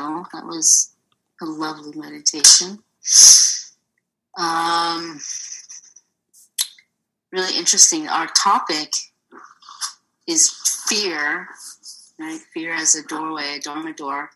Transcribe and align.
tunnel. 0.00 0.26
That 0.32 0.46
was 0.46 0.94
a 1.40 1.44
lovely 1.44 1.98
meditation. 1.98 2.78
Um, 4.38 5.20
really 7.32 7.56
interesting. 7.56 8.08
Our 8.08 8.28
topic 8.28 8.90
is 10.26 10.50
fear, 10.88 11.48
right? 12.18 12.40
Fear 12.54 12.74
as 12.74 12.94
a 12.94 13.02
doorway, 13.04 13.56
a 13.56 13.60
dharma 13.60 13.92
door. 13.94 14.30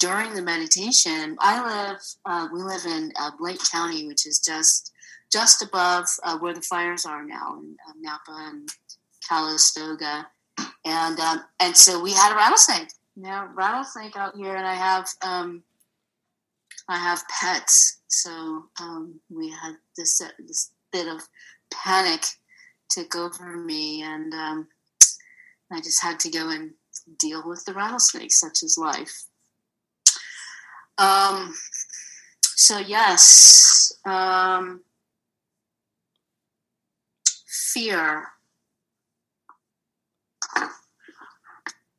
During 0.00 0.34
the 0.34 0.42
meditation, 0.42 1.36
I 1.38 1.62
live. 1.62 2.00
Uh, 2.24 2.48
we 2.52 2.60
live 2.60 2.84
in 2.86 3.12
uh, 3.20 3.30
Lake 3.38 3.60
County, 3.70 4.06
which 4.06 4.26
is 4.26 4.40
just 4.40 4.92
just 5.32 5.62
above 5.62 6.06
uh, 6.24 6.38
where 6.38 6.54
the 6.54 6.62
fires 6.62 7.04
are 7.04 7.24
now 7.24 7.58
in 7.58 7.76
uh, 7.88 7.92
Napa 8.00 8.48
and 8.48 8.68
Calistoga, 9.28 10.26
and 10.84 11.20
um, 11.20 11.44
and 11.60 11.76
so 11.76 12.00
we 12.00 12.12
had 12.12 12.32
a 12.32 12.36
rattlesnake. 12.36 12.88
Know, 13.18 13.48
rattlesnake 13.54 14.14
out 14.14 14.36
here, 14.36 14.56
and 14.56 14.66
I 14.66 14.74
have 14.74 15.08
um, 15.22 15.62
I 16.86 16.98
have 16.98 17.26
pets, 17.28 18.00
so 18.08 18.66
um, 18.78 19.18
we 19.30 19.48
had 19.48 19.76
this 19.96 20.20
uh, 20.20 20.28
this 20.38 20.72
bit 20.92 21.08
of 21.08 21.22
panic 21.72 22.20
took 22.90 23.16
over 23.16 23.56
me, 23.56 24.02
and 24.02 24.34
um, 24.34 24.68
I 25.72 25.78
just 25.80 26.02
had 26.02 26.20
to 26.20 26.30
go 26.30 26.50
and 26.50 26.72
deal 27.18 27.42
with 27.46 27.64
the 27.64 27.72
rattlesnake, 27.72 28.32
such 28.32 28.62
as 28.62 28.76
life. 28.76 29.24
Um, 30.98 31.54
so 32.42 32.78
yes, 32.78 33.92
um, 34.04 34.82
fear. 37.46 38.26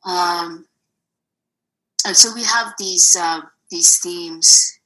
Um, 0.06 0.66
and 2.08 2.16
so 2.16 2.34
we 2.34 2.44
have 2.44 2.74
these 2.80 3.18
uh, 3.20 3.42
these 3.70 3.98
themes 3.98 4.80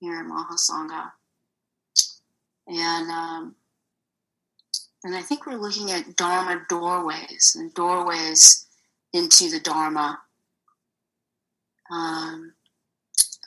here 0.00 0.20
in 0.20 0.28
Mahasangha, 0.28 1.12
and 2.66 3.10
um, 3.10 3.54
and 5.04 5.14
I 5.14 5.22
think 5.22 5.46
we're 5.46 5.54
looking 5.54 5.92
at 5.92 6.16
Dharma 6.16 6.62
doorways 6.68 7.54
and 7.56 7.72
doorways 7.74 8.66
into 9.12 9.50
the 9.50 9.60
Dharma. 9.60 10.18
Um, 11.92 12.54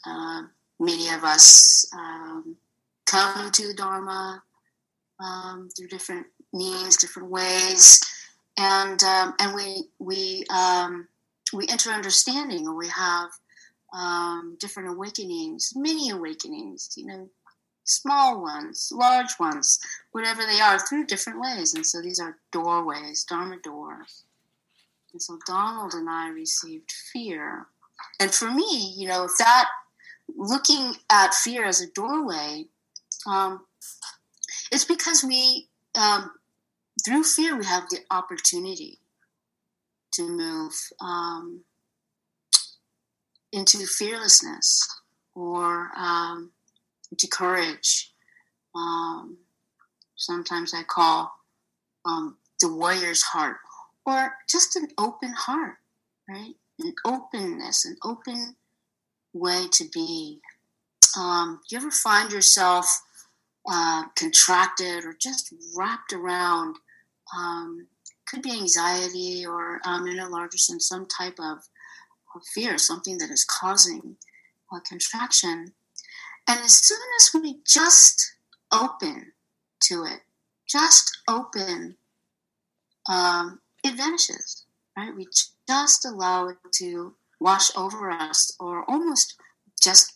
uh, 0.05 0.43
many 0.79 1.09
of 1.09 1.25
us 1.25 1.85
um, 1.93 2.55
come 3.07 3.51
to 3.51 3.67
the 3.67 3.73
Dharma 3.73 4.41
um, 5.19 5.67
through 5.75 5.89
different 5.89 6.27
means, 6.53 6.95
different 6.95 7.29
ways, 7.29 8.01
and 8.57 9.03
um, 9.03 9.33
and 9.41 9.53
we 9.53 9.89
we 9.99 10.45
um, 10.49 11.09
we 11.53 11.67
enter 11.67 11.91
understanding, 11.91 12.67
or 12.67 12.75
we 12.75 12.89
have 12.89 13.29
um, 13.93 14.57
different 14.59 14.89
awakenings, 14.89 15.73
many 15.75 16.09
awakenings. 16.09 16.93
You 16.95 17.05
know, 17.05 17.29
small 17.87 18.41
ones, 18.41 18.91
large 18.93 19.39
ones, 19.39 19.79
whatever 20.11 20.45
they 20.45 20.59
are, 20.59 20.77
through 20.77 21.05
different 21.05 21.39
ways. 21.39 21.73
And 21.73 21.85
so 21.85 22.01
these 22.01 22.19
are 22.19 22.37
doorways, 22.51 23.23
Dharma 23.23 23.57
doors. 23.63 24.23
And 25.13 25.21
so 25.21 25.39
Donald 25.47 25.93
and 25.93 26.09
I 26.09 26.29
received 26.29 26.91
fear. 26.91 27.67
And 28.19 28.33
for 28.33 28.51
me, 28.51 28.93
you 28.95 29.07
know, 29.07 29.27
that 29.39 29.69
looking 30.35 30.93
at 31.09 31.33
fear 31.33 31.65
as 31.65 31.81
a 31.81 31.89
doorway, 31.91 32.65
um, 33.25 33.65
it's 34.71 34.85
because 34.85 35.23
we, 35.23 35.67
um, 35.99 36.31
through 37.05 37.23
fear, 37.23 37.57
we 37.57 37.65
have 37.65 37.89
the 37.89 37.99
opportunity 38.11 38.99
to 40.13 40.27
move 40.27 40.73
um, 41.01 41.61
into 43.51 43.77
fearlessness 43.85 44.87
or 45.35 45.89
um, 45.97 46.51
into 47.11 47.27
courage. 47.27 48.11
Um, 48.75 49.37
sometimes 50.15 50.73
I 50.73 50.83
call 50.83 51.31
um, 52.05 52.37
the 52.59 52.73
warrior's 52.73 53.21
heart, 53.21 53.57
or 54.05 54.33
just 54.49 54.75
an 54.75 54.87
open 54.97 55.33
heart, 55.33 55.75
right? 56.29 56.55
An 56.79 56.93
openness, 57.05 57.85
an 57.85 57.97
open 58.03 58.55
way 59.33 59.67
to 59.71 59.85
be. 59.93 60.39
Um, 61.17 61.59
do 61.67 61.75
you 61.75 61.81
ever 61.81 61.91
find 61.91 62.31
yourself 62.31 62.85
uh, 63.69 64.03
contracted 64.15 65.05
or 65.05 65.15
just 65.19 65.53
wrapped 65.75 66.13
around? 66.13 66.75
Um, 67.37 67.87
could 68.27 68.41
be 68.41 68.51
anxiety 68.51 69.45
or, 69.45 69.79
um, 69.85 70.07
in 70.07 70.19
a 70.19 70.29
larger 70.29 70.57
sense, 70.57 70.87
some 70.87 71.05
type 71.05 71.35
of, 71.39 71.59
of 72.35 72.41
fear, 72.53 72.77
something 72.77 73.17
that 73.17 73.29
is 73.31 73.45
causing 73.45 74.17
a 74.73 74.79
contraction. 74.81 75.73
And 76.47 76.59
as 76.59 76.73
soon 76.73 76.99
as 77.19 77.29
we 77.33 77.59
just 77.65 78.35
open 78.71 79.33
to 79.83 80.03
it, 80.03 80.21
just 80.67 81.19
open, 81.27 81.97
um, 83.09 83.59
it 83.83 83.95
vanishes, 83.95 84.65
right? 84.97 85.15
We 85.15 85.27
just 85.67 86.05
allow 86.05 86.49
it 86.49 86.57
to 86.75 87.15
wash 87.39 87.75
over 87.75 88.09
us 88.11 88.51
or 88.59 88.89
almost 88.89 89.35
just 89.81 90.13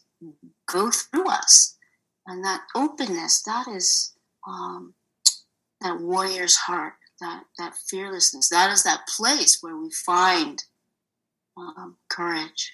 go 0.68 0.92
through 0.92 1.28
us. 1.28 1.78
And 2.28 2.44
that 2.44 2.62
openness, 2.76 3.42
that 3.44 3.68
is 3.68 4.14
um, 4.48 4.94
that 5.82 6.00
warrior's 6.00 6.56
heart, 6.56 6.94
that, 7.22 7.44
that 7.58 7.74
fearlessness. 7.90 8.50
That 8.50 8.72
is 8.72 8.84
that 8.84 9.08
place 9.08 9.60
where 9.62 9.78
we 9.78 9.90
find 9.92 10.62
um, 11.58 11.98
courage. 12.10 12.74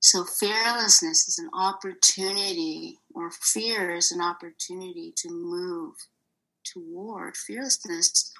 So, 0.00 0.24
fearlessness 0.24 1.26
is 1.28 1.38
an 1.38 1.48
opportunity, 1.54 2.98
or 3.14 3.30
fear 3.30 3.94
is 3.94 4.12
an 4.12 4.20
opportunity 4.20 5.14
to 5.16 5.30
move 5.30 5.94
toward 6.62 7.38
fearlessness. 7.38 8.30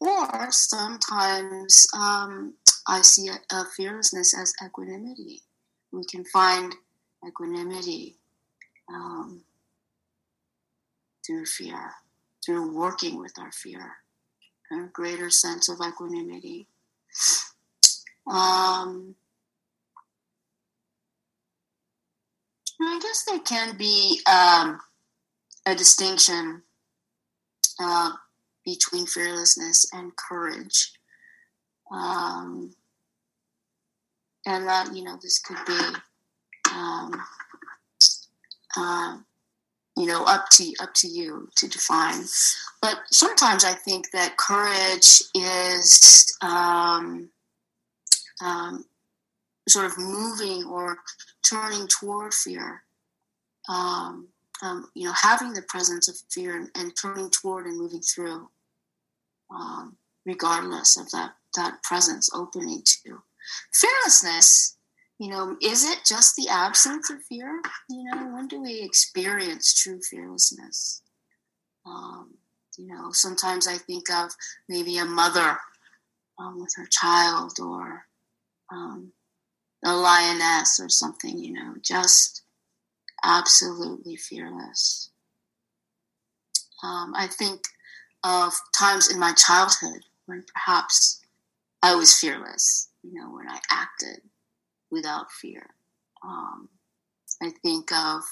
Or 0.00 0.50
sometimes 0.50 1.86
um, 1.96 2.54
I 2.88 3.02
see 3.02 3.28
a, 3.28 3.54
a 3.54 3.64
fearlessness 3.76 4.36
as 4.36 4.52
equanimity. 4.64 5.42
We 5.92 6.04
can 6.04 6.24
find 6.24 6.74
equanimity 7.26 8.16
um, 8.92 9.42
through 11.24 11.46
fear, 11.46 11.92
through 12.46 12.72
working 12.72 13.18
with 13.18 13.36
our 13.38 13.50
fear, 13.50 13.96
and 14.70 14.84
a 14.84 14.92
greater 14.92 15.28
sense 15.28 15.68
of 15.68 15.80
equanimity. 15.86 16.68
Um, 18.30 19.16
I 22.80 22.98
guess 23.02 23.24
there 23.28 23.40
can 23.40 23.76
be 23.76 24.20
um, 24.26 24.78
a 25.66 25.74
distinction 25.74 26.62
uh, 27.80 28.12
between 28.64 29.06
fearlessness 29.06 29.86
and 29.92 30.14
courage. 30.16 30.92
Um, 31.92 32.74
and 34.46 34.66
that, 34.68 34.94
you 34.94 35.02
know, 35.04 35.18
this 35.20 35.40
could 35.40 35.58
be, 35.66 35.80
um, 36.72 37.10
uh, 38.76 39.18
you 39.96 40.06
know, 40.06 40.24
up 40.24 40.48
to 40.52 40.72
up 40.80 40.92
to 40.94 41.08
you 41.08 41.48
to 41.56 41.68
define. 41.68 42.24
But 42.82 43.00
sometimes 43.10 43.64
I 43.64 43.72
think 43.72 44.10
that 44.12 44.36
courage 44.36 45.22
is 45.34 46.36
um, 46.42 47.30
um, 48.44 48.84
sort 49.68 49.86
of 49.86 49.98
moving 49.98 50.64
or 50.64 50.98
turning 51.48 51.88
toward 51.88 52.34
fear. 52.34 52.82
Um, 53.68 54.28
um, 54.62 54.88
you 54.94 55.04
know, 55.04 55.12
having 55.20 55.52
the 55.52 55.62
presence 55.62 56.08
of 56.08 56.16
fear 56.30 56.56
and, 56.56 56.70
and 56.76 56.92
turning 57.00 57.30
toward 57.30 57.66
and 57.66 57.78
moving 57.78 58.00
through, 58.00 58.48
um, 59.50 59.96
regardless 60.24 60.96
of 60.96 61.10
that 61.10 61.32
that 61.56 61.82
presence 61.82 62.30
opening 62.34 62.82
to 62.84 63.22
fearlessness. 63.72 64.76
You 65.18 65.30
know, 65.30 65.56
is 65.62 65.84
it 65.84 66.00
just 66.06 66.36
the 66.36 66.48
absence 66.50 67.10
of 67.10 67.22
fear? 67.22 67.60
You 67.88 68.04
know, 68.04 68.34
when 68.34 68.48
do 68.48 68.60
we 68.60 68.82
experience 68.82 69.74
true 69.74 70.00
fearlessness? 70.02 71.02
Um, 71.86 72.34
you 72.76 72.86
know, 72.86 73.10
sometimes 73.12 73.66
I 73.66 73.78
think 73.78 74.10
of 74.12 74.30
maybe 74.68 74.98
a 74.98 75.06
mother 75.06 75.58
um, 76.38 76.60
with 76.60 76.72
her 76.76 76.86
child, 76.90 77.58
or 77.60 78.04
um, 78.70 79.12
a 79.84 79.94
lioness 79.94 80.78
or 80.80 80.90
something, 80.90 81.38
you 81.38 81.54
know, 81.54 81.74
just 81.80 82.42
absolutely 83.24 84.16
fearless. 84.16 85.10
Um, 86.82 87.14
I 87.16 87.26
think 87.26 87.62
of 88.22 88.52
times 88.78 89.10
in 89.10 89.18
my 89.18 89.32
childhood 89.32 90.02
when 90.26 90.44
perhaps 90.52 91.20
I 91.82 91.94
was 91.94 92.18
fearless, 92.18 92.88
you 93.02 93.14
know, 93.14 93.30
when 93.30 93.48
I 93.48 93.60
acted 93.70 94.20
without 94.90 95.30
fear. 95.32 95.66
Um, 96.24 96.68
I 97.42 97.50
think 97.62 97.92
of 97.92 98.22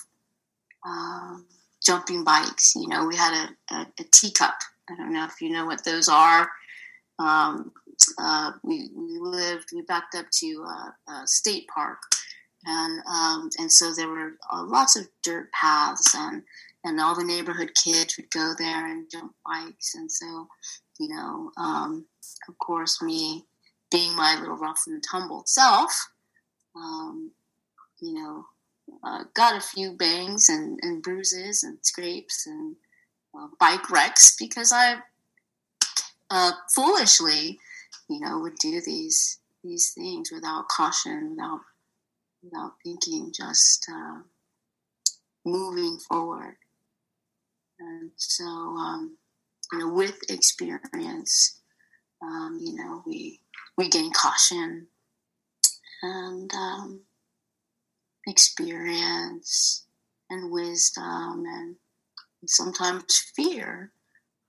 um, 0.87 1.47
jumping 1.85 2.25
bikes. 2.25 2.75
You 2.75 2.89
know, 2.89 3.07
we 3.07 3.17
had 3.17 3.49
a, 3.71 3.75
a, 3.75 3.87
a, 4.01 4.05
teacup. 4.13 4.55
I 4.91 4.97
don't 4.97 5.13
know 5.13 5.25
if 5.25 5.41
you 5.41 5.51
know 5.51 5.67
what 5.67 5.85
those 5.85 6.09
are. 6.09 6.51
um, 7.19 7.73
uh, 8.19 8.53
we, 8.63 8.91
we 8.95 9.19
lived, 9.19 9.71
we 9.73 9.83
backed 9.83 10.15
up 10.15 10.27
to 10.31 10.65
a, 11.09 11.27
state 11.27 11.67
park. 11.69 11.99
And, 12.67 13.03
um, 13.07 13.51
and 13.59 13.71
so 13.71 13.93
there 13.93 14.09
were 14.09 14.33
uh, 14.53 14.65
lots 14.65 14.97
of 14.97 15.07
dirt 15.23 15.51
paths 15.53 16.15
and, 16.15 16.43
and 16.83 17.01
all 17.01 17.15
the 17.15 17.25
neighborhood 17.25 17.73
kids 17.83 18.17
would 18.17 18.31
go 18.31 18.55
there 18.59 18.87
and 18.87 19.11
jump 19.11 19.35
bikes. 19.45 19.95
And 19.95 20.11
so, 20.11 20.49
you 20.99 21.09
know, 21.09 21.51
um, 21.57 22.07
of 22.49 22.59
course, 22.59 23.03
me 23.03 23.45
being 23.91 24.17
my 24.17 24.39
little 24.41 24.57
rough 24.57 24.83
and 24.87 25.03
tumble 25.03 25.45
self, 25.47 26.09
um, 26.77 27.33
you 28.01 28.15
know, 28.15 28.47
uh, 29.03 29.25
got 29.35 29.57
a 29.57 29.61
few 29.61 29.93
bangs 29.93 30.49
and, 30.49 30.79
and 30.83 31.03
bruises 31.03 31.63
and 31.63 31.79
scrapes 31.83 32.47
and 32.47 32.77
uh, 33.37 33.49
bike 33.59 33.91
wrecks 33.91 34.37
because 34.39 34.73
I 34.73 34.97
uh, 36.31 36.53
foolishly, 36.75 37.59
you 38.09 38.21
know, 38.21 38.41
would 38.41 38.57
do 38.57 38.81
these 38.85 39.39
these 39.63 39.93
things 39.93 40.31
without 40.33 40.69
caution, 40.69 41.31
without 41.31 41.61
without 42.43 42.73
thinking, 42.85 43.33
just 43.35 43.87
uh, 43.91 44.21
moving 45.45 45.99
forward. 45.99 46.57
And 47.81 48.11
so, 48.17 48.45
um, 48.45 49.17
you 49.73 49.79
know, 49.79 49.89
with 49.93 50.19
experience, 50.29 51.61
um, 52.23 52.59
you 52.61 52.75
know, 52.75 53.03
we 53.07 53.41
we 53.77 53.89
gain 53.89 54.13
caution 54.13 54.89
and 56.05 56.53
um, 56.55 57.01
experience 58.27 59.87
and 60.31 60.51
wisdom 60.51 61.45
and, 61.47 61.77
sometimes 62.47 63.33
fear 63.35 63.91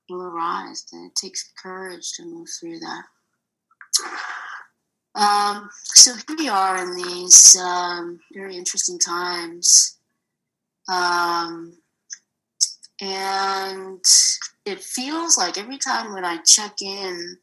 will 0.09 0.21
arise 0.21 0.85
and 0.91 1.09
it 1.09 1.15
takes 1.15 1.53
courage 1.63 2.11
to 2.11 2.25
move 2.25 2.49
through 2.59 2.77
that. 2.77 3.05
Um, 5.15 5.69
so 5.71 6.11
here 6.13 6.35
we 6.37 6.49
are 6.49 6.75
in 6.83 6.97
these 6.97 7.55
um, 7.55 8.19
very 8.33 8.57
interesting 8.57 8.99
times. 8.99 9.97
Um, 10.89 11.77
and 13.01 14.03
it 14.65 14.81
feels 14.81 15.37
like 15.37 15.57
every 15.57 15.77
time 15.77 16.13
when 16.13 16.25
i 16.25 16.37
check 16.37 16.81
in 16.81 17.37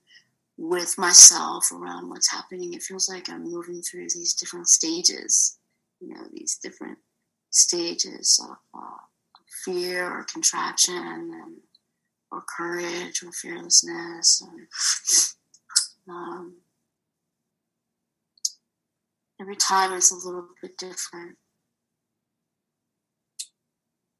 with 0.63 0.97
myself 0.97 1.73
around 1.73 2.09
what's 2.09 2.31
happening. 2.31 2.73
It 2.73 2.83
feels 2.83 3.09
like 3.09 3.29
i'm 3.29 3.43
moving 3.43 3.83
through 3.83 4.07
these 4.15 4.33
different 4.35 4.69
stages 4.69 5.59
you 6.01 6.15
know 6.15 6.23
these 6.33 6.59
different 6.63 6.99
stages 7.51 8.41
of 8.49 8.57
uh, 8.75 9.03
fear 9.65 10.09
or 10.09 10.25
contraction 10.25 10.95
and 10.95 11.57
or 12.31 12.43
courage 12.57 13.23
or 13.23 13.33
fearlessness 13.33 14.41
and, 14.41 14.67
um, 16.09 16.57
every 19.41 19.57
time 19.57 19.93
it's 19.93 20.13
a 20.13 20.15
little 20.15 20.47
bit 20.63 20.79
different. 20.79 21.37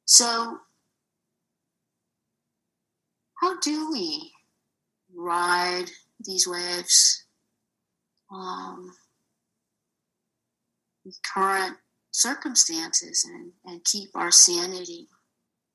So 0.05 0.59
how 3.41 3.59
do 3.59 3.89
we 3.91 4.31
ride 5.15 5.89
these 6.25 6.47
waves 6.47 7.25
um, 8.31 8.93
current 11.33 11.77
circumstances 12.11 13.27
and, 13.29 13.51
and 13.65 13.83
keep 13.83 14.09
our 14.15 14.31
sanity. 14.31 15.07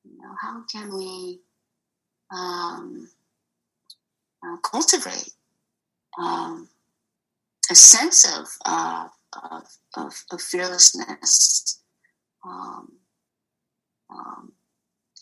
You 0.03 0.17
know, 0.17 0.33
how 0.41 0.63
can 0.71 0.93
we 0.93 1.39
um, 2.31 3.09
uh, 4.43 4.57
cultivate 4.57 5.31
um, 6.17 6.69
a 7.69 7.75
sense 7.75 8.25
of, 8.37 8.47
uh, 8.65 9.07
of, 9.51 9.63
of, 9.95 10.23
of, 10.31 10.41
fearlessness? 10.41 11.81
Um, 12.45 12.93
um 14.09 14.53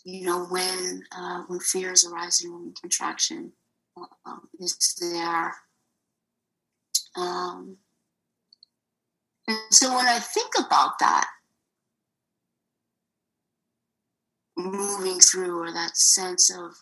you 0.04 0.24
know, 0.24 0.46
when 0.46 1.02
uh, 1.12 1.42
when 1.48 1.60
fear 1.60 1.92
is 1.92 2.06
arising, 2.06 2.52
when 2.52 2.72
contraction 2.80 3.52
um, 4.24 4.48
is 4.60 4.96
there. 5.00 5.54
Um, 7.16 7.76
and 9.46 9.58
so 9.70 9.94
when 9.94 10.06
I 10.06 10.18
think 10.18 10.52
about 10.58 10.98
that, 11.00 11.28
moving 14.56 15.20
through 15.20 15.58
or 15.58 15.72
that 15.72 15.96
sense 15.96 16.50
of, 16.50 16.76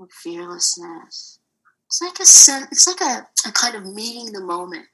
of 0.00 0.10
fearlessness, 0.12 1.38
it's 1.86 2.02
like 2.02 2.18
a 2.18 2.26
sense, 2.26 2.66
it's 2.72 2.86
like 2.86 3.00
a, 3.00 3.26
a 3.48 3.52
kind 3.52 3.74
of 3.74 3.86
meeting 3.86 4.32
the 4.32 4.40
moment 4.40 4.86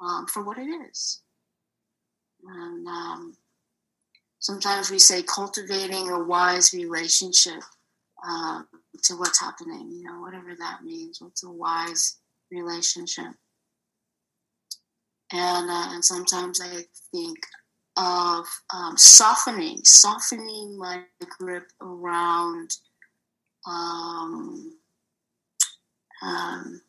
um, 0.00 0.26
for 0.26 0.42
what 0.42 0.58
it 0.58 0.68
is. 0.90 1.20
And 2.44 2.86
um, 2.86 3.36
sometimes 4.38 4.90
we 4.90 4.98
say 4.98 5.22
cultivating 5.22 6.10
a 6.10 6.22
wise 6.22 6.74
relationship 6.74 7.62
um, 8.26 8.66
to 9.04 9.14
what's 9.14 9.40
happening, 9.40 9.90
you 9.90 10.02
know, 10.04 10.20
whatever 10.20 10.54
that 10.58 10.84
means. 10.84 11.20
What's 11.20 11.44
a 11.44 11.50
wise 11.50 12.18
relationship? 12.50 13.32
and 15.32 15.70
uh, 15.70 15.88
and 15.90 16.04
sometimes 16.04 16.60
I 16.60 16.82
think 17.10 17.38
of 17.96 18.46
um, 18.74 18.96
softening, 18.96 19.78
softening 19.84 20.78
my 20.78 21.02
grip 21.38 21.68
around 21.80 22.70
um, 23.66 24.78
um, 26.22 26.80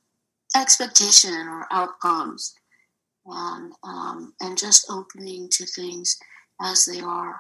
expectation 0.56 1.34
or 1.34 1.66
outcomes, 1.72 2.54
and 3.26 3.74
um, 3.84 4.34
and 4.42 4.58
just 4.58 4.88
opening 4.90 5.48
to 5.52 5.66
things 5.66 6.18
as 6.62 6.86
they 6.86 7.00
are. 7.00 7.40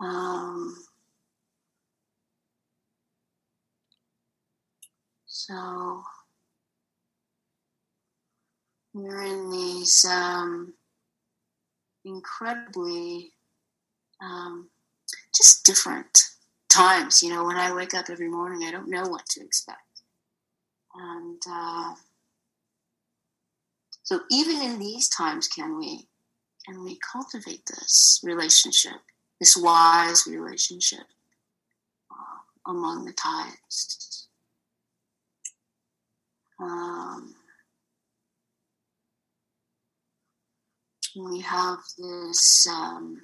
Um, 0.00 0.76
so 5.46 6.02
we're 8.94 9.24
in 9.24 9.50
these 9.50 10.06
um, 10.08 10.72
incredibly 12.02 13.32
um, 14.22 14.70
just 15.36 15.66
different 15.66 16.18
times. 16.70 17.22
You 17.22 17.28
know, 17.28 17.44
when 17.44 17.56
I 17.56 17.74
wake 17.74 17.92
up 17.92 18.08
every 18.08 18.28
morning, 18.28 18.66
I 18.66 18.70
don't 18.70 18.88
know 18.88 19.02
what 19.02 19.26
to 19.30 19.42
expect. 19.42 19.80
And 20.94 21.42
uh, 21.50 21.94
so, 24.02 24.20
even 24.30 24.62
in 24.62 24.78
these 24.78 25.10
times, 25.10 25.46
can 25.46 25.76
we 25.76 26.08
can 26.64 26.82
we 26.82 26.98
cultivate 27.12 27.66
this 27.66 28.20
relationship, 28.24 29.00
this 29.40 29.58
wise 29.58 30.24
relationship 30.26 31.04
uh, 32.10 32.70
among 32.70 33.04
the 33.04 33.12
tides? 33.12 34.13
Um, 36.64 37.34
we 41.16 41.40
have 41.40 41.78
this 41.98 42.66
um, 42.66 43.20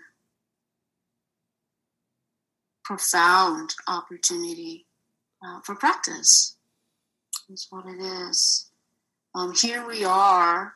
profound 2.85 3.75
opportunity 3.89 4.87
uh, 5.45 5.61
for 5.65 5.75
practice. 5.75 6.57
That's 7.49 7.67
what 7.71 7.87
it 7.87 7.99
is. 7.99 8.71
Um, 9.35 9.55
here 9.55 9.87
we 9.87 10.05
are 10.05 10.75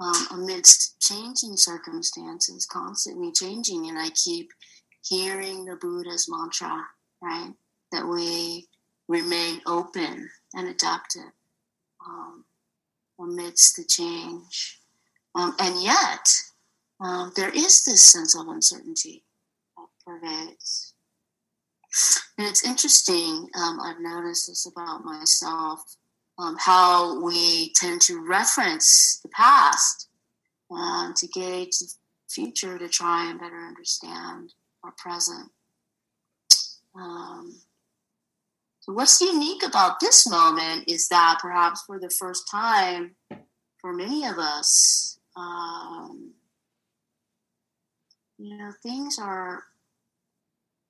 um, 0.00 0.26
amidst 0.32 1.00
changing 1.00 1.56
circumstances, 1.56 2.66
constantly 2.66 3.30
changing, 3.32 3.88
and 3.88 3.98
I 3.98 4.08
keep 4.10 4.50
hearing 5.08 5.64
the 5.64 5.76
Buddha's 5.76 6.26
mantra, 6.28 6.86
right? 7.22 7.52
That 7.92 8.06
we 8.06 8.66
remain 9.08 9.60
open 9.66 10.28
and 10.54 10.68
adaptive 10.68 11.32
um, 12.06 12.44
amidst 13.18 13.76
the 13.76 13.84
change. 13.84 14.80
Um, 15.34 15.54
and 15.58 15.82
yet, 15.82 16.26
um, 17.00 17.32
there 17.36 17.50
is 17.50 17.84
this 17.84 18.02
sense 18.02 18.36
of 18.38 18.48
uncertainty 18.48 19.24
that 19.76 19.86
pervades. 20.04 20.94
And 22.38 22.46
it's 22.46 22.64
interesting, 22.64 23.48
um, 23.54 23.80
I've 23.80 24.00
noticed 24.00 24.48
this 24.48 24.66
about 24.66 25.04
myself, 25.04 25.96
um, 26.38 26.56
how 26.58 27.20
we 27.22 27.72
tend 27.74 28.00
to 28.02 28.24
reference 28.26 29.20
the 29.22 29.28
past 29.30 30.08
uh, 30.70 31.12
to 31.16 31.26
gauge 31.28 31.78
the 31.78 31.88
future 32.28 32.78
to 32.78 32.88
try 32.88 33.28
and 33.28 33.40
better 33.40 33.58
understand 33.58 34.54
our 34.84 34.92
present. 34.96 35.50
Um, 36.94 37.60
so, 38.80 38.92
what's 38.92 39.20
unique 39.20 39.62
about 39.62 40.00
this 40.00 40.28
moment 40.28 40.84
is 40.88 41.08
that 41.08 41.38
perhaps 41.40 41.82
for 41.86 41.98
the 41.98 42.10
first 42.10 42.48
time 42.50 43.14
for 43.80 43.92
many 43.92 44.26
of 44.26 44.38
us, 44.38 45.18
um, 45.36 46.32
you 48.38 48.56
know, 48.56 48.72
things 48.82 49.18
are 49.18 49.64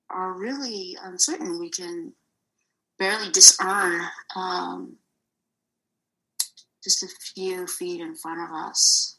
are 0.09 0.37
really 0.37 0.97
uncertain. 1.03 1.59
We 1.59 1.69
can 1.69 2.13
barely 2.97 3.29
discern 3.31 4.01
um, 4.35 4.97
just 6.83 7.03
a 7.03 7.07
few 7.33 7.67
feet 7.67 8.01
in 8.01 8.15
front 8.15 8.41
of 8.41 8.55
us. 8.55 9.17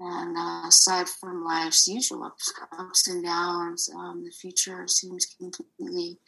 And 0.00 0.36
uh, 0.36 0.68
aside 0.68 1.08
from 1.08 1.44
life's 1.44 1.88
usual 1.88 2.24
ups, 2.24 2.52
ups 2.78 3.08
and 3.08 3.24
downs, 3.24 3.90
um, 3.96 4.24
the 4.24 4.30
future 4.30 4.86
seems 4.86 5.26
completely, 5.26 6.18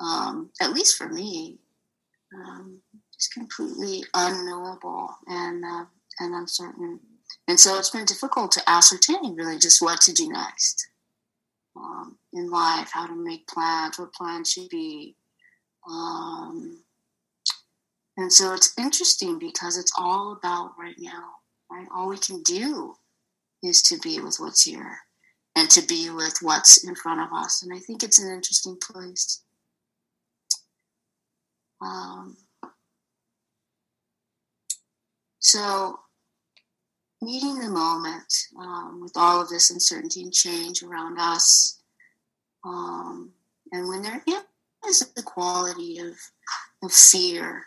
um, 0.00 0.50
at 0.60 0.72
least 0.72 0.96
for 0.96 1.08
me, 1.08 1.58
um, 2.34 2.80
just 3.14 3.32
completely 3.32 4.04
unknowable 4.14 5.10
and 5.26 5.64
uh, 5.64 5.84
and 6.20 6.34
uncertain. 6.34 7.00
And 7.48 7.58
so 7.58 7.78
it's 7.78 7.90
been 7.90 8.04
difficult 8.04 8.52
to 8.52 8.70
ascertain 8.70 9.34
really 9.36 9.58
just 9.58 9.82
what 9.82 10.00
to 10.02 10.12
do 10.12 10.28
next 10.28 10.88
um, 11.76 12.16
in 12.32 12.50
life, 12.50 12.90
how 12.92 13.06
to 13.06 13.14
make 13.14 13.46
plans, 13.46 13.98
what 13.98 14.12
plans 14.12 14.52
should 14.52 14.68
be. 14.68 15.16
Um, 15.88 16.82
and 18.16 18.32
so 18.32 18.54
it's 18.54 18.74
interesting 18.78 19.38
because 19.38 19.78
it's 19.78 19.92
all 19.98 20.32
about 20.32 20.72
right 20.78 20.98
now, 20.98 21.30
right? 21.70 21.88
All 21.94 22.08
we 22.08 22.18
can 22.18 22.42
do 22.42 22.94
is 23.62 23.82
to 23.82 23.98
be 23.98 24.20
with 24.20 24.36
what's 24.38 24.64
here 24.64 24.98
and 25.56 25.70
to 25.70 25.82
be 25.86 26.10
with 26.10 26.38
what's 26.42 26.86
in 26.86 26.94
front 26.94 27.20
of 27.20 27.32
us. 27.32 27.62
And 27.62 27.72
I 27.72 27.78
think 27.78 28.02
it's 28.02 28.18
an 28.20 28.32
interesting 28.32 28.76
place. 28.76 29.42
Um, 31.82 32.36
so, 35.38 35.98
meeting 37.20 37.58
the 37.58 37.68
moment 37.68 38.32
um, 38.58 39.00
with 39.02 39.12
all 39.16 39.40
of 39.40 39.48
this 39.48 39.70
uncertainty 39.70 40.22
and 40.22 40.32
change 40.32 40.82
around 40.82 41.18
us, 41.18 41.80
um, 42.64 43.32
and 43.72 43.88
when 43.88 44.02
there 44.02 44.22
is 44.86 45.00
the 45.16 45.22
quality 45.22 45.98
of, 45.98 46.14
of 46.82 46.92
fear 46.92 47.64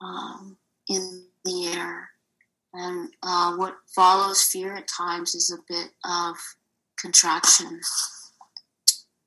um, 0.00 0.56
in 0.88 1.24
the 1.44 1.72
air, 1.74 2.10
and 2.74 3.10
uh, 3.22 3.54
what 3.56 3.76
follows 3.94 4.42
fear 4.42 4.74
at 4.74 4.88
times 4.88 5.34
is 5.34 5.50
a 5.50 5.72
bit 5.72 5.90
of 6.04 6.36
contraction. 6.98 7.80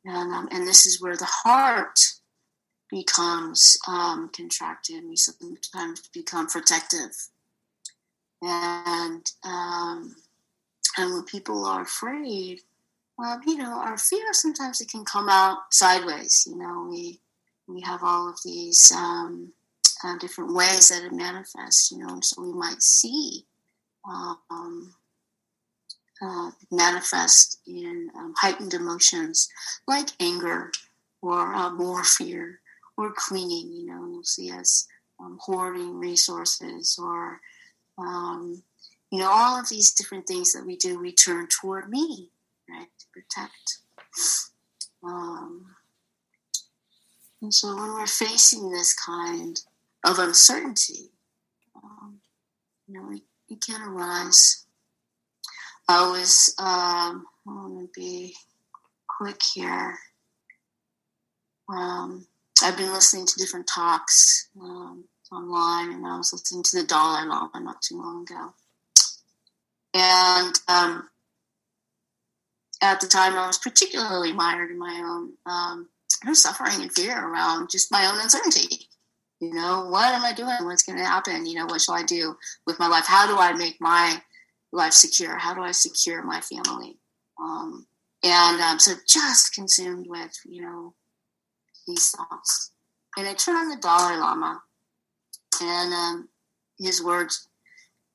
And, 0.05 0.33
um, 0.33 0.49
and 0.51 0.67
this 0.67 0.85
is 0.85 1.01
where 1.01 1.17
the 1.17 1.27
heart 1.43 1.99
becomes 2.89 3.77
um, 3.87 4.29
contracted. 4.35 5.03
We 5.07 5.15
sometimes 5.15 6.07
become 6.13 6.47
protective. 6.47 7.11
And, 8.41 9.25
um, 9.43 10.15
and 10.97 11.13
when 11.13 11.23
people 11.23 11.65
are 11.65 11.81
afraid, 11.81 12.61
well, 13.17 13.39
you 13.45 13.57
know, 13.57 13.79
our 13.79 13.97
fear 13.97 14.31
sometimes 14.31 14.79
it 14.79 14.89
can 14.89 15.03
come 15.03 15.27
out 15.27 15.59
sideways. 15.71 16.47
You 16.49 16.57
know, 16.57 16.87
we 16.89 17.19
we 17.67 17.81
have 17.81 18.01
all 18.03 18.29
of 18.29 18.37
these 18.45 18.91
um, 18.95 19.51
uh, 20.03 20.17
different 20.19 20.53
ways 20.53 20.89
that 20.89 21.03
it 21.03 21.11
manifests, 21.11 21.91
you 21.91 21.97
know, 21.97 22.19
so 22.21 22.41
we 22.41 22.53
might 22.53 22.81
see 22.81 23.45
um, 24.07 24.93
uh, 26.21 26.51
manifest 26.71 27.59
in 27.67 28.09
um, 28.15 28.33
heightened 28.37 28.73
emotions 28.73 29.49
like 29.87 30.09
anger 30.19 30.71
or 31.21 31.53
uh, 31.53 31.71
more 31.71 32.03
fear 32.03 32.61
or 32.97 33.13
clinging, 33.15 33.71
you 33.71 33.85
know, 33.85 34.07
you'll 34.07 34.23
see 34.23 34.51
us 34.51 34.87
um, 35.19 35.37
hoarding 35.41 35.97
resources 35.97 36.99
or, 37.01 37.39
um, 37.97 38.61
you 39.11 39.19
know, 39.19 39.29
all 39.29 39.59
of 39.59 39.69
these 39.69 39.93
different 39.93 40.27
things 40.27 40.51
that 40.53 40.65
we 40.65 40.75
do, 40.75 40.99
we 40.99 41.13
turn 41.13 41.47
toward 41.47 41.89
me, 41.89 42.29
right, 42.69 42.87
to 42.99 43.05
protect. 43.13 43.77
Um, 45.03 45.75
and 47.41 47.53
so 47.53 47.75
when 47.75 47.93
we're 47.93 48.07
facing 48.07 48.71
this 48.71 48.93
kind 48.93 49.59
of 50.03 50.19
uncertainty, 50.19 51.11
um, 51.75 52.19
you 52.87 52.95
know, 52.95 53.11
it, 53.11 53.21
can 53.65 53.81
arise. 53.81 54.65
I 55.87 56.09
was, 56.09 56.53
um, 56.59 57.25
I 57.47 57.51
want 57.51 57.93
to 57.93 57.99
be 57.99 58.35
quick 59.07 59.39
here. 59.53 59.97
Um, 61.69 62.27
I've 62.63 62.77
been 62.77 62.93
listening 62.93 63.25
to 63.25 63.37
different 63.37 63.67
talks 63.67 64.49
um, 64.61 65.05
online, 65.31 65.91
and 65.91 66.05
I 66.05 66.17
was 66.17 66.33
listening 66.33 66.63
to 66.63 66.77
the 66.77 66.87
Dalai 66.87 67.25
Lama 67.25 67.59
not 67.59 67.81
too 67.81 67.97
long 67.97 68.23
ago. 68.23 68.53
And 69.93 70.53
um, 70.67 71.09
at 72.81 73.01
the 73.01 73.07
time, 73.07 73.33
I 73.33 73.47
was 73.47 73.57
particularly 73.57 74.33
mired 74.33 74.71
in 74.71 74.79
my 74.79 75.01
own 75.03 75.33
um, 75.45 75.89
suffering 76.35 76.81
and 76.81 76.91
fear 76.91 77.17
around 77.17 77.69
just 77.69 77.91
my 77.91 78.05
own 78.05 78.19
uncertainty. 78.21 78.87
You 79.39 79.53
know, 79.53 79.87
what 79.89 80.13
am 80.13 80.23
I 80.23 80.33
doing? 80.33 80.57
What's 80.61 80.83
going 80.83 80.97
to 80.97 81.05
happen? 81.05 81.45
You 81.45 81.59
know, 81.59 81.65
what 81.65 81.81
shall 81.81 81.95
I 81.95 82.03
do 82.03 82.35
with 82.65 82.79
my 82.79 82.87
life? 82.87 83.05
How 83.05 83.27
do 83.27 83.37
I 83.37 83.53
make 83.53 83.77
my 83.79 84.21
life 84.71 84.93
secure? 84.93 85.37
How 85.37 85.53
do 85.53 85.61
I 85.61 85.71
secure 85.71 86.23
my 86.23 86.41
family? 86.41 86.97
Um, 87.39 87.85
and 88.23 88.61
um, 88.61 88.79
so 88.79 88.93
just 89.07 89.53
consumed 89.53 90.07
with, 90.07 90.33
you 90.45 90.61
know, 90.63 90.93
these 91.87 92.11
thoughts. 92.11 92.71
And 93.17 93.27
I 93.27 93.33
turned 93.33 93.57
on 93.57 93.69
the 93.69 93.77
Dalai 93.77 94.17
Lama, 94.17 94.61
and 95.61 95.93
um, 95.93 96.29
his 96.77 97.03
words 97.03 97.47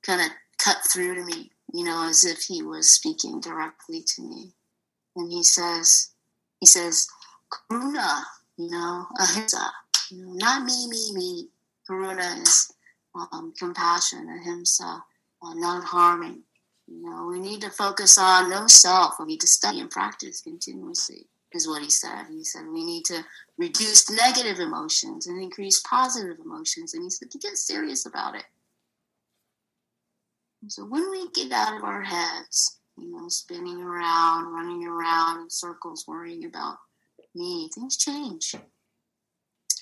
kind 0.06 0.20
of 0.20 0.28
cut 0.58 0.78
through 0.92 1.14
to 1.16 1.24
me, 1.24 1.50
you 1.72 1.84
know, 1.84 2.06
as 2.08 2.24
if 2.24 2.42
he 2.42 2.62
was 2.62 2.92
speaking 2.92 3.40
directly 3.40 4.04
to 4.14 4.22
me. 4.22 4.52
And 5.16 5.30
he 5.30 5.42
says, 5.42 6.10
he 6.60 6.66
says, 6.66 7.06
Karuna, 7.50 8.22
you 8.56 8.70
know, 8.70 9.06
ahimsa, 9.18 9.72
not 10.12 10.64
me, 10.64 10.86
me, 10.88 11.10
me. 11.14 11.48
Karuna 11.88 12.40
is 12.40 12.72
um, 13.14 13.52
compassion, 13.58 14.28
ahimsa, 14.40 15.02
uh, 15.42 15.54
non 15.54 15.82
harming. 15.82 16.42
You 16.86 17.02
know, 17.02 17.26
we 17.26 17.40
need 17.40 17.60
to 17.62 17.70
focus 17.70 18.18
on 18.18 18.50
no 18.50 18.66
self. 18.66 19.14
We 19.18 19.26
need 19.26 19.40
to 19.40 19.46
study 19.46 19.80
and 19.80 19.90
practice 19.90 20.40
continuously, 20.40 21.26
is 21.52 21.68
what 21.68 21.82
he 21.82 21.90
said. 21.90 22.26
He 22.30 22.44
said 22.44 22.62
we 22.72 22.84
need 22.84 23.04
to 23.06 23.24
reduce 23.58 24.10
negative 24.10 24.58
emotions 24.58 25.26
and 25.26 25.42
increase 25.42 25.80
positive 25.88 26.38
emotions. 26.44 26.94
And 26.94 27.02
he 27.02 27.10
said 27.10 27.30
to 27.30 27.38
get 27.38 27.56
serious 27.56 28.06
about 28.06 28.34
it. 28.34 28.44
And 30.62 30.72
so 30.72 30.84
when 30.84 31.10
we 31.10 31.28
get 31.30 31.52
out 31.52 31.76
of 31.76 31.84
our 31.84 32.02
heads, 32.02 32.78
you 32.96 33.10
know, 33.10 33.28
spinning 33.28 33.80
around, 33.82 34.52
running 34.52 34.86
around 34.86 35.42
in 35.42 35.50
circles, 35.50 36.04
worrying 36.06 36.44
about 36.44 36.76
me, 37.34 37.68
things 37.74 37.96
change. 37.96 38.54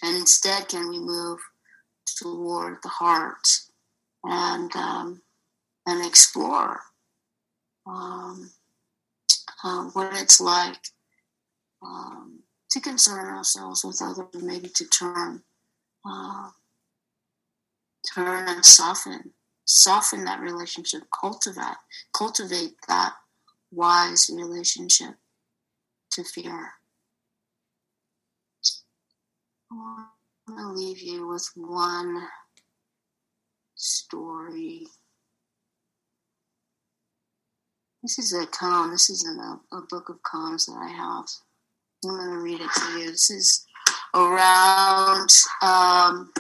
And 0.03 0.17
instead, 0.17 0.69
can 0.69 0.89
we 0.89 0.99
move 0.99 1.39
toward 2.19 2.79
the 2.83 2.89
heart 2.89 3.47
and 4.25 4.75
um, 4.75 5.23
and 5.87 6.05
explore 6.07 6.81
um, 7.87 8.51
uh, 9.65 9.85
what 9.93 10.15
it's 10.15 10.41
like 10.41 10.79
um, 11.83 12.41
to 12.71 12.81
concern 12.81 13.27
ourselves 13.27 13.85
with 13.85 14.01
others, 14.03 14.43
maybe 14.43 14.69
to 14.69 14.85
turn, 14.87 15.43
uh, 16.05 16.51
turn 18.15 18.49
and 18.49 18.65
soften, 18.65 19.33
soften 19.65 20.25
that 20.25 20.41
relationship, 20.41 21.03
cultivate, 21.19 21.77
cultivate 22.13 22.75
that 22.89 23.15
wise 23.73 24.31
relationship 24.33 25.15
to 26.13 26.25
fear. 26.25 26.73
I'm 29.73 30.07
going 30.49 30.59
to 30.59 30.73
leave 30.73 31.01
you 31.01 31.29
with 31.29 31.49
one 31.55 32.27
story. 33.77 34.87
This 38.03 38.19
is 38.19 38.33
a 38.33 38.47
poem. 38.47 38.91
This 38.91 39.11
is 39.11 39.27
a, 39.27 39.77
a 39.77 39.83
book 39.83 40.09
of 40.09 40.19
poems 40.31 40.67
that 40.67 40.79
I 40.81 40.89
have. 40.89 41.27
I'm 42.05 42.11
going 42.11 42.31
to 42.31 42.39
read 42.39 42.61
it 42.61 42.71
to 42.75 42.99
you. 42.99 43.11
This 43.11 43.31
is 43.31 43.67
around 44.15 45.29
um, 45.63 46.33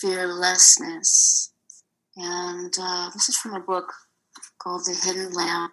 fearlessness. 0.00 1.52
And 2.16 2.72
uh, 2.80 3.10
this 3.12 3.28
is 3.28 3.36
from 3.38 3.54
a 3.54 3.60
book 3.60 3.92
called 4.58 4.82
The 4.84 4.94
Hidden 4.94 5.32
Lamp. 5.32 5.72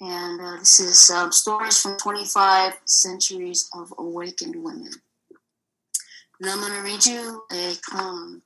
And 0.00 0.40
uh, 0.40 0.56
this 0.58 0.80
is 0.80 1.10
um, 1.10 1.32
stories 1.32 1.80
from 1.80 1.96
25 1.96 2.74
centuries 2.84 3.68
of 3.74 3.92
awakened 3.98 4.56
women. 4.56 4.90
And 6.40 6.50
I'm 6.50 6.60
going 6.60 6.72
to 6.72 6.82
read 6.82 7.06
you 7.06 7.42
a 7.52 7.74
poem, 7.90 8.42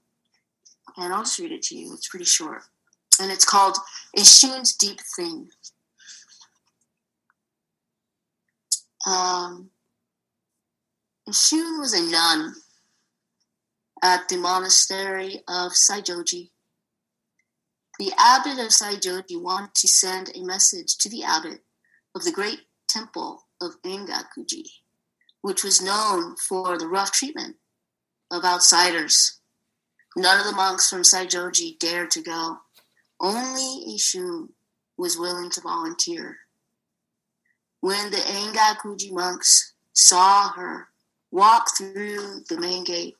and 0.98 1.12
I'll 1.12 1.22
just 1.22 1.38
read 1.38 1.52
it 1.52 1.62
to 1.62 1.74
you. 1.74 1.92
It's 1.94 2.08
pretty 2.08 2.26
short. 2.26 2.62
And 3.20 3.32
it's 3.32 3.46
called 3.46 3.76
Ishun's 4.16 4.76
Deep 4.76 5.00
Thing. 5.16 5.48
Um, 9.08 9.70
Ishun 11.28 11.80
was 11.80 11.94
a 11.94 12.10
nun 12.10 12.54
at 14.02 14.28
the 14.28 14.36
monastery 14.36 15.42
of 15.48 15.72
Saijoji 15.72 16.50
the 17.98 18.12
abbot 18.16 18.60
of 18.60 18.70
Saijoji 18.70 19.42
wanted 19.42 19.74
to 19.74 19.88
send 19.88 20.30
a 20.34 20.44
message 20.44 20.96
to 20.98 21.08
the 21.08 21.24
abbot 21.24 21.64
of 22.14 22.22
the 22.22 22.30
great 22.30 22.60
temple 22.88 23.48
of 23.60 23.82
Engakuji, 23.82 24.62
which 25.42 25.64
was 25.64 25.82
known 25.82 26.36
for 26.36 26.78
the 26.78 26.86
rough 26.86 27.10
treatment 27.10 27.56
of 28.30 28.44
outsiders. 28.44 29.40
None 30.16 30.38
of 30.38 30.46
the 30.46 30.52
monks 30.52 30.88
from 30.88 31.02
Saijoji 31.02 31.78
dared 31.80 32.12
to 32.12 32.22
go. 32.22 32.58
Only 33.20 33.96
Ishun 33.96 34.50
was 34.96 35.18
willing 35.18 35.50
to 35.50 35.60
volunteer. 35.60 36.38
When 37.80 38.10
the 38.10 38.16
Engakuji 38.16 39.12
monks 39.12 39.72
saw 39.92 40.50
her 40.54 40.88
walk 41.30 41.76
through 41.76 42.40
the 42.48 42.58
main 42.58 42.82
gate, 42.82 43.16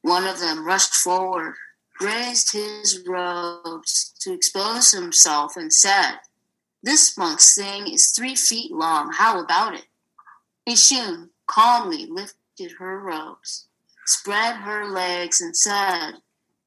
one 0.00 0.26
of 0.26 0.40
them 0.40 0.66
rushed 0.66 0.94
forward, 0.94 1.54
raised 2.00 2.52
his 2.52 3.02
robes 3.06 4.14
to 4.20 4.32
expose 4.32 4.92
himself, 4.92 5.56
and 5.56 5.72
said, 5.72 6.20
This 6.82 7.18
monk's 7.18 7.54
thing 7.54 7.86
is 7.86 8.10
three 8.10 8.34
feet 8.34 8.72
long. 8.72 9.12
How 9.12 9.40
about 9.40 9.74
it? 9.74 9.86
Ishun 10.66 11.28
calmly 11.46 12.06
lifted 12.06 12.72
her 12.78 12.98
robes, 12.98 13.66
spread 14.06 14.56
her 14.56 14.86
legs, 14.86 15.42
and 15.42 15.54
said, 15.54 16.12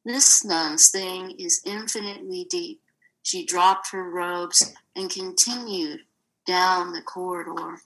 This 0.06 0.46
nun's 0.46 0.90
thing 0.90 1.32
is 1.40 1.62
infinitely 1.66 2.46
deep. 2.50 2.82
She 3.24 3.46
dropped 3.46 3.92
her 3.92 4.10
robes 4.10 4.74
and 4.96 5.10
continued 5.10 6.02
down 6.48 6.94
the 6.94 7.02
corridor 7.02 7.80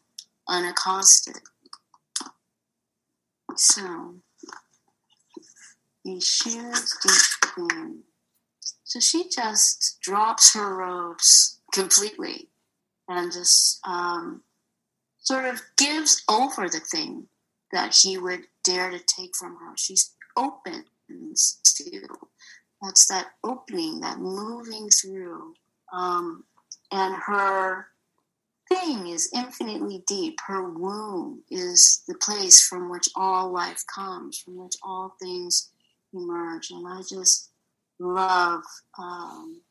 unaccosted. 0.48 1.40
So, 3.56 4.16
he 6.04 6.22
shears 6.22 6.96
deep 7.04 7.58
within. 7.58 8.04
So 8.84 9.00
she 9.00 9.30
just 9.30 9.98
drops 10.02 10.54
her 10.54 10.76
robes 10.76 11.60
completely 11.74 12.50
and 13.08 13.32
just 13.32 13.80
um, 13.86 14.42
sort 15.20 15.46
of 15.46 15.62
gives 15.78 16.24
over 16.30 16.68
the 16.68 16.80
thing 16.80 17.28
that 17.72 17.96
he 17.96 18.18
would 18.18 18.42
dare 18.64 18.90
to 18.92 19.00
take 19.00 19.36
from 19.36 19.58
her. 19.58 19.74
She's 19.78 20.14
opens 20.36 21.60
to 21.78 22.08
that's 22.82 23.08
that 23.08 23.28
opening, 23.44 24.00
that 24.02 24.20
moving 24.20 24.90
through. 24.90 25.54
Um, 25.94 26.46
and 26.92 27.16
her 27.16 27.88
thing 28.72 29.08
is 29.08 29.30
infinitely 29.34 30.04
deep. 30.08 30.40
Her 30.48 30.70
womb 30.70 31.44
is 31.50 32.04
the 32.08 32.16
place 32.16 32.66
from 32.66 32.90
which 32.90 33.10
all 33.16 33.52
life 33.52 33.84
comes, 33.94 34.40
from 34.40 34.58
which 34.58 34.76
all 34.82 35.16
things 35.22 35.70
emerge. 36.14 36.70
And 36.72 36.88
I 36.88 37.02
just 37.02 37.52
love 38.00 38.64
um, 38.98 39.62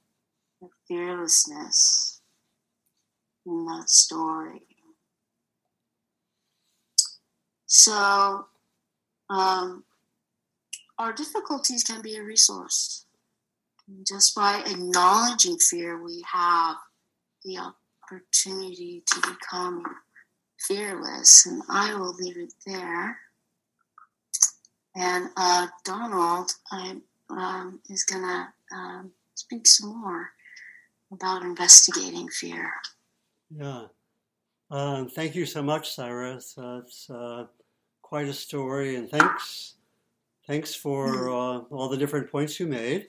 the 0.60 0.68
fearlessness 0.86 2.20
in 3.46 3.64
that 3.66 3.88
story. 3.88 4.62
So, 7.66 8.46
um, 9.30 9.84
our 10.98 11.12
difficulties 11.12 11.84
can 11.84 12.02
be 12.02 12.16
a 12.16 12.22
resource. 12.22 13.06
Just 14.06 14.34
by 14.34 14.62
acknowledging 14.66 15.56
fear, 15.58 16.02
we 16.02 16.22
have 16.32 16.76
the 17.44 17.56
opportunity 18.10 19.02
to 19.06 19.20
become 19.20 19.84
fearless. 20.58 21.46
And 21.46 21.62
I 21.68 21.94
will 21.94 22.14
leave 22.14 22.36
it 22.36 22.52
there. 22.66 23.18
And 24.96 25.28
uh, 25.36 25.68
Donald 25.84 26.52
I, 26.72 26.96
um, 27.30 27.80
is 27.88 28.04
going 28.04 28.22
to 28.22 28.76
um, 28.76 29.10
speak 29.34 29.66
some 29.66 30.00
more 30.00 30.30
about 31.12 31.42
investigating 31.42 32.28
fear. 32.28 32.72
Yeah. 33.50 33.84
Um, 34.70 35.08
thank 35.08 35.34
you 35.34 35.46
so 35.46 35.62
much, 35.62 35.94
Cyrus. 35.94 36.56
Uh, 36.56 36.80
it's 36.84 37.10
uh, 37.10 37.46
quite 38.02 38.28
a 38.28 38.32
story, 38.32 38.96
and 38.96 39.08
thanks 39.08 39.74
Thanks 40.50 40.74
for 40.74 41.06
hmm. 41.06 41.28
uh, 41.28 41.76
all 41.76 41.88
the 41.88 41.96
different 41.96 42.28
points 42.28 42.58
you 42.58 42.66
made. 42.66 43.06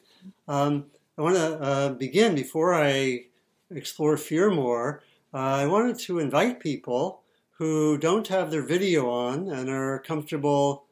Um, 0.47 0.85
I 1.17 1.23
want 1.23 1.37
to 1.37 1.59
uh, 1.59 1.89
begin 1.93 2.35
before 2.35 2.75
I 2.75 3.25
explore 3.73 4.17
fear 4.17 4.49
more. 4.49 5.03
Uh, 5.33 5.37
I 5.37 5.67
wanted 5.67 5.99
to 5.99 6.19
invite 6.19 6.59
people 6.59 7.21
who 7.57 7.97
don't 7.97 8.27
have 8.27 8.51
their 8.51 8.65
video 8.65 9.09
on 9.09 9.49
and 9.49 9.69
are 9.69 9.99
comfortable 9.99 10.85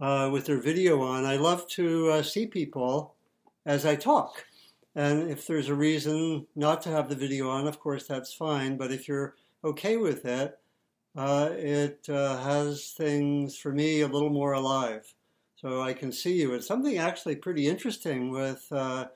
uh, 0.00 0.30
with 0.32 0.46
their 0.46 0.60
video 0.60 1.02
on. 1.02 1.24
I 1.24 1.36
love 1.36 1.68
to 1.68 2.10
uh, 2.10 2.22
see 2.22 2.46
people 2.46 3.14
as 3.66 3.84
I 3.84 3.96
talk. 3.96 4.46
And 4.94 5.30
if 5.30 5.46
there's 5.46 5.68
a 5.68 5.74
reason 5.74 6.46
not 6.56 6.82
to 6.82 6.88
have 6.88 7.08
the 7.08 7.14
video 7.14 7.48
on, 7.48 7.68
of 7.68 7.78
course, 7.78 8.06
that's 8.06 8.32
fine. 8.32 8.76
But 8.76 8.90
if 8.90 9.06
you're 9.06 9.36
okay 9.62 9.96
with 9.96 10.24
it, 10.24 10.58
uh, 11.16 11.50
it 11.52 12.06
has 12.08 12.94
things 12.96 13.56
for 13.56 13.72
me 13.72 14.00
a 14.00 14.08
little 14.08 14.30
more 14.30 14.52
alive 14.52 15.12
so 15.60 15.82
I 15.82 15.92
can 15.92 16.10
see 16.10 16.40
you. 16.40 16.54
It's 16.54 16.66
something 16.66 16.96
actually 16.96 17.36
pretty 17.36 17.68
interesting 17.68 18.30
with 18.30 18.66
uh, 18.72 19.08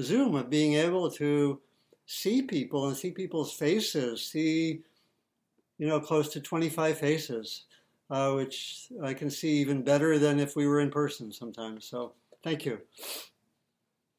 Zoom 0.00 0.34
of 0.34 0.50
being 0.50 0.74
able 0.74 1.10
to 1.12 1.60
see 2.12 2.42
people 2.42 2.88
and 2.88 2.96
see 2.96 3.10
people's 3.10 3.54
faces, 3.54 4.24
see, 4.24 4.82
you 5.78 5.86
know, 5.86 5.98
close 5.98 6.28
to 6.28 6.40
25 6.40 6.98
faces, 6.98 7.64
uh, 8.10 8.32
which 8.32 8.88
I 9.02 9.14
can 9.14 9.30
see 9.30 9.52
even 9.54 9.82
better 9.82 10.18
than 10.18 10.38
if 10.38 10.54
we 10.54 10.66
were 10.66 10.80
in 10.80 10.90
person 10.90 11.32
sometimes. 11.32 11.86
So 11.86 12.12
thank 12.44 12.66
you. 12.66 12.80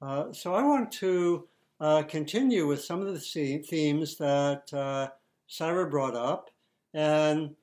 Uh, 0.02 0.34
so 0.34 0.56
I 0.56 0.64
want 0.64 0.92
to 0.94 1.48
uh, 1.80 2.04
continue 2.04 2.66
with 2.66 2.84
some 2.84 3.02
of 3.02 3.14
the 3.14 3.62
themes 3.64 4.18
that 4.18 4.74
uh, 4.74 5.10
Syra 5.48 5.88
brought 5.88 6.16
up. 6.16 6.50
And 6.96 7.56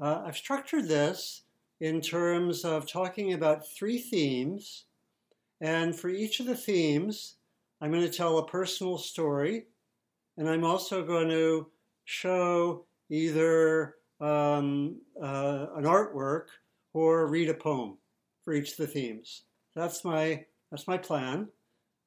uh, 0.00 0.22
I've 0.24 0.36
structured 0.36 0.88
this 0.88 1.42
in 1.80 2.00
terms 2.00 2.64
of 2.64 2.90
talking 2.90 3.34
about 3.34 3.68
three 3.68 3.98
themes. 3.98 4.86
And 5.60 5.94
for 5.94 6.08
each 6.08 6.40
of 6.40 6.46
the 6.46 6.56
themes, 6.56 7.34
I'm 7.80 7.90
going 7.90 8.02
to 8.02 8.10
tell 8.10 8.38
a 8.38 8.46
personal 8.46 8.98
story. 8.98 9.66
And 10.36 10.48
I'm 10.48 10.64
also 10.64 11.04
going 11.04 11.28
to 11.28 11.68
show 12.04 12.86
either 13.10 13.96
um, 14.20 15.00
uh, 15.20 15.66
an 15.76 15.84
artwork 15.84 16.46
or 16.92 17.26
read 17.28 17.48
a 17.48 17.54
poem 17.54 17.98
for 18.44 18.54
each 18.54 18.72
of 18.72 18.76
the 18.78 18.86
themes. 18.86 19.42
That's 19.74 20.04
my, 20.04 20.44
that's 20.70 20.86
my 20.86 20.98
plan. 20.98 21.48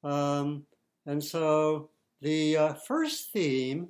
Um, 0.04 0.64
and 1.06 1.22
so 1.22 1.90
the 2.20 2.56
uh, 2.56 2.72
first 2.74 3.32
theme 3.32 3.88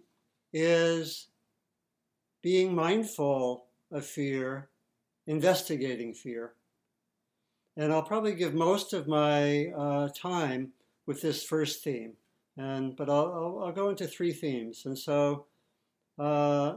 is 0.52 1.28
being 2.42 2.74
mindful 2.74 3.66
of 3.90 4.04
fear 4.04 4.68
investigating 5.26 6.14
fear. 6.14 6.54
And 7.76 7.92
I'll 7.92 8.02
probably 8.02 8.34
give 8.34 8.54
most 8.54 8.92
of 8.92 9.08
my 9.08 9.68
uh, 9.68 10.08
time 10.14 10.72
with 11.06 11.20
this 11.22 11.44
first 11.44 11.82
theme. 11.82 12.14
And, 12.56 12.96
but 12.96 13.08
I'll, 13.08 13.32
I'll, 13.32 13.64
I'll 13.64 13.72
go 13.72 13.90
into 13.90 14.06
three 14.06 14.32
themes. 14.32 14.82
And 14.84 14.98
so 14.98 15.46
uh, 16.18 16.74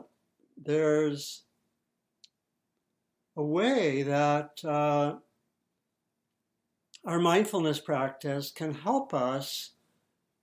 there's 0.57 1.43
a 3.35 3.43
way 3.43 4.03
that 4.03 4.63
uh, 4.63 5.15
our 7.05 7.19
mindfulness 7.19 7.79
practice 7.79 8.51
can 8.51 8.73
help 8.73 9.13
us 9.13 9.71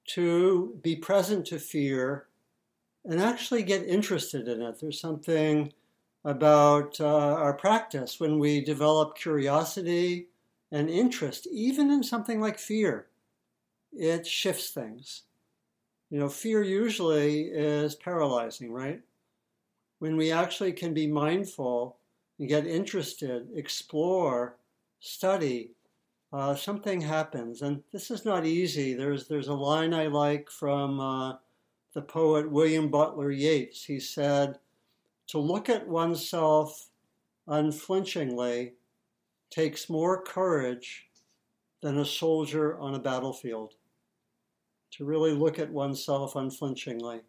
to 0.05 0.79
be 0.83 0.97
present 0.97 1.47
to 1.47 1.59
fear 1.59 2.27
and 3.05 3.21
actually 3.21 3.63
get 3.63 3.85
interested 3.85 4.47
in 4.49 4.63
it. 4.63 4.79
There's 4.81 5.01
something 5.01 5.73
about 6.25 7.01
uh, 7.01 7.07
our 7.35 7.55
practice 7.55 8.21
when 8.21 8.39
we 8.39 8.61
develop 8.61 9.17
curiosity 9.17 10.29
and 10.71 10.89
interest, 10.89 11.49
even 11.51 11.91
in 11.91 12.03
something 12.03 12.41
like 12.41 12.59
fear. 12.59 13.09
It 13.93 14.27
shifts 14.27 14.71
things. 14.71 15.23
You 16.11 16.19
know, 16.19 16.29
fear 16.29 16.63
usually 16.63 17.45
is 17.45 17.95
paralyzing, 17.95 18.73
right? 18.73 19.01
When 19.99 20.17
we 20.17 20.33
actually 20.33 20.73
can 20.73 20.93
be 20.93 21.07
mindful 21.07 21.97
and 22.39 22.49
get 22.49 22.67
interested, 22.67 23.49
explore, 23.55 24.57
study, 25.01 25.71
uh, 26.33 26.55
something 26.55 27.01
happens. 27.01 27.63
And 27.63 27.83
this 27.93 28.11
is 28.11 28.25
not 28.25 28.47
easy. 28.47 28.95
There's, 28.95 29.29
there's 29.29 29.49
a 29.49 29.55
line 29.55 29.95
I 29.95 30.07
like 30.07 30.51
from 30.51 31.01
uh, 31.01 31.37
the 31.95 32.03
poet 32.03 32.51
William 32.51 32.89
Butler 32.89 33.31
Yeats. 33.31 33.85
He 33.85 34.01
said, 34.01 34.59
to 35.29 35.39
look 35.39 35.69
at 35.69 35.89
oneself 35.89 36.89
unflinchingly 37.47 38.75
takes 39.51 39.91
more 39.91 40.23
courage 40.23 41.09
than 41.81 41.99
a 41.99 42.05
soldier 42.05 42.79
on 42.79 42.95
a 42.95 42.99
battlefield. 42.99 43.75
To 44.93 45.05
really 45.05 45.33
look 45.33 45.59
at 45.59 45.71
oneself 45.71 46.37
unflinchingly. 46.37 47.23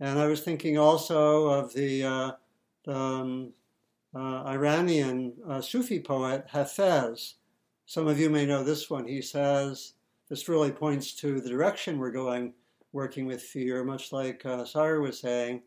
And 0.00 0.18
I 0.18 0.26
was 0.26 0.40
thinking 0.40 0.78
also 0.78 1.48
of 1.48 1.74
the, 1.74 2.04
uh, 2.04 2.30
the 2.84 2.96
um, 2.96 3.52
uh, 4.14 4.44
Iranian 4.44 5.34
uh, 5.46 5.60
Sufi 5.60 6.00
poet 6.00 6.46
Hafez. 6.52 7.34
Some 7.86 8.06
of 8.06 8.18
you 8.18 8.30
may 8.30 8.46
know 8.46 8.64
this 8.64 8.88
one. 8.88 9.06
He 9.06 9.20
says, 9.20 9.94
this 10.28 10.48
really 10.48 10.70
points 10.70 11.12
to 11.14 11.40
the 11.40 11.48
direction 11.50 11.98
we're 11.98 12.10
going 12.10 12.54
working 12.92 13.26
with 13.26 13.42
fear, 13.42 13.84
much 13.84 14.12
like 14.12 14.44
uh, 14.46 14.64
Syra 14.64 15.00
was 15.00 15.18
saying. 15.18 15.62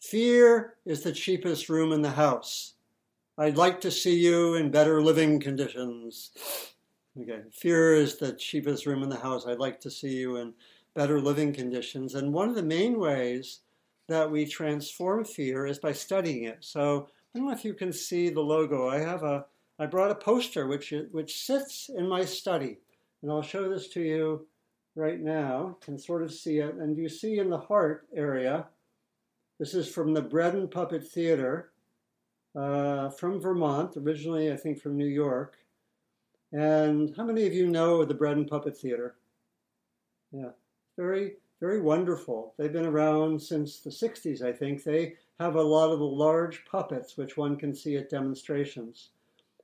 Fear 0.00 0.74
is 0.84 1.02
the 1.02 1.12
cheapest 1.12 1.68
room 1.68 1.92
in 1.92 2.02
the 2.02 2.10
house. 2.10 2.74
I'd 3.36 3.56
like 3.56 3.80
to 3.80 3.90
see 3.90 4.18
you 4.18 4.54
in 4.54 4.70
better 4.70 5.02
living 5.02 5.40
conditions. 5.40 6.30
Okay, 7.20 7.42
fear 7.52 7.94
is 7.94 8.16
the 8.16 8.32
cheapest 8.32 8.86
room 8.86 9.04
in 9.04 9.08
the 9.08 9.16
house. 9.16 9.46
I'd 9.46 9.60
like 9.60 9.80
to 9.82 9.90
see 9.90 10.16
you 10.16 10.36
in 10.36 10.52
better 10.94 11.20
living 11.20 11.52
conditions. 11.52 12.16
And 12.16 12.32
one 12.32 12.48
of 12.48 12.56
the 12.56 12.62
main 12.62 12.98
ways 12.98 13.60
that 14.08 14.28
we 14.28 14.44
transform 14.44 15.24
fear 15.24 15.64
is 15.64 15.78
by 15.78 15.92
studying 15.92 16.44
it. 16.44 16.58
So 16.60 17.06
I 17.34 17.38
don't 17.38 17.46
know 17.46 17.54
if 17.54 17.64
you 17.64 17.74
can 17.74 17.92
see 17.92 18.30
the 18.30 18.40
logo. 18.40 18.88
I 18.88 18.98
have 18.98 19.22
a 19.22 19.46
I 19.78 19.86
brought 19.86 20.10
a 20.10 20.16
poster 20.16 20.66
which 20.66 20.92
which 21.12 21.44
sits 21.44 21.88
in 21.88 22.08
my 22.08 22.24
study, 22.24 22.78
and 23.22 23.30
I'll 23.30 23.42
show 23.42 23.68
this 23.68 23.88
to 23.88 24.00
you 24.00 24.46
right 24.96 25.20
now. 25.20 25.66
You 25.68 25.76
can 25.80 25.98
sort 25.98 26.22
of 26.22 26.32
see 26.32 26.58
it, 26.58 26.74
and 26.74 26.96
you 26.96 27.08
see 27.08 27.38
in 27.38 27.48
the 27.48 27.58
heart 27.58 28.08
area. 28.14 28.66
This 29.60 29.74
is 29.74 29.88
from 29.88 30.14
the 30.14 30.22
Bread 30.22 30.54
and 30.54 30.70
Puppet 30.70 31.06
Theater 31.06 31.70
uh, 32.56 33.08
from 33.10 33.40
Vermont, 33.40 33.96
originally 33.96 34.52
I 34.52 34.56
think 34.56 34.80
from 34.80 34.96
New 34.96 35.06
York. 35.06 35.58
And 36.54 37.14
how 37.16 37.24
many 37.24 37.46
of 37.46 37.52
you 37.52 37.66
know 37.66 38.04
the 38.04 38.14
Bread 38.14 38.38
and 38.38 38.48
Puppet 38.48 38.78
Theater? 38.78 39.16
Yeah, 40.32 40.50
very 40.96 41.34
very 41.64 41.80
wonderful. 41.80 42.52
They've 42.58 42.72
been 42.72 42.84
around 42.84 43.40
since 43.40 43.80
the 43.80 43.88
60s, 43.88 44.42
I 44.42 44.52
think. 44.52 44.84
They 44.84 45.14
have 45.40 45.54
a 45.54 45.62
lot 45.62 45.90
of 45.90 45.98
the 45.98 46.04
large 46.04 46.64
puppets, 46.66 47.16
which 47.16 47.38
one 47.38 47.56
can 47.56 47.74
see 47.74 47.96
at 47.96 48.10
demonstrations. 48.10 49.08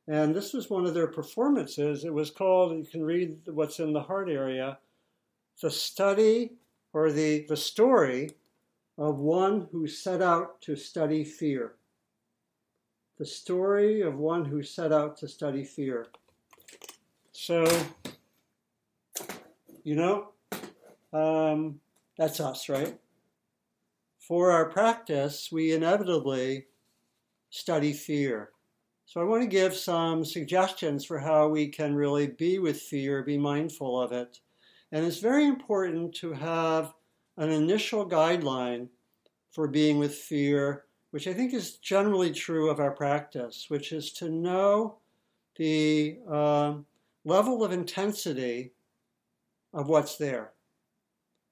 And 0.08 0.34
this 0.34 0.54
was 0.54 0.70
one 0.70 0.86
of 0.86 0.94
their 0.94 1.08
performances. 1.08 2.04
It 2.04 2.14
was 2.14 2.30
called, 2.30 2.76
you 2.78 2.84
can 2.84 3.04
read 3.04 3.38
what's 3.44 3.80
in 3.80 3.92
the 3.92 4.02
heart 4.02 4.30
area, 4.30 4.78
the 5.60 5.70
study 5.70 6.52
or 6.94 7.12
the, 7.12 7.44
the 7.48 7.56
story 7.56 8.30
of 8.96 9.18
one 9.18 9.68
who 9.70 9.86
set 9.86 10.22
out 10.22 10.60
to 10.62 10.76
study 10.76 11.22
fear. 11.22 11.74
The 13.18 13.26
story 13.26 14.00
of 14.00 14.16
one 14.16 14.46
who 14.46 14.62
set 14.62 14.90
out 14.90 15.18
to 15.18 15.28
study 15.28 15.64
fear. 15.64 16.06
So, 17.42 17.64
you 19.82 19.94
know, 19.94 20.32
um, 21.10 21.80
that's 22.18 22.38
us, 22.38 22.68
right? 22.68 22.98
For 24.18 24.50
our 24.50 24.68
practice, 24.68 25.48
we 25.50 25.72
inevitably 25.72 26.66
study 27.48 27.94
fear. 27.94 28.50
So 29.06 29.22
I 29.22 29.24
want 29.24 29.42
to 29.42 29.48
give 29.48 29.74
some 29.74 30.22
suggestions 30.22 31.06
for 31.06 31.18
how 31.18 31.48
we 31.48 31.68
can 31.68 31.94
really 31.94 32.26
be 32.26 32.58
with 32.58 32.78
fear, 32.78 33.22
be 33.22 33.38
mindful 33.38 33.98
of 33.98 34.12
it. 34.12 34.40
And 34.92 35.06
it's 35.06 35.20
very 35.20 35.46
important 35.46 36.14
to 36.16 36.34
have 36.34 36.92
an 37.38 37.48
initial 37.48 38.06
guideline 38.06 38.88
for 39.50 39.66
being 39.66 39.98
with 39.98 40.14
fear, 40.14 40.84
which 41.10 41.26
I 41.26 41.32
think 41.32 41.54
is 41.54 41.78
generally 41.78 42.32
true 42.32 42.68
of 42.68 42.80
our 42.80 42.92
practice, 42.92 43.64
which 43.68 43.92
is 43.92 44.12
to 44.12 44.28
know 44.28 44.98
the 45.56 46.18
uh, 46.30 46.74
level 47.24 47.64
of 47.64 47.72
intensity 47.72 48.72
of 49.72 49.88
what's 49.88 50.16
there. 50.16 50.52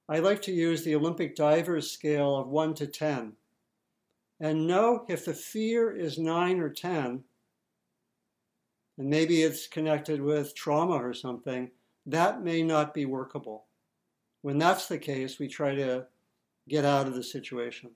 I 0.07 0.19
like 0.19 0.41
to 0.43 0.51
use 0.51 0.83
the 0.83 0.95
Olympic 0.95 1.35
divers 1.35 1.91
scale 1.91 2.35
of 2.35 2.47
1 2.47 2.73
to 2.75 2.87
10 2.87 3.33
and 4.39 4.67
know 4.67 5.05
if 5.07 5.25
the 5.25 5.33
fear 5.33 5.95
is 5.95 6.17
9 6.17 6.59
or 6.59 6.69
10 6.69 7.23
and 8.97 9.09
maybe 9.09 9.43
it's 9.43 9.67
connected 9.67 10.21
with 10.21 10.55
trauma 10.55 10.95
or 10.95 11.13
something, 11.13 11.71
that 12.05 12.43
may 12.43 12.61
not 12.63 12.93
be 12.93 13.05
workable. 13.05 13.65
When 14.41 14.57
that's 14.57 14.87
the 14.87 14.97
case, 14.97 15.39
we 15.39 15.47
try 15.47 15.75
to 15.75 16.05
get 16.67 16.85
out 16.85 17.07
of 17.07 17.15
the 17.15 17.23
situation. 17.23 17.91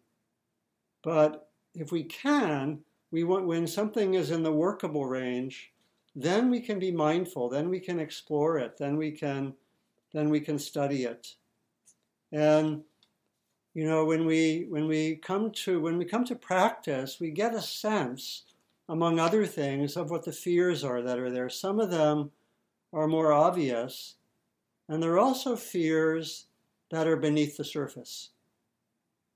But 1.04 1.50
if 1.76 1.92
we 1.92 2.04
can, 2.04 2.80
we 3.12 3.24
want 3.24 3.48
when 3.48 3.68
something 3.68 4.14
is 4.14 4.32
in 4.32 4.44
the 4.44 4.52
workable 4.52 5.06
range, 5.06 5.73
then 6.16 6.50
we 6.50 6.60
can 6.60 6.80
be 6.80 6.92
mindful, 6.92 7.50
then 7.50 7.70
we 7.70 7.80
can 7.80 8.00
explore 8.00 8.58
it, 8.58 8.78
then 8.78 8.98
we 8.98 9.12
can 9.12 9.54
then 10.14 10.30
we 10.30 10.40
can 10.40 10.60
study 10.60 11.06
it. 11.06 11.36
And 12.32 12.84
you 13.74 13.88
know, 13.88 14.06
when 14.06 14.26
we 14.26 14.68
when 14.70 14.88
we 14.88 15.16
come 15.16 15.52
to 15.64 15.80
when 15.80 15.98
we 15.98 16.06
come 16.06 16.26
to 16.26 16.36
practice, 16.36 17.20
we 17.20 17.32
get 17.32 17.56
a 17.56 17.62
sense 17.62 18.44
among 18.90 19.18
other 19.18 19.46
things, 19.46 19.96
of 19.96 20.12
what 20.12 20.26
the 20.26 20.32
fears 20.32 20.84
are 20.84 21.02
that 21.02 21.18
are 21.18 21.32
there. 21.32 21.50
Some 21.50 21.80
of 21.80 21.90
them 21.90 22.32
are 22.92 23.08
more 23.08 23.32
obvious, 23.32 24.16
and 24.88 25.02
there 25.02 25.14
are 25.14 25.20
also 25.20 25.56
fears 25.56 26.48
that 26.92 27.08
are 27.08 27.16
beneath 27.16 27.58
the 27.58 27.64
surface 27.64 28.30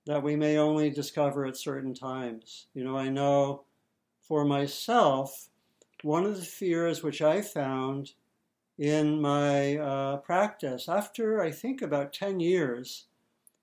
that 0.06 0.24
we 0.24 0.36
may 0.36 0.58
only 0.58 0.90
discover 0.90 1.46
at 1.46 1.58
certain 1.58 1.94
times. 1.94 2.68
You 2.74 2.84
know, 2.84 2.98
I 2.98 3.10
know 3.10 3.64
for 4.22 4.46
myself, 4.46 5.50
one 6.04 6.26
of 6.26 6.36
the 6.38 6.46
fears 6.46 7.04
which 7.04 7.22
I 7.22 7.42
found 7.42 8.12
in 8.78 9.20
my 9.20 9.78
uh, 9.78 10.18
practice, 10.18 10.88
after 10.88 11.42
I 11.42 11.52
think 11.52 11.82
about 11.82 12.14
10 12.14 12.40
years, 12.40 13.06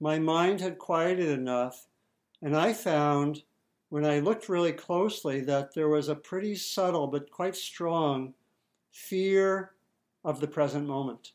my 0.01 0.19
mind 0.19 0.61
had 0.61 0.79
quieted 0.79 1.29
enough, 1.29 1.87
and 2.43 2.57
I 2.57 2.73
found 2.73 3.43
when 3.91 4.05
I 4.05 4.19
looked 4.19 4.49
really 4.49 4.73
closely 4.73 5.41
that 5.43 5.75
there 5.75 5.89
was 5.89 6.09
a 6.09 6.17
pretty 6.17 6.57
subtle 6.57 7.07
but 7.07 7.31
quite 7.31 7.55
strong 7.55 8.35
fear 8.91 9.73
of 10.25 10.41
the 10.41 10.49
present 10.49 10.87
moment. 10.87 11.33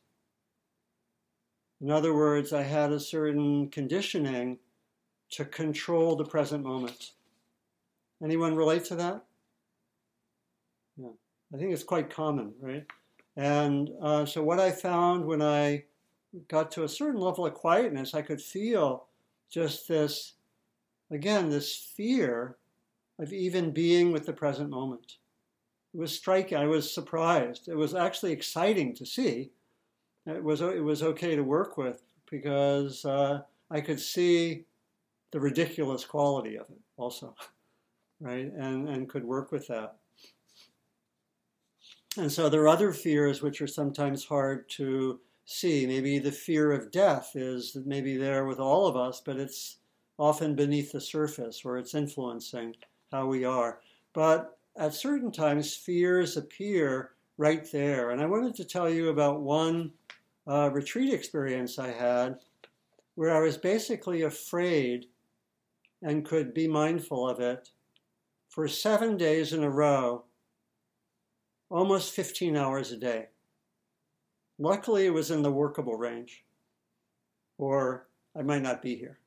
In 1.80 1.90
other 1.90 2.14
words, 2.14 2.52
I 2.52 2.64
had 2.64 2.92
a 2.92 3.00
certain 3.00 3.70
conditioning 3.70 4.60
to 5.32 5.46
control 5.46 6.16
the 6.16 6.26
present 6.26 6.64
moment. 6.64 7.14
Anyone 8.22 8.56
relate 8.56 8.84
to 8.86 8.96
that? 8.96 9.24
I 11.54 11.58
think 11.58 11.74
it's 11.74 11.84
quite 11.84 12.10
common, 12.10 12.54
right? 12.62 12.86
And 13.36 13.90
uh, 14.02 14.26
so, 14.26 14.44
what 14.44 14.60
I 14.60 14.72
found 14.72 15.26
when 15.26 15.42
I 15.42 15.86
got 16.48 16.72
to 16.72 16.84
a 16.84 16.90
certain 16.90 17.20
level 17.20 17.46
of 17.46 17.54
quietness, 17.54 18.14
I 18.14 18.22
could 18.22 18.42
feel 18.42 19.06
just 19.50 19.88
this 19.88 20.34
again, 21.12 21.50
this 21.50 21.76
fear 21.96 22.58
of 23.18 23.34
even 23.34 23.72
being 23.72 24.12
with 24.12 24.26
the 24.26 24.34
present 24.34 24.70
moment. 24.70 25.18
It 25.94 26.00
was 26.00 26.16
striking. 26.16 26.58
I 26.58 26.68
was 26.68 26.94
surprised. 26.94 27.68
It 27.68 27.76
was 27.76 27.96
actually 27.96 28.32
exciting 28.32 28.96
to 28.96 29.06
see. 29.06 29.52
It 30.26 30.44
was 30.44 30.62
it 30.62 30.84
was 30.84 31.02
okay 31.02 31.36
to 31.36 31.44
work 31.44 31.78
with 31.78 32.04
because 32.30 33.06
uh, 33.06 33.42
I 33.72 33.82
could 33.82 34.00
see 34.00 34.66
the 35.32 35.40
ridiculous 35.40 36.06
quality 36.06 36.58
of 36.58 36.70
it 36.70 36.80
also, 36.98 37.36
right? 38.20 38.52
And 38.54 38.88
and 38.88 39.10
could 39.10 39.26
work 39.26 39.52
with 39.52 39.68
that. 39.68 39.96
And 42.17 42.32
so 42.32 42.50
there 42.50 42.62
are 42.62 42.67
other 42.67 42.91
fears 42.91 43.41
which 43.41 43.62
are 43.62 43.67
sometimes 43.67 44.26
hard 44.26 44.67
to 44.72 45.19
see. 45.45 45.86
Maybe 45.86 46.19
the 46.19 46.32
fear 46.32 46.72
of 46.72 46.91
death 46.91 47.32
is 47.36 47.78
maybe 47.86 48.17
there 48.17 48.45
with 48.45 48.60
all 48.60 48.88
of 48.88 48.95
us, 48.95 49.22
but 49.24 49.38
it's 49.38 49.78
often 50.17 50.56
beneath 50.56 50.91
the 50.91 51.02
surface 51.02 51.63
where 51.63 51.78
it's 51.78 51.95
influencing 51.95 52.76
how 53.12 53.28
we 53.28 53.45
are. 53.45 53.80
But 54.13 54.58
at 54.78 54.93
certain 54.93 55.32
times, 55.32 55.76
fears 55.76 56.36
appear 56.36 57.12
right 57.38 57.69
there. 57.72 58.12
And 58.12 58.22
I 58.22 58.26
wanted 58.26 58.56
to 58.56 58.65
tell 58.65 58.89
you 58.89 59.10
about 59.10 59.41
one 59.41 59.91
uh, 60.48 60.69
retreat 60.72 61.13
experience 61.13 61.80
I 61.80 61.91
had 61.91 62.39
where 63.15 63.36
I 63.36 63.39
was 63.39 63.58
basically 63.58 64.24
afraid 64.24 65.08
and 66.02 66.26
could 66.26 66.54
be 66.54 66.67
mindful 66.67 67.28
of 67.28 67.39
it 67.39 67.69
for 68.48 68.67
seven 68.67 69.17
days 69.17 69.54
in 69.54 69.63
a 69.63 69.69
row, 69.69 70.24
almost 71.70 72.14
15 72.14 72.58
hours 72.58 72.92
a 72.92 72.98
day. 72.98 73.28
Luckily, 74.58 75.06
it 75.06 75.14
was 75.14 75.32
in 75.32 75.42
the 75.42 75.52
workable 75.52 75.96
range, 75.96 76.44
or 77.58 78.08
I 78.38 78.42
might 78.42 78.62
not 78.62 78.82
be 78.82 78.96
here. 78.96 79.20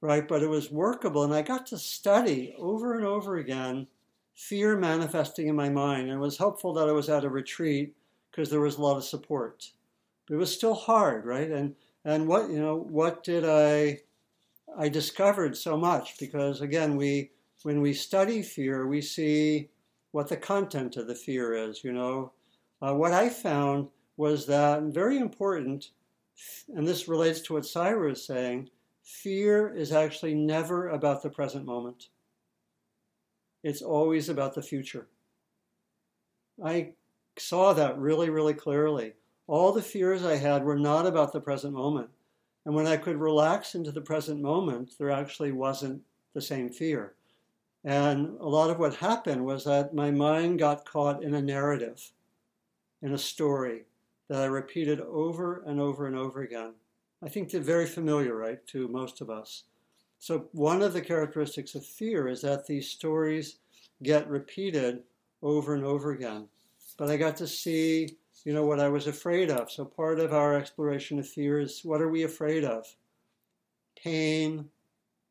right? 0.00 0.26
But 0.26 0.42
it 0.42 0.50
was 0.50 0.70
workable, 0.70 1.24
and 1.24 1.32
I 1.32 1.42
got 1.42 1.66
to 1.66 1.78
study 1.78 2.54
over 2.58 2.96
and 2.96 3.06
over 3.06 3.36
again 3.36 3.86
fear 4.34 4.76
manifesting 4.76 5.48
in 5.48 5.56
my 5.56 5.70
mind. 5.70 6.02
And 6.02 6.12
it 6.12 6.18
was 6.18 6.36
helpful 6.36 6.74
that 6.74 6.88
I 6.88 6.92
was 6.92 7.08
at 7.08 7.24
a 7.24 7.30
retreat 7.30 7.96
because 8.30 8.50
there 8.50 8.60
was 8.60 8.76
a 8.76 8.82
lot 8.82 8.98
of 8.98 9.04
support. 9.04 9.70
But 10.26 10.34
it 10.34 10.38
was 10.38 10.52
still 10.52 10.74
hard, 10.74 11.24
right? 11.24 11.50
And 11.50 11.74
and 12.04 12.28
what 12.28 12.50
you 12.50 12.60
know, 12.60 12.76
what 12.76 13.24
did 13.24 13.44
I 13.44 14.00
I 14.78 14.88
discovered 14.88 15.56
so 15.56 15.76
much 15.76 16.18
because 16.18 16.60
again, 16.60 16.96
we 16.96 17.30
when 17.62 17.80
we 17.80 17.94
study 17.94 18.42
fear, 18.42 18.86
we 18.86 19.00
see 19.00 19.70
what 20.16 20.28
the 20.28 20.36
content 20.36 20.96
of 20.96 21.06
the 21.06 21.14
fear 21.14 21.52
is. 21.52 21.84
You 21.84 21.92
know, 21.92 22.32
uh, 22.80 22.94
what 22.94 23.12
I 23.12 23.28
found 23.28 23.88
was 24.16 24.46
that 24.46 24.82
very 24.84 25.18
important, 25.18 25.90
and 26.74 26.88
this 26.88 27.06
relates 27.06 27.42
to 27.42 27.52
what 27.52 27.66
Syra 27.66 28.12
is 28.12 28.24
saying 28.24 28.70
fear 29.04 29.74
is 29.74 29.92
actually 29.92 30.34
never 30.34 30.88
about 30.88 31.22
the 31.22 31.28
present 31.28 31.66
moment. 31.66 32.08
It's 33.62 33.82
always 33.82 34.30
about 34.30 34.54
the 34.54 34.62
future. 34.62 35.06
I 36.64 36.94
saw 37.38 37.74
that 37.74 37.98
really, 37.98 38.30
really 38.30 38.54
clearly. 38.54 39.12
All 39.46 39.70
the 39.70 39.82
fears 39.82 40.24
I 40.24 40.36
had 40.36 40.64
were 40.64 40.78
not 40.78 41.06
about 41.06 41.34
the 41.34 41.42
present 41.42 41.74
moment. 41.74 42.08
And 42.64 42.74
when 42.74 42.86
I 42.86 42.96
could 42.96 43.18
relax 43.18 43.74
into 43.74 43.92
the 43.92 44.00
present 44.00 44.40
moment, 44.40 44.94
there 44.98 45.10
actually 45.10 45.52
wasn't 45.52 46.00
the 46.32 46.40
same 46.40 46.70
fear. 46.70 47.15
And 47.86 48.36
a 48.40 48.48
lot 48.48 48.70
of 48.70 48.80
what 48.80 48.96
happened 48.96 49.46
was 49.46 49.62
that 49.62 49.94
my 49.94 50.10
mind 50.10 50.58
got 50.58 50.84
caught 50.84 51.22
in 51.22 51.34
a 51.34 51.40
narrative, 51.40 52.10
in 53.00 53.14
a 53.14 53.18
story 53.18 53.84
that 54.28 54.42
I 54.42 54.46
repeated 54.46 55.00
over 55.00 55.62
and 55.64 55.78
over 55.80 56.08
and 56.08 56.16
over 56.16 56.42
again. 56.42 56.72
I 57.22 57.28
think 57.28 57.48
they're 57.48 57.60
very 57.60 57.86
familiar, 57.86 58.34
right, 58.34 58.66
to 58.68 58.88
most 58.88 59.20
of 59.20 59.30
us. 59.30 59.62
So, 60.18 60.48
one 60.50 60.82
of 60.82 60.94
the 60.94 61.00
characteristics 61.00 61.76
of 61.76 61.86
fear 61.86 62.26
is 62.26 62.42
that 62.42 62.66
these 62.66 62.88
stories 62.88 63.58
get 64.02 64.28
repeated 64.28 65.04
over 65.40 65.76
and 65.76 65.84
over 65.84 66.10
again. 66.10 66.48
But 66.98 67.08
I 67.08 67.16
got 67.16 67.36
to 67.36 67.46
see, 67.46 68.16
you 68.44 68.52
know, 68.52 68.66
what 68.66 68.80
I 68.80 68.88
was 68.88 69.06
afraid 69.06 69.48
of. 69.48 69.70
So, 69.70 69.84
part 69.84 70.18
of 70.18 70.32
our 70.32 70.56
exploration 70.56 71.20
of 71.20 71.28
fear 71.28 71.60
is 71.60 71.84
what 71.84 72.02
are 72.02 72.10
we 72.10 72.24
afraid 72.24 72.64
of? 72.64 72.84
Pain, 74.02 74.70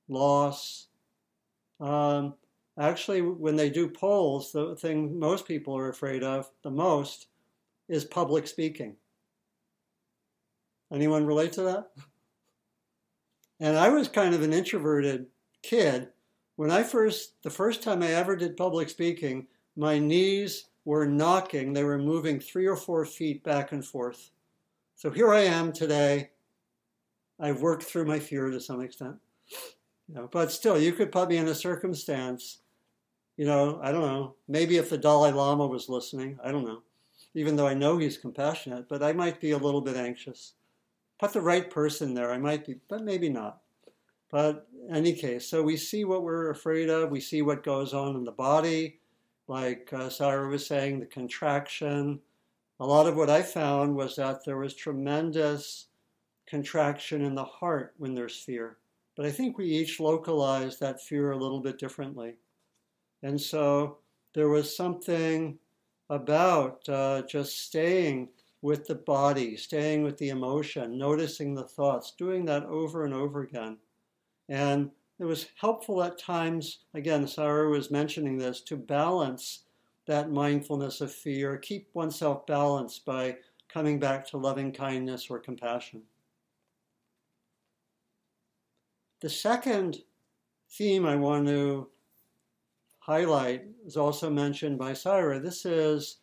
loss. 0.07 0.87
Um, 1.81 2.35
actually, 2.77 3.21
when 3.21 3.55
they 3.55 3.69
do 3.69 3.87
polls, 3.87 4.51
the 4.51 4.75
thing 4.75 5.19
most 5.19 5.47
people 5.47 5.77
are 5.77 5.89
afraid 5.89 6.23
of 6.23 6.49
the 6.63 6.71
most 6.71 7.27
is 7.87 8.05
public 8.05 8.47
speaking. 8.47 8.95
Anyone 10.91 11.25
relate 11.25 11.53
to 11.53 11.63
that? 11.63 11.91
And 13.59 13.77
I 13.77 13.89
was 13.89 14.07
kind 14.07 14.35
of 14.35 14.41
an 14.41 14.53
introverted 14.53 15.27
kid. 15.63 16.09
When 16.57 16.71
I 16.71 16.83
first, 16.83 17.41
the 17.43 17.49
first 17.49 17.81
time 17.81 18.03
I 18.03 18.11
ever 18.11 18.35
did 18.35 18.57
public 18.57 18.89
speaking, 18.89 19.47
my 19.75 19.99
knees 19.99 20.65
were 20.85 21.05
knocking. 21.05 21.73
They 21.73 21.83
were 21.83 21.97
moving 21.97 22.39
three 22.39 22.67
or 22.67 22.75
four 22.75 23.05
feet 23.05 23.43
back 23.43 23.71
and 23.71 23.83
forth. 23.83 24.31
So 24.95 25.09
here 25.09 25.33
I 25.33 25.41
am 25.41 25.73
today. 25.73 26.29
I've 27.39 27.61
worked 27.61 27.83
through 27.83 28.05
my 28.05 28.19
fear 28.19 28.49
to 28.49 28.61
some 28.61 28.81
extent. 28.81 29.15
You 30.07 30.15
know, 30.15 30.29
but 30.31 30.51
still, 30.51 30.79
you 30.79 30.93
could 30.93 31.11
put 31.11 31.29
me 31.29 31.37
in 31.37 31.47
a 31.47 31.55
circumstance, 31.55 32.59
you 33.37 33.45
know, 33.45 33.79
I 33.81 33.91
don't 33.91 34.01
know, 34.01 34.35
maybe 34.47 34.77
if 34.77 34.89
the 34.89 34.97
Dalai 34.97 35.31
Lama 35.31 35.67
was 35.67 35.89
listening, 35.89 36.39
I 36.43 36.51
don't 36.51 36.65
know, 36.65 36.81
even 37.33 37.55
though 37.55 37.67
I 37.67 37.73
know 37.73 37.97
he's 37.97 38.17
compassionate, 38.17 38.87
but 38.87 39.03
I 39.03 39.13
might 39.13 39.41
be 39.41 39.51
a 39.51 39.57
little 39.57 39.81
bit 39.81 39.97
anxious 39.97 40.53
put 41.19 41.33
the 41.33 41.41
right 41.41 41.69
person 41.69 42.13
there. 42.13 42.31
I 42.31 42.37
might 42.37 42.65
be, 42.65 42.75
but 42.87 43.03
maybe 43.03 43.29
not. 43.29 43.61
But 44.31 44.67
any 44.91 45.13
case, 45.13 45.47
so 45.47 45.63
we 45.63 45.77
see 45.77 46.03
what 46.03 46.23
we're 46.23 46.49
afraid 46.49 46.89
of. 46.89 47.11
We 47.11 47.21
see 47.21 47.41
what 47.41 47.63
goes 47.63 47.93
on 47.93 48.15
in 48.15 48.25
the 48.25 48.31
body, 48.31 48.99
like 49.47 49.89
uh, 49.93 50.09
Syra 50.09 50.47
was 50.49 50.65
saying, 50.65 50.99
the 50.99 51.05
contraction. 51.05 52.19
A 52.79 52.85
lot 52.85 53.07
of 53.07 53.15
what 53.15 53.29
I 53.29 53.41
found 53.41 53.95
was 53.95 54.15
that 54.17 54.43
there 54.43 54.57
was 54.57 54.73
tremendous 54.73 55.87
contraction 56.47 57.23
in 57.23 57.35
the 57.35 57.45
heart 57.45 57.93
when 57.97 58.13
there's 58.13 58.35
fear. 58.35 58.77
But 59.15 59.25
I 59.25 59.31
think 59.31 59.57
we 59.57 59.65
each 59.65 59.99
localize 59.99 60.77
that 60.79 61.01
fear 61.01 61.31
a 61.31 61.37
little 61.37 61.61
bit 61.61 61.79
differently. 61.79 62.35
And 63.25 63.41
so 63.41 63.97
there 64.35 64.49
was 64.49 64.77
something 64.77 65.57
about 66.11 66.87
uh, 66.87 67.23
just 67.23 67.59
staying 67.63 68.29
with 68.61 68.85
the 68.85 68.93
body, 68.93 69.57
staying 69.57 70.03
with 70.03 70.15
the 70.19 70.29
emotion, 70.29 70.95
noticing 70.99 71.55
the 71.55 71.63
thoughts, 71.63 72.13
doing 72.19 72.45
that 72.45 72.65
over 72.65 73.03
and 73.03 73.15
over 73.15 73.41
again. 73.41 73.77
And 74.47 74.91
it 75.17 75.25
was 75.25 75.47
helpful 75.59 76.03
at 76.03 76.19
times, 76.19 76.81
again, 76.93 77.27
Syra 77.27 77.67
was 77.67 77.89
mentioning 77.89 78.37
this, 78.37 78.61
to 78.61 78.77
balance 78.77 79.63
that 80.05 80.29
mindfulness 80.29 81.01
of 81.01 81.11
fear, 81.11 81.57
keep 81.57 81.89
oneself 81.95 82.45
balanced 82.45 83.05
by 83.05 83.37
coming 83.69 83.97
back 83.97 84.27
to 84.27 84.37
loving 84.37 84.71
kindness 84.71 85.31
or 85.31 85.39
compassion. 85.39 86.03
The 89.21 89.29
second 89.31 90.03
theme 90.69 91.07
I 91.07 91.15
want 91.15 91.47
to 91.47 91.89
highlight 93.05 93.63
is 93.85 93.97
also 93.97 94.31
mentioned 94.31 94.79
by 94.79 94.91
Syra. 94.91 95.39
This 95.39 95.63
is 95.63 96.17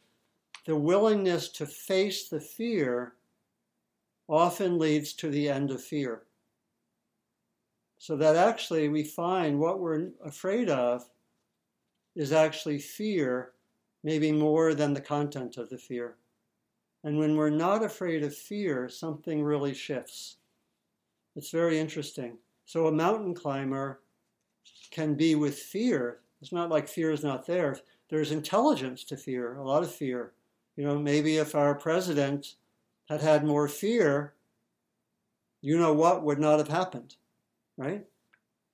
the 0.66 0.74
willingness 0.74 1.48
to 1.50 1.64
face 1.64 2.28
the 2.28 2.40
fear 2.40 3.14
often 4.28 4.78
leads 4.78 5.12
to 5.12 5.30
the 5.30 5.48
end 5.48 5.70
of 5.70 5.80
fear. 5.80 6.22
So 7.98 8.16
that 8.16 8.34
actually 8.34 8.88
we 8.88 9.04
find 9.04 9.60
what 9.60 9.78
we're 9.78 10.08
afraid 10.24 10.68
of 10.68 11.08
is 12.16 12.32
actually 12.32 12.80
fear, 12.80 13.52
maybe 14.02 14.32
more 14.32 14.74
than 14.74 14.92
the 14.92 15.00
content 15.00 15.58
of 15.58 15.70
the 15.70 15.78
fear. 15.78 16.16
And 17.04 17.16
when 17.16 17.36
we're 17.36 17.50
not 17.50 17.84
afraid 17.84 18.24
of 18.24 18.34
fear, 18.34 18.88
something 18.88 19.40
really 19.40 19.74
shifts. 19.74 20.38
It's 21.36 21.50
very 21.50 21.78
interesting. 21.78 22.38
So 22.64 22.88
a 22.88 22.92
mountain 22.92 23.34
climber 23.34 24.00
can 24.90 25.14
be 25.14 25.36
with 25.36 25.56
fear. 25.56 26.18
It's 26.42 26.52
not 26.52 26.70
like 26.70 26.88
fear 26.88 27.12
is 27.12 27.22
not 27.22 27.46
there. 27.46 27.78
There's 28.10 28.32
intelligence 28.32 29.04
to 29.04 29.16
fear, 29.16 29.54
a 29.54 29.64
lot 29.64 29.84
of 29.84 29.94
fear. 29.94 30.32
You 30.76 30.84
know, 30.84 30.98
maybe 30.98 31.36
if 31.36 31.54
our 31.54 31.74
president 31.74 32.56
had 33.08 33.20
had 33.20 33.44
more 33.44 33.68
fear, 33.68 34.34
you 35.60 35.78
know 35.78 35.92
what 35.92 36.24
would 36.24 36.40
not 36.40 36.58
have 36.58 36.68
happened, 36.68 37.14
right? 37.76 38.04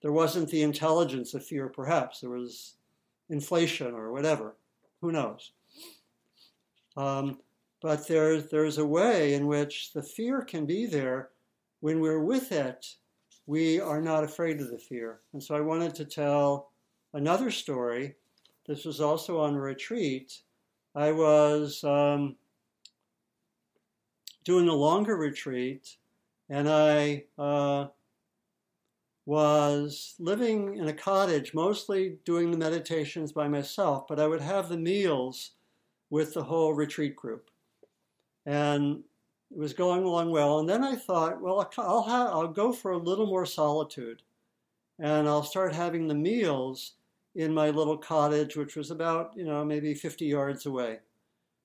There 0.00 0.12
wasn't 0.12 0.48
the 0.48 0.62
intelligence 0.62 1.34
of 1.34 1.44
fear, 1.44 1.68
perhaps. 1.68 2.20
There 2.20 2.30
was 2.30 2.76
inflation 3.28 3.92
or 3.92 4.12
whatever. 4.12 4.56
Who 5.02 5.12
knows? 5.12 5.52
Um, 6.96 7.38
but 7.82 8.08
there, 8.08 8.40
there's 8.40 8.78
a 8.78 8.86
way 8.86 9.34
in 9.34 9.46
which 9.46 9.92
the 9.92 10.02
fear 10.02 10.40
can 10.40 10.64
be 10.64 10.86
there. 10.86 11.30
When 11.80 12.00
we're 12.00 12.24
with 12.24 12.50
it, 12.50 12.94
we 13.46 13.78
are 13.78 14.00
not 14.00 14.24
afraid 14.24 14.60
of 14.60 14.70
the 14.70 14.78
fear. 14.78 15.20
And 15.32 15.42
so 15.42 15.54
I 15.54 15.60
wanted 15.60 15.94
to 15.96 16.04
tell 16.04 16.67
another 17.12 17.50
story. 17.50 18.16
This 18.66 18.84
was 18.84 19.00
also 19.00 19.40
on 19.40 19.54
a 19.54 19.60
retreat 19.60 20.42
I 20.98 21.12
was 21.12 21.84
um, 21.84 22.34
doing 24.44 24.68
a 24.68 24.74
longer 24.74 25.16
retreat, 25.16 25.96
and 26.48 26.68
I 26.68 27.24
uh, 27.38 27.86
was 29.26 30.16
living 30.18 30.76
in 30.76 30.88
a 30.88 30.92
cottage, 30.92 31.54
mostly 31.54 32.18
doing 32.24 32.50
the 32.50 32.58
meditations 32.58 33.30
by 33.30 33.46
myself, 33.46 34.08
but 34.08 34.18
I 34.18 34.26
would 34.26 34.40
have 34.40 34.68
the 34.68 34.76
meals 34.76 35.52
with 36.10 36.34
the 36.34 36.42
whole 36.42 36.72
retreat 36.72 37.14
group. 37.14 37.48
And 38.44 39.04
it 39.52 39.58
was 39.58 39.74
going 39.74 40.02
along 40.02 40.30
well. 40.30 40.58
And 40.58 40.68
then 40.68 40.82
I 40.82 40.96
thought, 40.96 41.40
well, 41.40 41.70
I'll, 41.76 42.04
I'll 42.08 42.48
go 42.48 42.72
for 42.72 42.90
a 42.90 42.98
little 42.98 43.26
more 43.26 43.46
solitude. 43.46 44.22
And 44.98 45.28
I'll 45.28 45.44
start 45.44 45.74
having 45.74 46.08
the 46.08 46.14
meals 46.14 46.94
in 47.34 47.54
my 47.54 47.70
little 47.70 47.96
cottage, 47.96 48.56
which 48.56 48.74
was 48.74 48.90
about, 48.90 49.32
you 49.36 49.44
know, 49.44 49.64
maybe 49.64 49.94
50 49.94 50.24
yards 50.24 50.66
away. 50.66 50.98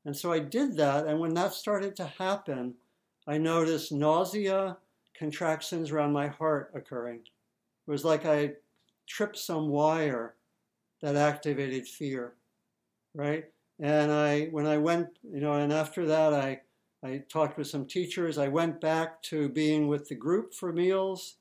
And 0.06 0.16
so 0.16 0.32
I 0.32 0.40
did 0.40 0.76
that. 0.78 1.08
And 1.08 1.20
when 1.20 1.34
that 1.34 1.54
started 1.54 1.96
to 1.96 2.06
happen, 2.06 2.76
I 3.28 3.38
noticed 3.38 3.92
nausea, 3.92 4.78
contractions 5.16 5.92
around 5.92 6.12
my 6.12 6.28
heart 6.28 6.72
occurring. 6.76 7.22
It 7.88 7.92
was 7.92 8.06
like 8.06 8.26
I 8.26 8.54
tripped 9.08 9.38
some 9.38 9.70
wire 9.70 10.36
that 11.02 11.16
activated 11.16 11.88
fear, 11.88 12.34
right? 13.14 13.46
And 13.80 14.12
I, 14.12 14.46
when 14.52 14.68
I 14.68 14.78
went, 14.78 15.08
you 15.24 15.42
know, 15.42 15.54
and 15.54 15.74
after 15.74 16.06
that, 16.06 16.34
I, 16.34 16.62
I 17.04 17.24
talked 17.30 17.58
with 17.58 17.68
some 17.68 17.86
teachers. 17.86 18.38
I 18.38 18.48
went 18.48 18.80
back 18.80 19.22
to 19.24 19.50
being 19.50 19.88
with 19.88 20.08
the 20.08 20.16
group 20.16 20.54
for 20.54 20.72
meals, 20.72 21.36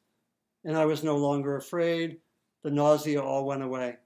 and 0.64 0.76
I 0.76 0.84
was 0.84 1.02
no 1.02 1.16
longer 1.16 1.56
afraid. 1.56 2.18
The 2.62 2.70
nausea 2.70 3.20
all 3.20 3.44
went 3.44 3.62
away. 3.62 3.96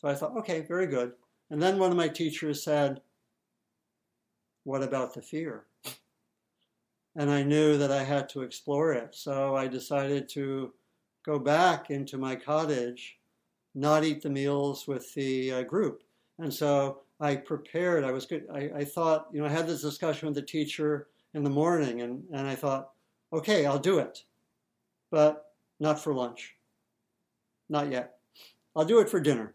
So 0.00 0.08
I 0.08 0.14
thought, 0.14 0.36
okay, 0.38 0.60
very 0.60 0.86
good. 0.86 1.12
And 1.50 1.62
then 1.62 1.78
one 1.78 1.90
of 1.90 1.96
my 1.96 2.08
teachers 2.08 2.62
said, 2.62 3.00
What 4.64 4.82
about 4.82 5.14
the 5.14 5.22
fear? 5.22 5.66
And 7.14 7.30
I 7.30 7.42
knew 7.42 7.76
that 7.76 7.92
I 7.92 8.04
had 8.04 8.28
to 8.30 8.42
explore 8.42 8.92
it. 8.94 9.14
So 9.14 9.54
I 9.54 9.68
decided 9.68 10.28
to 10.30 10.72
go 11.24 11.38
back 11.38 11.90
into 11.90 12.16
my 12.16 12.36
cottage, 12.36 13.18
not 13.74 14.04
eat 14.04 14.22
the 14.22 14.30
meals 14.30 14.88
with 14.88 15.12
the 15.14 15.52
uh, 15.52 15.62
group. 15.62 16.02
And 16.38 16.52
so 16.52 17.00
I 17.20 17.36
prepared, 17.36 18.02
I 18.02 18.12
was 18.12 18.24
good. 18.24 18.46
I, 18.52 18.70
I 18.76 18.84
thought, 18.84 19.28
you 19.32 19.40
know, 19.40 19.46
I 19.46 19.50
had 19.50 19.66
this 19.66 19.82
discussion 19.82 20.26
with 20.26 20.34
the 20.34 20.42
teacher 20.42 21.08
in 21.34 21.44
the 21.44 21.50
morning, 21.50 22.00
and, 22.00 22.24
and 22.32 22.46
I 22.46 22.54
thought, 22.54 22.90
okay, 23.32 23.66
I'll 23.66 23.78
do 23.78 23.98
it, 23.98 24.24
but 25.10 25.51
not 25.82 26.02
for 26.02 26.14
lunch. 26.14 26.54
Not 27.68 27.90
yet. 27.90 28.14
I'll 28.76 28.84
do 28.84 29.00
it 29.00 29.10
for 29.10 29.20
dinner. 29.20 29.52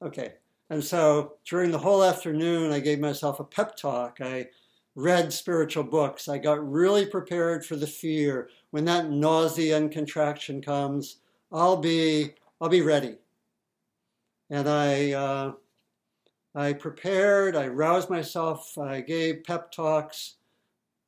Okay. 0.00 0.34
And 0.70 0.82
so 0.82 1.34
during 1.44 1.72
the 1.72 1.78
whole 1.78 2.04
afternoon, 2.04 2.72
I 2.72 2.78
gave 2.78 3.00
myself 3.00 3.40
a 3.40 3.44
pep 3.44 3.76
talk. 3.76 4.18
I 4.20 4.48
read 4.94 5.32
spiritual 5.32 5.82
books. 5.82 6.28
I 6.28 6.38
got 6.38 6.70
really 6.70 7.04
prepared 7.04 7.66
for 7.66 7.74
the 7.74 7.86
fear. 7.86 8.48
When 8.70 8.84
that 8.84 9.10
nausea 9.10 9.76
and 9.76 9.90
contraction 9.90 10.62
comes, 10.62 11.18
I'll 11.52 11.76
be 11.76 12.34
I'll 12.60 12.68
be 12.68 12.82
ready. 12.82 13.16
And 14.48 14.68
I 14.68 15.12
uh, 15.12 15.52
I 16.54 16.74
prepared. 16.74 17.56
I 17.56 17.66
roused 17.66 18.08
myself. 18.08 18.78
I 18.78 19.00
gave 19.00 19.44
pep 19.44 19.72
talks. 19.72 20.36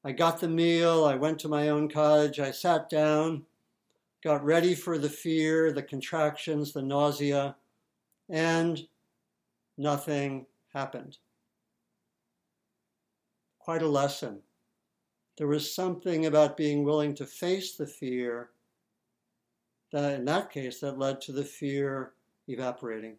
I 0.05 0.13
got 0.13 0.41
the 0.41 0.49
meal. 0.49 1.05
I 1.05 1.15
went 1.15 1.39
to 1.41 1.49
my 1.49 1.69
own 1.69 1.89
cottage. 1.89 2.41
I 2.41 2.51
sat 2.51 2.91
down, 2.91 3.45
got 4.23 4.45
ready 4.45 4.75
for 4.75 4.99
the 4.99 5.09
fear, 5.09 5.73
the 5.73 5.83
contractions, 5.83 6.73
the 6.73 6.83
nausea. 6.83 7.57
and 8.31 8.87
nothing 9.79 10.45
happened. 10.75 11.17
Quite 13.59 13.83
a 13.83 13.89
lesson. 13.89 14.41
There 15.39 15.47
was 15.47 15.73
something 15.73 16.27
about 16.27 16.57
being 16.57 16.85
willing 16.85 17.15
to 17.15 17.25
face 17.25 17.77
the 17.77 17.87
fear 17.87 18.51
that, 19.93 20.15
in 20.15 20.25
that 20.27 20.51
case, 20.51 20.81
that 20.81 20.99
led 20.99 21.21
to 21.23 21.33
the 21.33 21.45
fear 21.45 22.13
evaporating. 22.49 23.17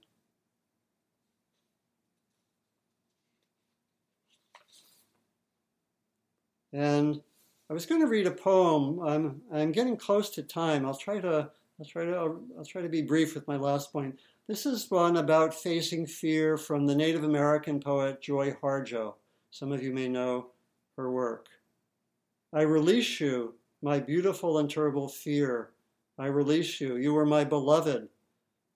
And 6.74 7.22
I 7.70 7.74
was 7.74 7.86
going 7.86 8.02
to 8.02 8.08
read 8.08 8.26
a 8.26 8.32
poem. 8.32 9.00
I'm, 9.00 9.42
I'm 9.54 9.72
getting 9.72 9.96
close 9.96 10.32
to 10.32 10.44
time. 10.44 10.86
I'll 10.86 10.98
try 10.98 11.20
to 11.20 11.52
I'll 11.80 11.86
try 11.86 12.04
to 12.04 12.16
I'll, 12.16 12.42
I'll 12.58 12.66
try 12.66 12.82
to 12.82 12.90
be 12.90 13.04
brief 13.04 13.36
with 13.36 13.48
my 13.48 13.58
last 13.58 13.94
point. 13.94 14.20
This 14.48 14.66
is 14.66 14.90
one 14.90 15.18
about 15.18 15.54
facing 15.54 16.08
fear 16.08 16.58
from 16.58 16.88
the 16.88 16.96
Native 16.96 17.24
American 17.24 17.80
poet 17.80 18.22
Joy 18.22 18.56
Harjo. 18.62 19.14
Some 19.52 19.72
of 19.72 19.84
you 19.84 19.94
may 19.94 20.08
know 20.08 20.48
her 20.98 21.12
work. 21.12 21.48
I 22.52 22.62
release 22.62 23.20
you, 23.20 23.54
my 23.84 24.00
beautiful 24.00 24.58
and 24.58 24.70
terrible 24.70 25.08
fear. 25.08 25.70
I 26.18 26.26
release 26.26 26.82
you. 26.82 26.98
You 26.98 27.14
were 27.14 27.26
my 27.26 27.44
beloved 27.44 28.10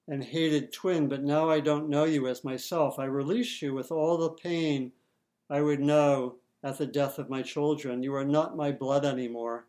and 0.08 0.24
hated 0.24 0.72
twin, 0.72 1.10
but 1.10 1.24
now 1.24 1.50
I 1.50 1.60
don't 1.60 1.90
know 1.90 2.04
you 2.04 2.28
as 2.28 2.44
myself. 2.44 3.00
I 3.00 3.06
release 3.06 3.62
you 3.62 3.74
with 3.74 3.92
all 3.92 4.18
the 4.18 4.30
pain 4.30 4.92
I 5.50 5.62
would 5.62 5.80
know 5.80 6.36
at 6.64 6.78
the 6.78 6.86
death 6.86 7.20
of 7.20 7.30
my 7.30 7.42
children. 7.42 8.04
You 8.04 8.16
are 8.16 8.26
not 8.26 8.56
my 8.56 8.72
blood 8.72 9.06
anymore. 9.06 9.68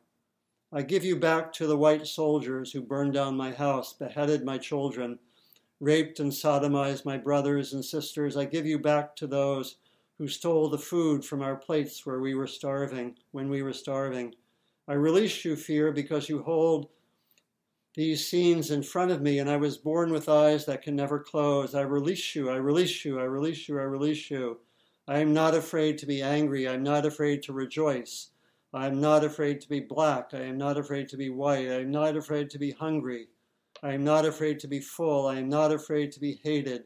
I 0.72 0.82
give 0.82 1.04
you 1.04 1.16
back 1.16 1.52
to 1.54 1.66
the 1.66 1.76
white 1.76 2.06
soldiers 2.06 2.72
who 2.72 2.82
burned 2.82 3.14
down 3.14 3.36
my 3.36 3.52
house, 3.52 3.92
beheaded 3.92 4.44
my 4.44 4.58
children, 4.58 5.18
raped 5.80 6.20
and 6.20 6.32
sodomized 6.32 7.04
my 7.04 7.16
brothers 7.16 7.72
and 7.72 7.84
sisters. 7.84 8.36
I 8.36 8.44
give 8.44 8.66
you 8.66 8.78
back 8.78 9.14
to 9.16 9.26
those 9.26 9.76
who 10.18 10.28
stole 10.28 10.68
the 10.68 10.78
food 10.78 11.24
from 11.24 11.42
our 11.42 11.56
plates 11.56 12.06
where 12.06 12.20
we 12.20 12.34
were 12.34 12.46
starving, 12.46 13.16
when 13.32 13.48
we 13.48 13.62
were 13.62 13.72
starving. 13.72 14.34
I 14.86 14.94
release 14.94 15.44
you, 15.44 15.56
fear, 15.56 15.92
because 15.92 16.28
you 16.28 16.42
hold 16.42 16.88
these 17.94 18.26
scenes 18.26 18.70
in 18.70 18.82
front 18.82 19.10
of 19.10 19.22
me, 19.22 19.38
and 19.38 19.48
I 19.48 19.56
was 19.56 19.76
born 19.76 20.12
with 20.12 20.28
eyes 20.28 20.66
that 20.66 20.82
can 20.82 20.96
never 20.96 21.18
close. 21.20 21.74
I 21.74 21.82
release 21.82 22.34
you, 22.34 22.50
I 22.50 22.56
release 22.56 23.04
you, 23.04 23.20
I 23.20 23.24
release 23.24 23.68
you, 23.68 23.78
I 23.78 23.82
release 23.82 24.30
you. 24.30 24.58
I 25.06 25.18
am 25.18 25.34
not 25.34 25.54
afraid 25.54 25.98
to 25.98 26.06
be 26.06 26.22
angry. 26.22 26.66
I 26.66 26.74
am 26.74 26.82
not 26.82 27.04
afraid 27.04 27.42
to 27.42 27.52
rejoice. 27.52 28.30
I 28.72 28.86
am 28.86 29.00
not 29.00 29.22
afraid 29.22 29.60
to 29.60 29.68
be 29.68 29.80
black. 29.80 30.30
I 30.32 30.40
am 30.40 30.56
not 30.56 30.78
afraid 30.78 31.08
to 31.10 31.16
be 31.16 31.28
white. 31.28 31.68
I 31.68 31.80
am 31.80 31.90
not 31.90 32.16
afraid 32.16 32.48
to 32.50 32.58
be 32.58 32.70
hungry. 32.70 33.28
I 33.82 33.92
am 33.92 34.02
not 34.02 34.24
afraid 34.24 34.58
to 34.60 34.68
be 34.68 34.80
full. 34.80 35.26
I 35.26 35.36
am 35.36 35.48
not 35.48 35.72
afraid 35.72 36.10
to 36.12 36.20
be 36.20 36.40
hated. 36.42 36.84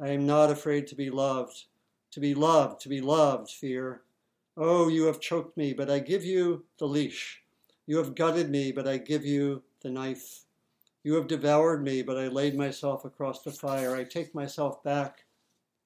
I 0.00 0.10
am 0.10 0.26
not 0.26 0.50
afraid 0.50 0.86
to 0.88 0.94
be 0.94 1.08
loved. 1.08 1.64
To 2.12 2.20
be 2.20 2.34
loved, 2.34 2.80
to 2.82 2.88
be 2.88 3.00
loved, 3.00 3.50
fear. 3.50 4.02
Oh, 4.56 4.88
you 4.88 5.04
have 5.04 5.20
choked 5.20 5.56
me, 5.56 5.72
but 5.72 5.90
I 5.90 6.00
give 6.00 6.24
you 6.24 6.64
the 6.78 6.86
leash. 6.86 7.42
You 7.86 7.96
have 7.96 8.14
gutted 8.14 8.50
me, 8.50 8.72
but 8.72 8.86
I 8.86 8.98
give 8.98 9.24
you 9.24 9.62
the 9.80 9.90
knife. 9.90 10.44
You 11.02 11.14
have 11.14 11.28
devoured 11.28 11.82
me, 11.82 12.02
but 12.02 12.18
I 12.18 12.28
laid 12.28 12.56
myself 12.56 13.04
across 13.04 13.42
the 13.42 13.52
fire. 13.52 13.96
I 13.96 14.04
take 14.04 14.34
myself 14.34 14.82
back, 14.82 15.24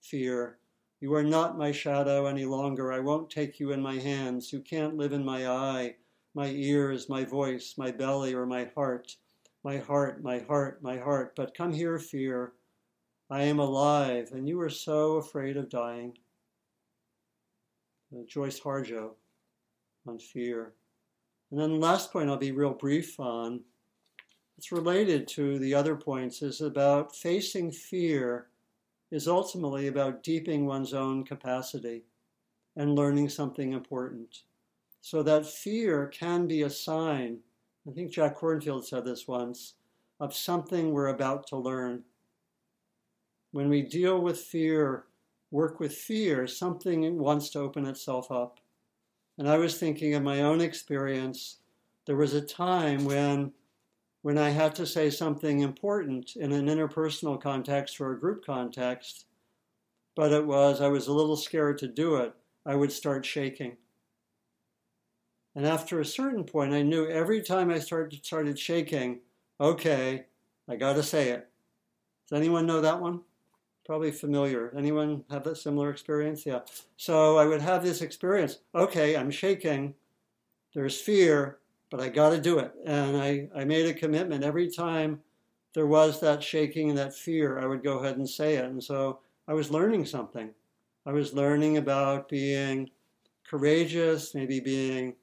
fear. 0.00 0.58
You 1.02 1.12
are 1.14 1.24
not 1.24 1.58
my 1.58 1.72
shadow 1.72 2.26
any 2.26 2.44
longer. 2.44 2.92
I 2.92 3.00
won't 3.00 3.28
take 3.28 3.58
you 3.58 3.72
in 3.72 3.82
my 3.82 3.96
hands. 3.96 4.52
You 4.52 4.60
can't 4.60 4.96
live 4.96 5.12
in 5.12 5.24
my 5.24 5.48
eye, 5.48 5.96
my 6.32 6.46
ears, 6.46 7.08
my 7.08 7.24
voice, 7.24 7.74
my 7.76 7.90
belly, 7.90 8.34
or 8.34 8.46
my 8.46 8.70
heart. 8.76 9.16
My 9.64 9.78
heart, 9.78 10.22
my 10.22 10.38
heart, 10.38 10.80
my 10.80 10.98
heart. 10.98 11.34
But 11.34 11.56
come 11.56 11.72
here, 11.72 11.98
fear. 11.98 12.52
I 13.28 13.42
am 13.42 13.58
alive, 13.58 14.30
and 14.30 14.48
you 14.48 14.60
are 14.60 14.70
so 14.70 15.14
afraid 15.14 15.56
of 15.56 15.68
dying. 15.68 16.16
Uh, 18.14 18.22
Joy 18.28 18.50
Harjo 18.50 19.14
on 20.06 20.20
fear. 20.20 20.74
And 21.50 21.58
then 21.58 21.70
the 21.70 21.78
last 21.80 22.12
point 22.12 22.30
I'll 22.30 22.36
be 22.36 22.52
real 22.52 22.74
brief 22.74 23.18
on. 23.18 23.62
It's 24.56 24.70
related 24.70 25.26
to 25.28 25.58
the 25.58 25.74
other 25.74 25.96
points, 25.96 26.42
is 26.42 26.60
about 26.60 27.16
facing 27.16 27.72
fear 27.72 28.51
is 29.12 29.28
ultimately 29.28 29.86
about 29.86 30.22
deepening 30.22 30.64
one's 30.64 30.94
own 30.94 31.22
capacity 31.22 32.02
and 32.76 32.96
learning 32.96 33.28
something 33.28 33.74
important. 33.74 34.38
So 35.02 35.22
that 35.22 35.46
fear 35.46 36.06
can 36.06 36.46
be 36.46 36.62
a 36.62 36.70
sign, 36.70 37.38
I 37.86 37.92
think 37.92 38.10
Jack 38.10 38.38
Kornfield 38.38 38.84
said 38.84 39.04
this 39.04 39.28
once, 39.28 39.74
of 40.18 40.34
something 40.34 40.92
we're 40.92 41.08
about 41.08 41.46
to 41.48 41.56
learn. 41.56 42.04
When 43.50 43.68
we 43.68 43.82
deal 43.82 44.18
with 44.18 44.38
fear, 44.38 45.04
work 45.50 45.78
with 45.78 45.94
fear, 45.94 46.46
something 46.46 47.18
wants 47.18 47.50
to 47.50 47.60
open 47.60 47.84
itself 47.84 48.30
up. 48.30 48.60
And 49.36 49.46
I 49.46 49.58
was 49.58 49.78
thinking 49.78 50.14
of 50.14 50.22
my 50.22 50.40
own 50.40 50.62
experience. 50.62 51.58
There 52.06 52.16
was 52.16 52.32
a 52.32 52.40
time 52.40 53.04
when 53.04 53.52
when 54.22 54.38
I 54.38 54.50
had 54.50 54.74
to 54.76 54.86
say 54.86 55.10
something 55.10 55.60
important 55.60 56.36
in 56.36 56.52
an 56.52 56.66
interpersonal 56.66 57.40
context 57.40 58.00
or 58.00 58.12
a 58.12 58.18
group 58.18 58.44
context, 58.46 59.26
but 60.14 60.32
it 60.32 60.46
was, 60.46 60.80
I 60.80 60.88
was 60.88 61.08
a 61.08 61.12
little 61.12 61.36
scared 61.36 61.78
to 61.78 61.88
do 61.88 62.16
it, 62.16 62.32
I 62.64 62.76
would 62.76 62.92
start 62.92 63.26
shaking. 63.26 63.76
And 65.54 65.66
after 65.66 66.00
a 66.00 66.04
certain 66.04 66.44
point, 66.44 66.72
I 66.72 66.82
knew 66.82 67.06
every 67.08 67.42
time 67.42 67.70
I 67.70 67.78
started, 67.80 68.24
started 68.24 68.58
shaking, 68.58 69.20
okay, 69.60 70.26
I 70.68 70.76
got 70.76 70.94
to 70.94 71.02
say 71.02 71.30
it. 71.30 71.48
Does 72.28 72.38
anyone 72.38 72.66
know 72.66 72.80
that 72.80 73.00
one? 73.00 73.20
Probably 73.84 74.12
familiar. 74.12 74.72
Anyone 74.76 75.24
have 75.28 75.46
a 75.46 75.56
similar 75.56 75.90
experience? 75.90 76.46
Yeah. 76.46 76.60
So 76.96 77.36
I 77.36 77.44
would 77.44 77.60
have 77.60 77.82
this 77.82 78.00
experience. 78.00 78.58
Okay, 78.74 79.16
I'm 79.16 79.30
shaking. 79.30 79.94
There's 80.74 81.00
fear 81.00 81.58
but 81.92 82.00
I 82.00 82.08
got 82.08 82.30
to 82.30 82.40
do 82.40 82.58
it. 82.58 82.72
And 82.86 83.18
I, 83.18 83.48
I 83.54 83.64
made 83.64 83.84
a 83.84 83.92
commitment 83.92 84.42
every 84.42 84.70
time 84.70 85.20
there 85.74 85.86
was 85.86 86.20
that 86.20 86.42
shaking 86.42 86.88
and 86.88 86.98
that 86.98 87.14
fear, 87.14 87.58
I 87.58 87.66
would 87.66 87.84
go 87.84 87.98
ahead 87.98 88.16
and 88.16 88.28
say 88.28 88.54
it. 88.54 88.64
And 88.64 88.82
so 88.82 89.20
I 89.46 89.52
was 89.52 89.70
learning 89.70 90.06
something. 90.06 90.50
I 91.04 91.12
was 91.12 91.34
learning 91.34 91.76
about 91.76 92.30
being 92.30 92.90
courageous, 93.46 94.34
maybe 94.34 94.58
being 94.58 95.14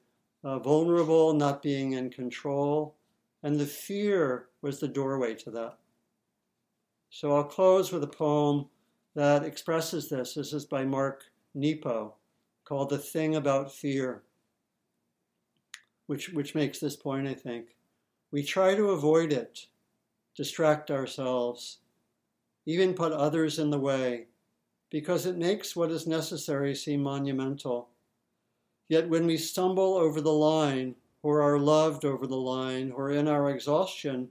uh, 0.43 0.59
vulnerable, 0.59 1.33
not 1.33 1.63
being 1.63 1.93
in 1.93 2.11
control. 2.11 2.95
And 3.41 3.59
the 3.59 3.65
fear 3.65 4.49
was 4.61 4.79
the 4.79 4.87
doorway 4.87 5.33
to 5.35 5.51
that. 5.51 5.79
So 7.09 7.35
I'll 7.35 7.43
close 7.43 7.91
with 7.91 8.03
a 8.03 8.07
poem 8.07 8.67
that 9.15 9.43
expresses 9.43 10.07
this. 10.07 10.35
This 10.35 10.53
is 10.53 10.65
by 10.65 10.85
Mark 10.85 11.23
Nepo 11.55 12.13
called 12.63 12.91
The 12.91 12.99
Thing 12.99 13.37
About 13.37 13.73
Fear 13.73 14.21
which, 16.09 16.29
which 16.29 16.55
makes 16.55 16.79
this 16.79 16.95
point, 16.95 17.27
I 17.27 17.35
think. 17.35 17.75
We 18.31 18.41
try 18.41 18.73
to 18.73 18.89
avoid 18.89 19.31
it, 19.31 19.67
distract 20.35 20.89
ourselves, 20.89 21.77
even 22.65 22.95
put 22.95 23.11
others 23.11 23.59
in 23.59 23.69
the 23.69 23.77
way, 23.77 24.25
because 24.89 25.27
it 25.27 25.37
makes 25.37 25.75
what 25.75 25.91
is 25.91 26.07
necessary 26.07 26.73
seem 26.73 27.03
monumental. 27.03 27.89
Yet 28.87 29.07
when 29.07 29.27
we 29.27 29.37
stumble 29.37 29.97
over 29.97 30.19
the 30.19 30.33
line, 30.33 30.95
or 31.21 31.43
are 31.43 31.59
loved 31.59 32.03
over 32.03 32.25
the 32.25 32.37
line, 32.37 32.89
or 32.89 33.11
in 33.11 33.27
our 33.27 33.51
exhaustion, 33.51 34.29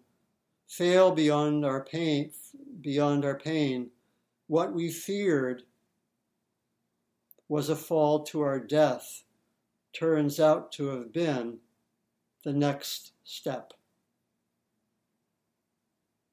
fail 0.66 1.12
beyond 1.12 1.64
our 1.64 1.84
pain, 1.84 2.32
beyond 2.80 3.24
our 3.24 3.38
pain, 3.38 3.90
what 4.48 4.72
we 4.72 4.90
feared 4.90 5.62
was 7.48 7.68
a 7.68 7.76
fall 7.76 8.24
to 8.24 8.40
our 8.40 8.58
death 8.58 9.22
turns 9.92 10.40
out 10.40 10.72
to 10.72 10.88
have 10.88 11.12
been 11.12 11.58
the 12.48 12.54
next 12.54 13.12
step. 13.24 13.74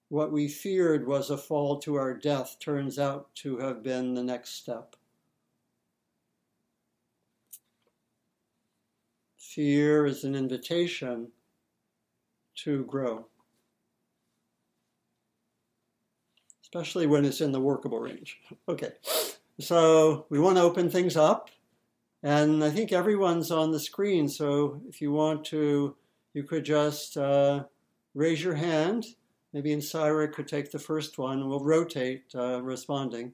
What 0.07 0.31
we 0.31 0.47
feared 0.47 1.05
was 1.05 1.29
a 1.29 1.37
fall 1.37 1.77
to 1.79 1.95
our 1.95 2.13
death 2.13 2.55
turns 2.57 2.97
out 2.97 3.35
to 3.35 3.57
have 3.57 3.83
been 3.83 4.13
the 4.13 4.23
next 4.23 4.51
step. 4.51 4.95
Fear 9.37 10.05
is 10.05 10.23
an 10.23 10.35
invitation 10.35 11.33
to 12.63 12.85
grow, 12.85 13.25
especially 16.63 17.07
when 17.07 17.25
it's 17.25 17.41
in 17.41 17.51
the 17.51 17.59
workable 17.59 17.99
range. 17.99 18.39
Okay, 18.69 18.93
so 19.59 20.27
we 20.29 20.39
want 20.39 20.55
to 20.55 20.63
open 20.63 20.89
things 20.89 21.17
up 21.17 21.49
and 22.25 22.63
I 22.63 22.71
think 22.71 22.91
everyone's 22.91 23.51
on 23.51 23.69
the 23.69 23.79
screen, 23.79 24.27
so 24.27 24.81
if 24.89 24.99
you 24.99 25.11
want 25.11 25.45
to, 25.45 25.95
you 26.35 26.43
could 26.43 26.65
just 26.65 27.15
uh, 27.15 27.63
raise 28.13 28.43
your 28.43 28.53
hand. 28.53 29.05
Maybe 29.53 29.73
Insyra 29.73 30.31
could 30.31 30.49
take 30.49 30.69
the 30.69 30.77
first 30.77 31.17
one. 31.17 31.47
We'll 31.47 31.63
rotate 31.63 32.25
uh, 32.35 32.61
responding. 32.61 33.31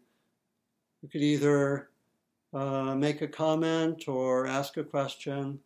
You 1.02 1.10
could 1.10 1.24
either 1.24 1.90
uh, 2.54 2.94
make 2.94 3.24
a 3.24 3.28
comment 3.28 4.08
or 4.08 4.46
ask 4.46 4.78
a 4.78 4.84
question. 4.84 5.60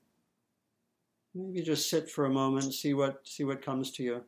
Maybe 1.34 1.62
just 1.62 1.90
sit 1.90 2.10
for 2.10 2.24
a 2.26 2.30
moment, 2.30 2.74
see 2.74 2.94
what 2.94 3.28
see 3.28 3.44
what 3.44 3.62
comes 3.62 3.92
to 3.92 4.04
you. 4.04 4.24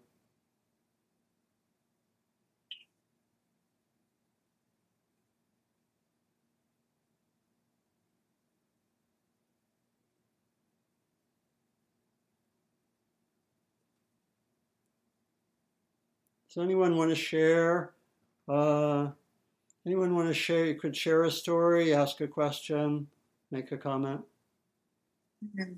Does 16.58 16.64
anyone 16.64 16.98
want 16.98 17.12
to 17.12 17.16
share? 17.16 17.94
Uh, 18.50 19.10
anyone 19.86 20.16
want 20.16 20.28
to 20.28 20.34
share? 20.34 20.66
You 20.66 20.74
could 20.74 20.98
share 20.98 21.26
a 21.26 21.30
story, 21.30 21.94
ask 21.94 22.20
a 22.22 22.28
question, 22.28 23.06
make 23.52 23.72
a 23.72 23.78
comment. 23.78 24.22
Mm-hmm. 25.46 25.74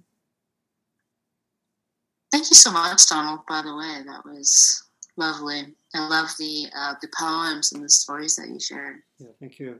Thank 2.31 2.49
you 2.49 2.55
so 2.55 2.71
much, 2.71 3.09
Donald. 3.09 3.41
By 3.49 3.61
the 3.61 3.75
way, 3.75 4.03
that 4.07 4.23
was 4.23 4.85
lovely. 5.17 5.75
I 5.93 6.07
love 6.07 6.29
the 6.39 6.67
uh, 6.73 6.93
the 7.01 7.09
poems 7.19 7.73
and 7.73 7.83
the 7.83 7.89
stories 7.89 8.37
that 8.37 8.47
you 8.47 8.57
shared. 8.57 8.99
Yeah, 9.17 9.31
thank 9.41 9.59
you. 9.59 9.79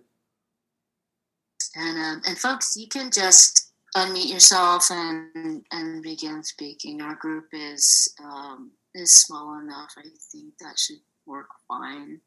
And 1.78 1.98
um, 1.98 2.22
and 2.28 2.38
folks, 2.38 2.76
you 2.76 2.90
can 2.90 3.10
just 3.10 3.72
unmute 3.96 4.34
yourself 4.34 4.92
and 4.92 5.64
and 5.72 6.04
begin 6.04 6.44
speaking. 6.44 7.02
Our 7.02 7.16
group 7.16 7.46
is 7.54 8.14
um, 8.22 8.72
is 8.94 9.14
small 9.14 9.60
enough. 9.60 9.94
I 9.98 10.04
think 10.32 10.58
that 10.60 10.78
should 10.78 11.00
work 11.26 11.50
fine. 11.68 12.22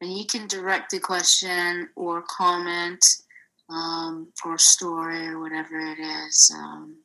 And 0.00 0.16
you 0.16 0.24
can 0.24 0.46
direct 0.46 0.90
the 0.90 1.00
question 1.00 1.88
or 1.94 2.22
comment 2.22 3.04
um, 3.68 4.32
or 4.44 4.58
story 4.58 5.28
or 5.28 5.40
whatever 5.40 5.78
it 5.78 5.98
is 5.98 6.52
um, 6.56 6.96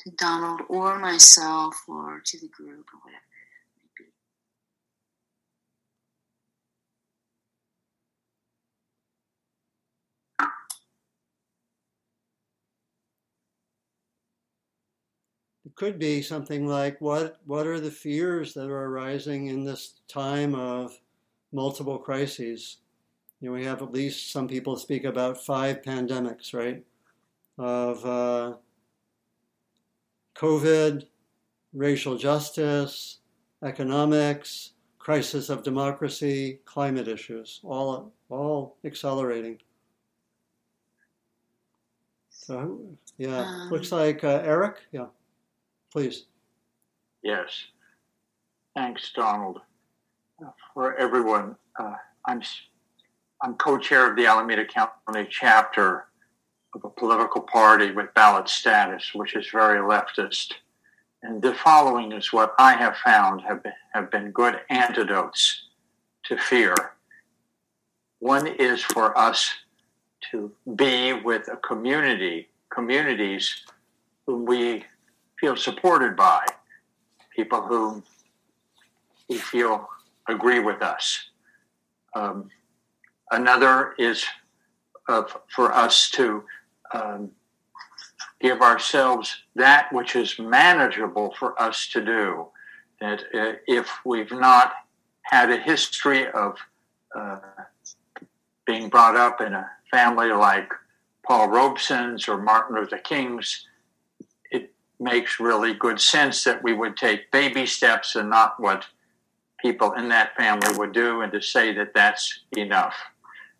to 0.00 0.10
Donald 0.10 0.60
or 0.68 0.98
myself 0.98 1.74
or 1.88 2.22
to 2.24 2.38
the 2.38 2.48
group 2.48 2.86
or 2.92 3.00
whatever. 3.02 3.22
Could 15.78 15.98
be 15.98 16.20
something 16.20 16.66
like 16.66 17.00
what 17.00 17.38
what 17.46 17.66
are 17.66 17.78
the 17.78 17.90
fears 17.90 18.52
that 18.52 18.68
are 18.68 18.86
arising 18.86 19.46
in 19.46 19.64
this 19.64 20.00
time 20.08 20.54
of 20.54 20.98
multiple 21.52 21.98
crises? 21.98 22.78
You 23.40 23.48
know, 23.48 23.54
we 23.54 23.64
have 23.64 23.80
at 23.80 23.92
least 23.92 24.32
some 24.32 24.48
people 24.48 24.76
speak 24.76 25.04
about 25.04 25.44
five 25.44 25.82
pandemics, 25.82 26.52
right? 26.52 26.84
Of 27.58 28.04
uh, 28.04 28.54
COVID, 30.34 31.06
racial 31.72 32.18
justice, 32.18 33.18
economics, 33.62 34.72
crisis 34.98 35.48
of 35.48 35.62
democracy, 35.62 36.58
climate 36.64 37.06
issues, 37.06 37.60
all 37.62 38.12
all 38.30 38.76
accelerating. 38.84 39.58
So 42.30 42.80
yeah, 43.16 43.42
um, 43.42 43.70
looks 43.70 43.92
like 43.92 44.24
uh, 44.24 44.42
Eric. 44.44 44.78
Yeah. 44.90 45.06
Please. 45.92 46.26
Yes. 47.22 47.50
Thanks, 48.76 49.10
Donald. 49.14 49.60
For 50.74 50.96
everyone, 50.96 51.56
uh, 51.78 51.94
I'm 52.26 52.42
I'm 53.42 53.54
co-chair 53.54 54.10
of 54.10 54.16
the 54.16 54.26
Alameda 54.26 54.64
County 54.64 55.26
chapter 55.30 56.06
of 56.74 56.84
a 56.84 56.90
political 56.90 57.40
party 57.40 57.92
with 57.92 58.12
ballot 58.14 58.48
status, 58.48 59.12
which 59.14 59.34
is 59.34 59.48
very 59.50 59.78
leftist. 59.78 60.54
And 61.22 61.42
the 61.42 61.54
following 61.54 62.12
is 62.12 62.32
what 62.32 62.54
I 62.58 62.74
have 62.74 62.96
found 62.96 63.42
have 63.42 63.62
been, 63.62 63.72
have 63.94 64.10
been 64.10 64.30
good 64.30 64.60
antidotes 64.70 65.64
to 66.24 66.36
fear. 66.36 66.74
One 68.20 68.46
is 68.46 68.82
for 68.82 69.16
us 69.16 69.52
to 70.30 70.52
be 70.76 71.12
with 71.12 71.48
a 71.48 71.56
community, 71.56 72.48
communities 72.70 73.64
whom 74.26 74.44
we 74.44 74.84
feel 75.40 75.56
supported 75.56 76.16
by, 76.16 76.44
people 77.34 77.62
who 77.62 78.02
we 79.28 79.36
feel 79.36 79.88
agree 80.28 80.60
with 80.60 80.82
us. 80.82 81.30
Um, 82.14 82.50
another 83.30 83.94
is 83.98 84.24
uh, 85.08 85.22
for 85.54 85.72
us 85.72 86.10
to 86.10 86.44
um, 86.92 87.30
give 88.40 88.60
ourselves 88.60 89.42
that 89.54 89.92
which 89.92 90.16
is 90.16 90.38
manageable 90.38 91.34
for 91.38 91.60
us 91.60 91.88
to 91.88 92.04
do. 92.04 92.46
That 93.00 93.22
uh, 93.34 93.52
if 93.66 93.88
we've 94.04 94.32
not 94.32 94.72
had 95.22 95.50
a 95.50 95.58
history 95.58 96.28
of 96.28 96.56
uh, 97.14 97.38
being 98.66 98.88
brought 98.88 99.16
up 99.16 99.40
in 99.40 99.54
a 99.54 99.70
family 99.90 100.30
like 100.32 100.72
Paul 101.26 101.48
Robeson's 101.48 102.28
or 102.28 102.38
Martin 102.38 102.76
Luther 102.76 102.98
King's, 102.98 103.66
makes 105.00 105.40
really 105.40 105.74
good 105.74 106.00
sense 106.00 106.44
that 106.44 106.62
we 106.62 106.72
would 106.72 106.96
take 106.96 107.30
baby 107.30 107.66
steps 107.66 108.16
and 108.16 108.28
not 108.28 108.58
what 108.58 108.86
people 109.60 109.92
in 109.92 110.08
that 110.08 110.36
family 110.36 110.76
would 110.76 110.92
do, 110.92 111.20
and 111.20 111.32
to 111.32 111.40
say 111.40 111.72
that 111.74 111.94
that's 111.94 112.44
enough. 112.56 112.94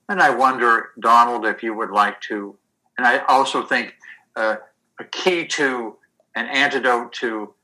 And 0.09 0.21
I 0.21 0.31
wonder, 0.31 0.91
Donald, 1.01 1.45
if 1.45 1.63
you 1.63 1.75
would 1.75 1.91
like 1.91 2.21
to, 2.23 2.57
and 2.97 3.07
I 3.07 3.19
also 3.27 3.63
think 3.63 3.95
uh, 4.37 4.57
a 4.99 5.05
key 5.05 5.47
to 5.47 5.97
an 6.35 6.47
antidote 6.47 7.13
to 7.15 7.55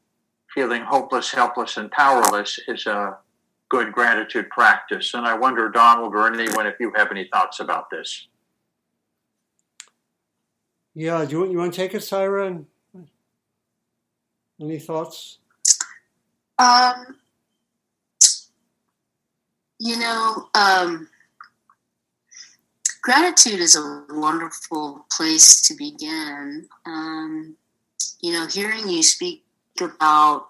feeling 0.52 0.82
hopeless, 0.82 1.32
helpless, 1.32 1.76
and 1.76 1.90
powerless 1.90 2.60
is 2.68 2.86
a 2.86 3.16
good 3.68 3.92
gratitude 3.92 4.50
practice. 4.50 5.14
And 5.14 5.26
I 5.26 5.34
wonder, 5.34 5.68
Donald 5.68 6.14
or 6.14 6.32
anyone, 6.32 6.66
if 6.66 6.74
you 6.78 6.92
have 6.94 7.10
any 7.10 7.28
thoughts 7.32 7.60
about 7.60 7.90
this. 7.90 8.28
Yeah, 10.94 11.24
do 11.24 11.30
you, 11.38 11.50
you 11.50 11.58
want 11.58 11.72
to 11.72 11.76
take 11.76 11.94
it, 11.94 12.02
Syra? 12.02 12.64
Any 14.64 14.78
thoughts? 14.78 15.36
Um, 16.58 17.18
you 19.78 19.98
know, 19.98 20.48
um, 20.54 21.06
gratitude 23.02 23.60
is 23.60 23.76
a 23.76 24.04
wonderful 24.08 25.04
place 25.14 25.60
to 25.68 25.74
begin. 25.74 26.66
Um, 26.86 27.56
you 28.22 28.32
know, 28.32 28.46
hearing 28.46 28.88
you 28.88 29.02
speak 29.02 29.44
about, 29.78 30.48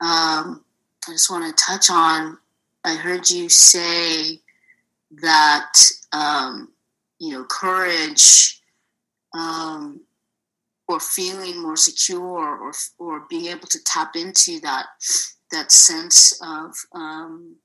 um, 0.00 0.64
I 1.06 1.12
just 1.12 1.30
want 1.30 1.46
to 1.46 1.64
touch 1.64 1.90
on, 1.90 2.38
I 2.84 2.96
heard 2.96 3.30
you 3.30 3.48
say 3.48 4.40
that, 5.22 5.72
um, 6.12 6.72
you 7.20 7.34
know, 7.34 7.44
courage 7.44 8.60
um, 9.32 10.00
or 10.90 10.98
feeling 10.98 11.62
more 11.62 11.76
secure 11.76 12.20
or 12.20 12.72
or 12.98 13.26
being 13.30 13.46
able 13.46 13.68
to 13.68 13.78
tap 13.84 14.16
into 14.16 14.58
that 14.60 14.86
that 15.52 15.70
sense 15.70 16.38
of 16.42 16.74
um, 16.94 17.56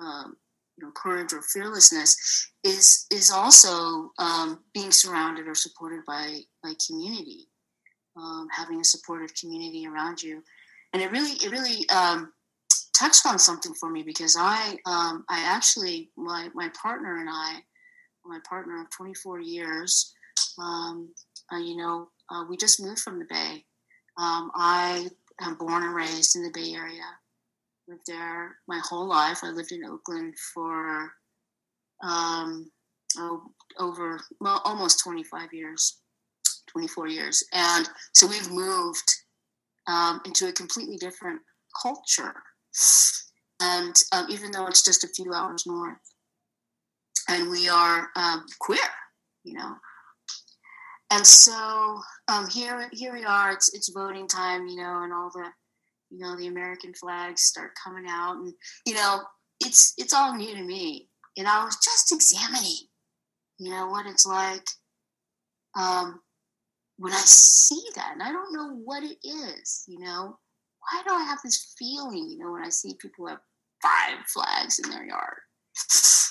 um, 0.00 0.36
you 0.76 0.84
know 0.84 0.92
courage 0.94 1.32
or 1.32 1.42
fearlessness 1.42 2.50
is 2.62 3.06
is 3.10 3.30
also 3.30 4.10
um, 4.18 4.60
being 4.74 4.90
surrounded 4.90 5.48
or 5.48 5.54
supported 5.54 6.00
by 6.06 6.40
by 6.62 6.72
community, 6.86 7.48
um, 8.16 8.46
having 8.54 8.80
a 8.80 8.84
supportive 8.84 9.34
community 9.34 9.86
around 9.86 10.22
you, 10.22 10.42
and 10.92 11.02
it 11.02 11.10
really 11.10 11.32
it 11.42 11.50
really 11.50 11.88
um, 11.88 12.30
touched 12.94 13.24
on 13.24 13.38
something 13.38 13.72
for 13.72 13.90
me 13.90 14.02
because 14.02 14.36
I 14.38 14.76
um, 14.84 15.24
I 15.30 15.42
actually 15.46 16.10
my 16.16 16.48
my 16.54 16.68
partner 16.80 17.20
and 17.20 17.28
I 17.30 17.60
my 18.26 18.38
partner 18.46 18.82
of 18.82 18.90
24 18.90 19.40
years 19.40 20.12
uh, 21.52 21.56
you 21.56 21.76
know 21.76 22.08
uh, 22.30 22.44
we 22.48 22.56
just 22.56 22.80
moved 22.80 23.00
from 23.00 23.18
the 23.18 23.26
Bay. 23.26 23.64
Um, 24.18 24.50
I 24.54 25.08
am 25.40 25.54
born 25.56 25.82
and 25.82 25.94
raised 25.94 26.36
in 26.36 26.42
the 26.42 26.50
Bay 26.52 26.74
Area. 26.74 27.02
Lived 27.88 28.02
there 28.06 28.56
my 28.68 28.80
whole 28.84 29.06
life. 29.06 29.40
I 29.42 29.50
lived 29.50 29.72
in 29.72 29.84
Oakland 29.84 30.34
for 30.54 31.12
um, 32.02 32.70
oh, 33.18 33.42
over 33.78 34.20
well, 34.40 34.62
almost 34.64 35.02
25 35.02 35.52
years, 35.52 35.98
24 36.68 37.08
years. 37.08 37.42
And 37.52 37.88
so 38.14 38.26
we've 38.26 38.50
moved 38.50 39.10
um, 39.86 40.20
into 40.24 40.48
a 40.48 40.52
completely 40.52 40.96
different 40.96 41.40
culture. 41.82 42.34
And 43.60 43.94
um, 44.12 44.26
even 44.30 44.50
though 44.52 44.66
it's 44.66 44.84
just 44.84 45.04
a 45.04 45.08
few 45.08 45.32
hours 45.34 45.64
north, 45.66 45.98
and 47.28 47.50
we 47.50 47.68
are 47.68 48.08
um, 48.16 48.44
queer, 48.60 48.78
you 49.44 49.54
know, 49.54 49.74
and 51.10 51.26
so 51.26 52.00
um, 52.28 52.48
here 52.48 52.88
here 52.92 53.12
we 53.12 53.24
are. 53.24 53.52
It's 53.52 53.74
it's 53.74 53.92
voting 53.92 54.28
time, 54.28 54.66
you 54.66 54.76
know, 54.76 55.02
and 55.02 55.12
all 55.12 55.30
the 55.34 55.46
you 56.10 56.18
know 56.18 56.36
the 56.36 56.46
American 56.46 56.94
flags 56.94 57.42
start 57.42 57.72
coming 57.82 58.06
out, 58.08 58.36
and 58.36 58.52
you 58.86 58.94
know 58.94 59.22
it's 59.60 59.94
it's 59.98 60.14
all 60.14 60.36
new 60.36 60.54
to 60.54 60.62
me. 60.62 61.08
And 61.36 61.46
I 61.48 61.64
was 61.64 61.76
just 61.76 62.12
examining, 62.12 62.88
you 63.58 63.70
know, 63.70 63.88
what 63.88 64.06
it's 64.06 64.26
like 64.26 64.64
um, 65.78 66.20
when 66.96 67.12
I 67.12 67.22
see 67.24 67.82
that, 67.96 68.10
and 68.12 68.22
I 68.22 68.30
don't 68.30 68.52
know 68.52 68.74
what 68.84 69.02
it 69.02 69.18
is, 69.26 69.84
you 69.86 69.98
know. 69.98 70.38
Why 70.90 71.02
do 71.06 71.12
I 71.14 71.22
have 71.24 71.38
this 71.44 71.74
feeling, 71.78 72.30
you 72.30 72.38
know, 72.38 72.52
when 72.52 72.64
I 72.64 72.70
see 72.70 72.94
people 73.00 73.26
have 73.26 73.40
five 73.82 74.26
flags 74.26 74.78
in 74.78 74.90
their 74.90 75.04
yard? 75.04 75.38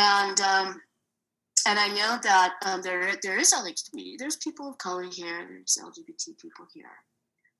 And 0.00 0.40
um, 0.42 0.80
and 1.68 1.78
I 1.78 1.88
know 1.88 2.18
that 2.22 2.54
um, 2.64 2.80
there 2.80 3.14
there 3.22 3.38
is 3.38 3.52
other 3.52 3.70
community. 3.90 4.16
There's 4.18 4.36
people 4.36 4.70
of 4.70 4.78
color 4.78 5.04
here. 5.04 5.46
There's 5.46 5.78
LGBT 5.78 6.38
people 6.40 6.66
here, 6.72 6.86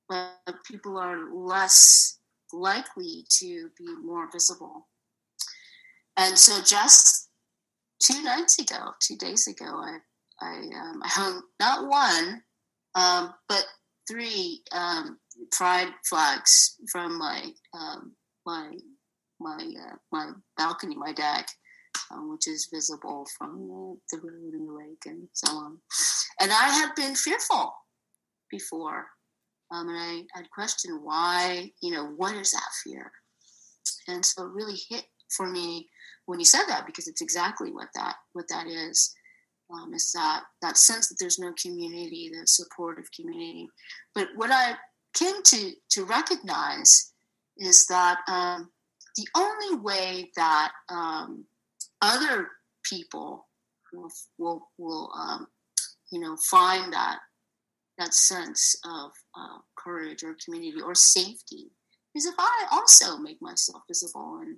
but 0.09 0.64
people 0.64 0.96
are 0.96 1.30
less 1.30 2.18
likely 2.52 3.26
to 3.28 3.68
be 3.76 3.86
more 4.02 4.30
visible. 4.32 4.88
And 6.16 6.38
so 6.38 6.62
just 6.62 7.28
two 8.02 8.22
nights 8.22 8.59
ago, 8.59 8.92
two 9.00 9.16
days 9.16 9.46
ago, 9.46 9.66
I, 9.66 9.98
I, 10.40 10.54
um, 10.54 11.02
I 11.04 11.09
hung 11.09 11.42
not 11.61 11.86
one, 11.86 12.42
um, 12.94 13.34
but 13.46 13.64
three 14.11 14.62
um, 14.72 15.18
pride 15.52 15.92
flags 16.09 16.76
from 16.90 17.18
my 17.18 17.44
um, 17.78 18.12
my 18.46 18.72
my 19.38 19.70
uh, 19.86 19.96
my 20.11 20.30
balcony, 20.56 20.96
my 20.96 21.12
deck, 21.12 21.46
which 22.30 22.49
is 22.49 22.68
visible 22.72 23.26
from 23.36 23.68
the, 23.68 24.16
the 24.16 24.22
road 24.22 24.55
and 24.55 24.68
the 24.68 24.72
lake 24.72 25.03
and 25.07 25.28
so 25.32 25.53
on. 25.57 25.78
And 26.40 26.51
I 26.53 26.68
had 26.68 26.94
been 26.94 27.14
fearful 27.14 27.74
before, 28.51 29.07
um, 29.70 29.88
and 29.88 29.99
I 29.99 30.22
had 30.34 30.51
questioned 30.51 31.01
why, 31.03 31.70
you 31.82 31.92
know, 31.92 32.07
what 32.16 32.34
is 32.34 32.53
that 32.53 32.70
fear? 32.84 33.11
And 34.07 34.24
so 34.24 34.44
it 34.44 34.53
really 34.53 34.78
hit 34.88 35.05
for 35.36 35.49
me 35.49 35.88
when 36.26 36.38
you 36.38 36.44
said 36.44 36.64
that 36.68 36.86
because 36.86 37.09
it's 37.09 37.22
exactly 37.22 37.72
what 37.72 37.88
that 37.94 38.16
what 38.32 38.46
that 38.49 38.66
is. 38.66 39.14
Um, 39.70 39.92
is 39.92 40.12
that 40.12 40.44
that 40.62 40.78
sense 40.78 41.09
that 41.09 41.16
there's 41.20 41.38
no 41.38 41.53
community, 41.61 42.30
the 42.32 42.46
supportive 42.46 43.05
community. 43.14 43.68
But 44.14 44.28
what 44.34 44.51
I 44.51 44.74
came 45.14 45.42
to 45.42 45.72
to 45.90 46.05
recognize 46.05 47.12
is 47.59 47.86
that 47.88 48.18
um, 48.28 48.70
the 49.16 49.26
only 49.36 49.80
way 49.82 50.30
that 50.36 50.72
um, 50.88 51.44
other 52.03 52.49
people 52.84 53.46
will 53.92 54.11
will, 54.38 54.68
will 54.78 55.11
um, 55.16 55.46
you 56.11 56.20
know 56.20 56.36
find 56.51 56.92
that 56.92 57.18
that 57.99 58.14
sense 58.14 58.76
of 58.84 59.11
uh, 59.36 59.59
courage 59.76 60.22
or 60.22 60.36
community 60.44 60.80
or 60.80 60.94
safety 60.94 61.70
Because 62.14 62.26
if 62.26 62.34
I 62.38 62.66
also 62.70 63.18
make 63.18 63.42
myself 63.42 63.82
visible 63.88 64.40
and 64.42 64.57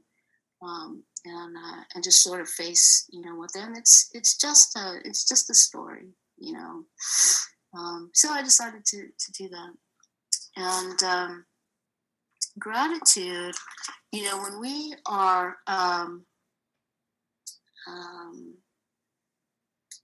um, 0.62 1.03
and 1.24 1.57
uh, 1.57 1.82
and 1.95 2.05
just 2.05 2.22
sort 2.22 2.41
of 2.41 2.49
face 2.49 3.07
you 3.11 3.22
know 3.22 3.38
with 3.38 3.53
them. 3.53 3.74
It's 3.76 4.11
it's 4.12 4.36
just 4.36 4.76
a 4.76 4.99
it's 5.05 5.26
just 5.26 5.51
a 5.51 5.55
story, 5.55 6.09
you 6.38 6.53
know. 6.53 6.84
Um, 7.76 8.11
so 8.14 8.30
I 8.30 8.43
decided 8.43 8.84
to 8.86 8.99
to 8.99 9.32
do 9.32 9.49
that, 9.49 9.72
and 10.57 11.03
um, 11.03 11.45
gratitude. 12.59 13.55
You 14.12 14.24
know, 14.24 14.43
when 14.43 14.61
we 14.61 14.95
are 15.07 15.57
um, 17.89 18.11
um, 18.31 18.55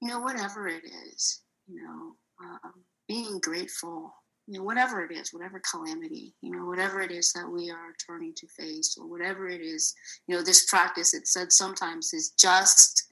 you 0.00 0.08
know, 0.08 0.20
whatever 0.20 0.68
it 0.68 0.82
is, 1.12 1.42
you 1.66 1.82
know, 1.82 2.12
um, 2.42 2.84
being 3.08 3.38
grateful, 3.40 4.12
you 4.46 4.58
know, 4.58 4.64
whatever 4.64 5.04
it 5.04 5.12
is, 5.12 5.32
whatever 5.32 5.60
calamity, 5.70 6.34
you 6.42 6.50
know, 6.50 6.66
whatever 6.66 7.00
it 7.00 7.10
is 7.10 7.32
that 7.32 7.48
we 7.48 7.70
are 7.70 7.94
turning 8.06 8.34
to 8.36 8.46
face, 8.48 8.96
or 9.00 9.08
whatever 9.08 9.48
it 9.48 9.60
is, 9.60 9.94
you 10.26 10.36
know, 10.36 10.42
this 10.42 10.66
practice, 10.66 11.14
it 11.14 11.26
said 11.26 11.52
sometimes 11.52 12.12
is 12.12 12.30
just, 12.38 13.08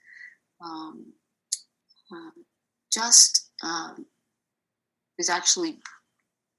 um, 0.62 1.06
uh, 2.12 2.30
just 2.92 3.50
um, 3.62 4.06
is 5.18 5.30
actually 5.30 5.78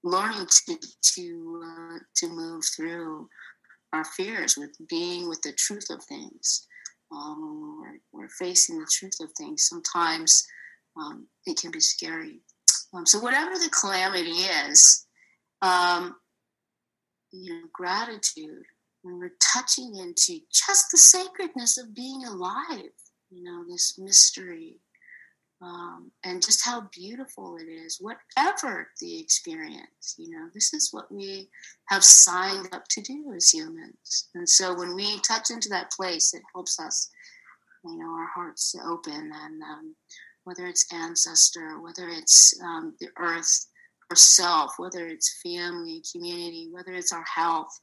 learning 0.03 0.47
to 0.68 0.78
to 1.01 1.62
uh, 1.66 1.99
to 2.16 2.28
move 2.28 2.64
through 2.76 3.28
our 3.93 4.03
fears 4.03 4.58
with 4.58 4.76
being 4.89 5.30
with 5.30 5.41
the 5.41 5.53
truth 5.53 5.88
of 5.89 6.03
things 6.03 6.68
um, 7.16 7.80
we're, 7.82 8.22
we're, 8.24 8.30
facing 8.30 8.80
the 8.80 8.88
truth 8.91 9.18
of 9.22 9.30
things, 9.38 9.68
sometimes 9.68 10.45
um, 10.97 11.28
it 11.45 11.59
can 11.59 11.72
be 11.72 11.80
scary. 11.80 12.41
Um, 12.93 13.05
so, 13.05 13.20
whatever 13.20 13.51
the 13.51 13.70
calamity 13.70 14.32
is, 14.32 15.05
um, 15.61 16.16
you 17.32 17.53
know, 17.53 17.68
gratitude, 17.74 18.63
when 19.01 19.20
we're 19.20 19.36
touching 19.53 19.95
into 19.95 20.39
just 20.51 20.88
the 20.91 20.97
sacredness 20.97 21.78
of 21.78 21.93
being 21.93 22.26
alive, 22.26 22.91
you 23.30 23.43
know, 23.43 23.63
this 23.68 23.97
mystery, 23.97 24.80
um, 25.66 26.11
and 26.24 26.43
just 26.43 26.63
how 26.63 26.88
beautiful 26.93 27.57
it 27.57 27.70
is, 27.70 27.99
whatever 27.99 28.89
the 29.01 29.20
experience. 29.20 30.16
You 30.18 30.30
know, 30.30 30.47
this 30.53 30.74
is 30.74 30.89
what 30.91 31.11
we 31.11 31.49
have 31.89 32.03
signed 32.03 32.70
up 32.72 32.84
to 32.89 33.01
do 33.01 33.34
as 33.36 33.49
humans. 33.49 34.30
And 34.36 34.47
so 34.47 34.76
when 34.76 34.95
we 34.95 35.20
touch 35.22 35.49
into 35.49 35.70
that 35.70 35.91
place, 35.91 36.34
it 36.34 36.43
helps 36.53 36.80
us, 36.80 37.09
you 37.84 37.97
know, 37.97 38.09
our 38.09 38.28
hearts 38.36 38.74
to 38.74 38.80
open. 38.86 39.32
And 39.34 39.63
um, 39.63 39.95
whether 40.43 40.68
it's 40.68 40.91
ancestor, 40.93 41.80
whether 41.82 42.09
it's 42.09 42.53
um, 42.63 42.93
the 42.99 43.09
earth 43.18 43.66
herself, 44.09 44.74
whether 44.78 45.07
it's 45.07 45.41
family, 45.43 46.03
community, 46.11 46.70
whether 46.72 46.93
it's 46.93 47.11
our 47.11 47.26
health, 47.34 47.80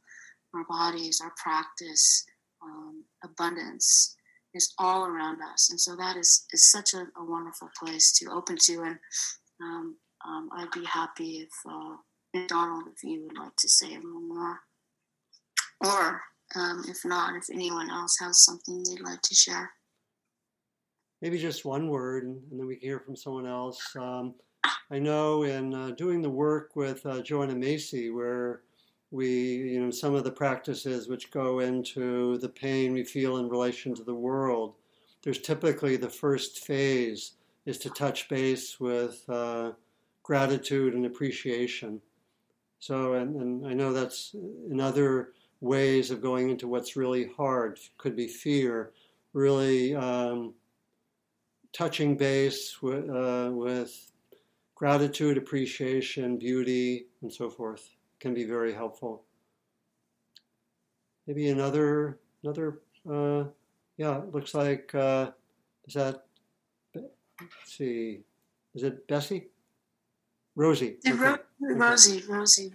our 0.55 0.65
bodies, 0.69 1.21
our 1.21 1.33
practice, 1.43 2.25
um, 2.63 3.03
abundance 3.25 4.15
is 4.55 4.73
all 4.79 5.05
around 5.05 5.39
us. 5.53 5.71
And 5.71 5.81
so 5.81 5.97
that 5.97 6.17
is, 6.17 6.47
is 6.53 6.71
such 6.71 6.95
a, 6.95 7.07
a 7.19 7.25
wonderful 7.25 7.71
place 7.79 8.13
to 8.19 8.31
open 8.31 8.57
to. 8.63 8.83
And 8.83 8.99
um, 9.63 9.97
um, 10.27 10.49
I'd 10.57 10.71
be 10.71 10.85
happy 10.85 11.47
if, 11.47 11.51
uh, 11.69 12.47
Donald, 12.47 12.85
if 12.95 13.03
you 13.03 13.25
would 13.25 13.39
like 13.39 13.57
to 13.57 13.69
say 13.69 13.95
a 13.95 14.01
little 14.01 14.21
more. 14.21 14.61
Or 15.85 16.21
um, 16.55 16.85
if 16.89 17.05
not, 17.05 17.37
if 17.37 17.49
anyone 17.53 17.91
else 17.91 18.17
has 18.21 18.45
something 18.45 18.83
they'd 18.83 19.01
like 19.01 19.23
to 19.23 19.35
share. 19.35 19.71
Maybe 21.21 21.39
just 21.39 21.65
one 21.65 21.89
word, 21.89 22.25
and, 22.25 22.41
then 22.51 22.67
we 22.67 22.77
can 22.77 22.89
hear 22.89 23.01
from 23.01 23.17
someone 23.17 23.47
else. 23.47 23.81
Um, 23.97 24.35
I 24.91 24.99
know 24.99 25.45
in 25.45 25.75
uh, 25.75 25.91
doing 25.93 26.21
the 26.21 26.31
work 26.31 26.77
with 26.77 27.05
uh, 27.07 27.23
Joanna 27.23 27.55
Macy, 27.55 28.11
where 28.11 28.63
we, 29.13 29.29
you 29.29 29.81
know, 29.81 29.91
some 29.91 30.15
of 30.15 30.25
the 30.25 30.31
practices 30.31 31.07
which 31.07 31.31
go 31.31 31.61
into 31.61 32.39
the 32.39 32.49
pain 32.49 32.95
we 32.95 33.05
feel 33.05 33.37
in 33.37 33.49
relation 33.49 33.95
to 33.95 34.03
the 34.03 34.15
world, 34.15 34.75
there's 35.23 35.39
typically 35.39 35.97
the 35.97 36.09
first 36.09 36.65
phase 36.65 37.33
is 37.67 37.77
to 37.79 37.91
touch 37.91 38.29
base 38.31 38.81
with 38.81 39.23
uh, 39.29 39.73
gratitude 40.23 40.95
and 40.95 41.05
appreciation. 41.05 42.01
So, 42.79 43.13
and, 43.13 43.37
and 43.37 43.67
I 43.67 43.75
know 43.75 43.93
that's 43.93 44.35
in 44.71 44.81
other 44.81 45.33
ways 45.61 46.11
of 46.11 46.23
going 46.23 46.49
into 46.49 46.67
what's 46.67 46.97
really 46.97 47.29
hard, 47.37 47.79
could 47.99 48.17
be 48.17 48.27
fear, 48.27 48.93
really 49.35 49.95
um, 49.95 50.55
touching 51.75 52.17
base 52.17 52.77
uh, 52.83 53.51
with 53.53 54.11
gratitude, 54.75 55.37
appreciation, 55.37 56.39
beauty, 56.39 57.07
and 57.21 57.33
so 57.33 57.51
forth 57.51 57.91
can 58.23 58.33
be 58.33 58.45
very 58.45 58.73
helpful. 58.73 59.25
Maybe 61.27 61.49
another, 61.49 62.21
another, 62.45 62.79
uh, 63.11 63.45
yeah, 63.97 64.19
it 64.19 64.33
looks 64.33 64.55
like, 64.55 64.95
uh, 64.95 65.33
is 65.89 65.95
that, 65.95 66.27
let's 66.95 67.09
see, 67.65 68.21
is 68.77 68.85
it 68.85 69.09
Bessie? 69.09 69.49
Rosie. 70.55 70.99
Okay. 71.05 71.19
Ro- 71.19 71.39
Rosie, 71.61 72.23
Rosie. 72.29 72.73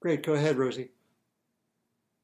Great, 0.00 0.22
go 0.22 0.34
ahead, 0.34 0.56
Rosie. 0.56 0.90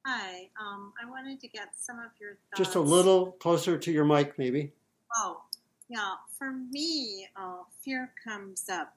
Hi, 0.06 0.48
um, 0.60 0.92
I 1.02 1.10
wanted 1.10 1.40
to 1.40 1.48
get 1.48 1.70
some 1.76 1.98
of 1.98 2.12
your 2.20 2.36
thoughts. 2.50 2.58
Just 2.58 2.76
a 2.76 2.80
little 2.80 3.32
closer 3.32 3.76
to 3.76 3.90
your 3.90 4.04
mic, 4.04 4.38
maybe. 4.38 4.72
Oh, 5.16 5.42
yeah. 5.88 6.14
For 6.38 6.52
me, 6.52 7.26
uh, 7.34 7.62
fear 7.82 8.12
comes 8.24 8.68
up 8.68 8.94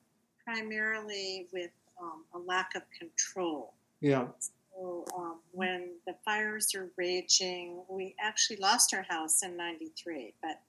primarily 0.50 1.48
with 1.54 1.72
um, 2.02 2.24
a 2.34 2.40
lack 2.40 2.76
of 2.76 2.82
control. 2.98 3.74
Yeah. 4.02 4.28
So 4.40 5.06
um, 5.16 5.40
when 5.52 5.92
the 6.08 6.16
fires 6.26 6.74
are 6.76 6.90
raging, 6.98 7.82
we 7.90 8.16
actually 8.20 8.58
lost 8.58 8.94
our 8.94 9.04
house 9.04 9.44
in 9.44 9.58
'93, 9.58 10.34
but 10.42 10.60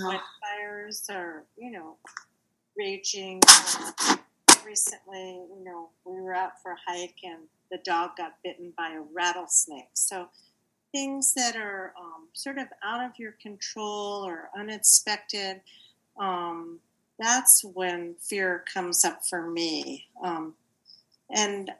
oh. 0.00 0.08
when 0.08 0.18
fires 0.40 1.04
are, 1.10 1.44
you 1.56 1.70
know, 1.70 1.96
raging. 2.76 3.40
Uh, 3.48 4.16
recently, 4.64 5.40
you 5.56 5.64
know, 5.64 5.88
we 6.04 6.20
were 6.20 6.34
out 6.34 6.60
for 6.62 6.72
a 6.72 6.76
hike 6.86 7.16
and 7.24 7.44
the 7.70 7.78
dog 7.84 8.10
got 8.18 8.34
bitten 8.44 8.72
by 8.76 8.90
a 8.90 9.00
rattlesnake. 9.14 9.88
So 9.94 10.28
things 10.92 11.32
that 11.34 11.56
are 11.56 11.94
um, 11.98 12.28
sort 12.34 12.58
of 12.58 12.66
out 12.84 13.02
of 13.02 13.12
your 13.18 13.32
control 13.40 14.26
or 14.26 14.50
unexpected, 14.58 15.62
um, 16.20 16.80
that's 17.18 17.64
when 17.64 18.14
fear 18.20 18.64
comes 18.72 19.04
up 19.04 19.26
for 19.26 19.48
me. 19.50 20.06
Um, 20.22 20.54
and 21.30 21.72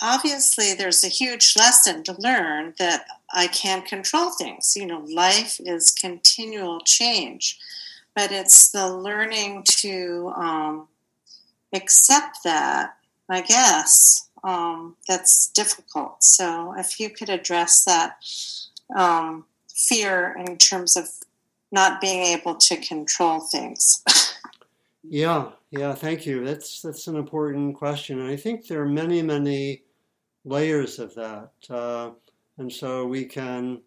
obviously, 0.00 0.74
there's 0.74 1.04
a 1.04 1.08
huge 1.08 1.54
lesson 1.56 2.02
to 2.04 2.16
learn 2.18 2.74
that 2.78 3.04
I 3.32 3.46
can't 3.46 3.84
control 3.84 4.30
things. 4.30 4.74
You 4.76 4.86
know, 4.86 5.00
life 5.00 5.60
is 5.60 5.90
continual 5.90 6.80
change, 6.80 7.58
but 8.14 8.32
it's 8.32 8.70
the 8.70 8.88
learning 8.88 9.64
to 9.66 10.32
um, 10.34 10.88
accept 11.74 12.38
that, 12.44 12.96
I 13.28 13.42
guess, 13.42 14.28
um, 14.42 14.96
that's 15.06 15.48
difficult. 15.48 16.24
So, 16.24 16.74
if 16.78 16.98
you 16.98 17.10
could 17.10 17.28
address 17.28 17.84
that 17.84 18.16
um, 18.96 19.44
fear 19.68 20.36
in 20.38 20.56
terms 20.56 20.96
of 20.96 21.08
not 21.72 22.00
being 22.00 22.22
able 22.22 22.54
to 22.56 22.76
control 22.76 23.40
things. 23.40 24.02
Yeah, 25.02 25.52
yeah, 25.70 25.94
thank 25.94 26.26
you. 26.26 26.44
That's 26.44 26.82
that's 26.82 27.06
an 27.06 27.16
important 27.16 27.76
question, 27.76 28.20
and 28.20 28.28
I 28.28 28.36
think 28.36 28.66
there 28.66 28.82
are 28.82 28.88
many, 28.88 29.22
many 29.22 29.82
layers 30.44 30.98
of 30.98 31.14
that, 31.16 31.52
uh, 31.70 32.12
and 32.58 32.72
so 32.72 33.06
we 33.06 33.24
can 33.26 33.82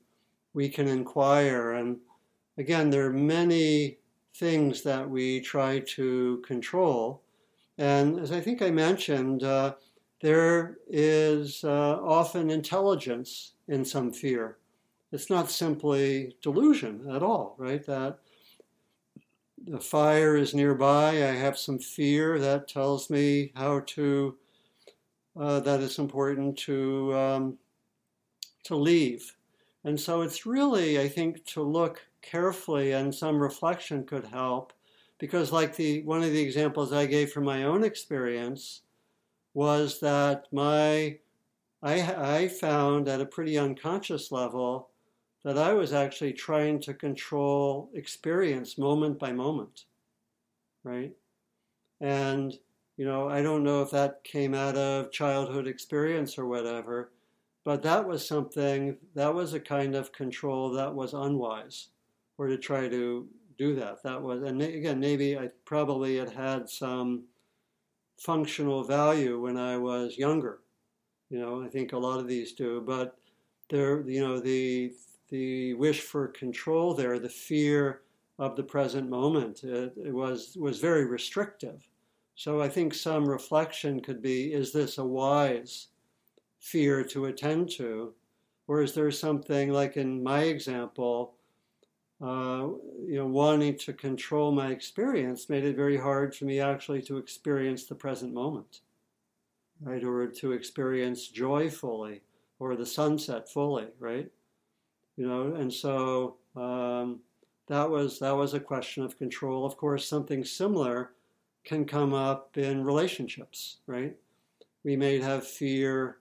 we 0.54 0.70
can 0.70 0.88
inquire. 0.88 1.74
And 1.74 2.00
again, 2.58 2.90
there 2.92 3.08
are 3.08 3.14
many 3.14 4.00
things 4.36 4.84
that 4.84 5.10
we 5.10 5.42
try 5.42 5.80
to 5.82 6.44
control, 6.48 7.24
and 7.78 8.20
as 8.20 8.32
I 8.32 8.42
think 8.42 8.62
I 8.62 8.72
mentioned, 8.72 9.44
uh, 9.44 9.76
there 10.22 10.78
is 10.90 11.64
uh, 11.64 12.00
often 12.04 12.50
intelligence 12.52 13.54
in 13.68 13.86
some 13.86 14.12
fear. 14.14 14.58
It's 15.12 15.30
not 15.30 15.52
simply 15.52 16.38
delusion 16.42 17.10
at 17.12 17.24
all, 17.24 17.56
right? 17.60 17.86
That 17.86 18.20
the 19.66 19.80
fire 19.80 20.36
is 20.36 20.54
nearby. 20.54 21.10
I 21.10 21.34
have 21.34 21.58
some 21.58 21.80
fear 21.80 22.40
that 22.40 22.68
tells 22.68 23.10
me 23.10 23.52
how 23.56 23.82
to, 23.82 24.38
uh, 25.36 25.60
that 25.62 25.82
it's 25.82 26.00
important 26.00 26.58
to, 26.60 27.14
um, 27.16 27.60
to 28.64 28.76
leave. 28.76 29.36
And 29.84 30.00
so 30.00 30.22
it's 30.22 30.46
really, 30.46 31.00
I 31.00 31.08
think, 31.10 31.46
to 31.48 31.62
look 31.62 32.02
carefully 32.22 32.94
and 32.94 33.14
some 33.14 33.38
reflection 33.42 34.06
could 34.06 34.26
help. 34.26 34.74
Because, 35.20 35.52
like 35.52 35.76
the 35.76 36.04
one 36.04 36.24
of 36.24 36.32
the 36.32 36.42
examples 36.42 36.92
I 36.92 37.06
gave 37.06 37.32
from 37.32 37.46
my 37.46 37.64
own 37.64 37.84
experience 37.84 38.82
was 39.54 40.00
that 40.02 40.48
my 40.52 41.20
I, 41.84 42.42
I 42.44 42.48
found 42.50 43.08
at 43.10 43.22
a 43.22 43.26
pretty 43.26 43.58
unconscious 43.58 44.32
level 44.32 44.92
that 45.44 45.58
I 45.58 45.74
was 45.74 45.94
actually 45.94 46.34
trying 46.34 46.80
to 46.82 46.94
control 46.94 47.90
experience 47.94 48.78
moment 48.78 49.20
by 49.20 49.32
moment, 49.32 49.86
right? 50.84 51.12
And, 52.00 52.54
you 52.98 53.06
know, 53.06 53.30
I 53.30 53.42
don't 53.42 53.64
know 53.64 53.82
if 53.82 53.92
that 53.92 54.24
came 54.24 54.54
out 54.54 54.76
of 54.76 55.12
childhood 55.12 55.68
experience 55.68 56.38
or 56.38 56.46
whatever, 56.48 57.12
but 57.66 57.82
that 57.84 58.08
was 58.08 58.28
something, 58.28 58.98
that 59.16 59.34
was 59.34 59.54
a 59.54 59.60
kind 59.60 59.96
of 59.96 60.12
control 60.12 60.72
that 60.72 60.94
was 60.94 61.14
unwise, 61.14 61.90
or 62.38 62.48
to 62.48 62.58
try 62.58 62.88
to 62.88 63.28
do 63.58 63.76
that. 63.76 64.02
That 64.04 64.22
was, 64.22 64.44
and 64.44 64.62
again, 64.62 65.00
maybe 65.00 65.38
I 65.38 65.50
probably 65.66 66.18
had 66.18 66.32
had 66.32 66.70
some 66.70 67.24
functional 68.18 68.84
value 68.84 69.42
when 69.42 69.58
I 69.58 69.78
was 69.78 70.18
younger. 70.18 70.60
You 71.30 71.40
know, 71.40 71.64
I 71.64 71.68
think 71.68 71.94
a 71.94 71.98
lot 71.98 72.20
of 72.20 72.28
these 72.28 72.54
do, 72.54 72.82
but 72.82 73.18
there, 73.70 74.08
you 74.10 74.22
know, 74.22 74.40
the 74.40 74.94
the 75.34 75.74
wish 75.74 76.02
for 76.02 76.28
control 76.28 76.94
there, 76.94 77.18
the 77.18 77.28
fear 77.28 78.02
of 78.38 78.56
the 78.56 78.62
present 78.62 79.10
moment. 79.10 79.64
It, 79.64 79.92
it, 79.98 80.14
was 80.14 80.56
was 80.56 80.78
very 80.78 81.06
restrictive. 81.06 81.88
So 82.36 82.62
I 82.62 82.70
think 82.70 82.94
some 82.94 83.28
reflection 83.28 84.00
could 84.00 84.22
be: 84.22 84.54
Is 84.54 84.72
this 84.72 85.00
a 85.00 85.04
wise 85.04 85.88
fear 86.60 87.04
to 87.06 87.26
attend 87.26 87.72
to, 87.72 88.14
or 88.68 88.84
is 88.84 88.94
there 88.94 89.10
something 89.10 89.72
like 89.72 89.98
in 89.98 90.22
my 90.22 90.44
example? 90.44 91.34
Uh, 92.22 92.68
you 93.06 93.16
know, 93.16 93.26
wanting 93.26 93.76
to 93.80 93.92
control 93.92 94.52
my 94.52 94.68
experience 94.68 95.50
made 95.50 95.66
it 95.66 95.76
very 95.76 95.98
hard 95.98 96.34
for 96.34 96.46
me 96.46 96.60
actually 96.60 97.02
to 97.02 97.18
experience 97.18 97.86
the 97.86 97.96
present 97.96 98.32
moment, 98.34 98.82
right? 99.82 100.04
Or 100.04 100.28
to 100.28 100.52
experience 100.52 101.28
joy 101.28 101.72
fully, 101.72 102.22
or 102.60 102.76
the 102.76 102.86
sunset 102.86 103.50
fully, 103.50 103.88
right? 104.00 104.30
You 105.18 105.28
know, 105.28 105.56
and 105.56 105.72
so 105.72 106.38
um, 106.56 107.20
that 107.68 107.90
was 107.90 108.20
that 108.20 108.36
was 108.36 108.54
a 108.54 108.60
question 108.60 109.04
of 109.04 109.18
control. 109.18 109.66
Of 109.66 109.78
course, 109.78 110.08
something 110.08 110.44
similar 110.44 111.12
can 111.64 111.86
come 111.86 112.14
up 112.14 112.58
in 112.58 112.84
relationships, 112.84 113.78
right? 113.88 114.16
We 114.84 114.96
may 114.98 115.20
have 115.22 115.48
fear 115.48 116.18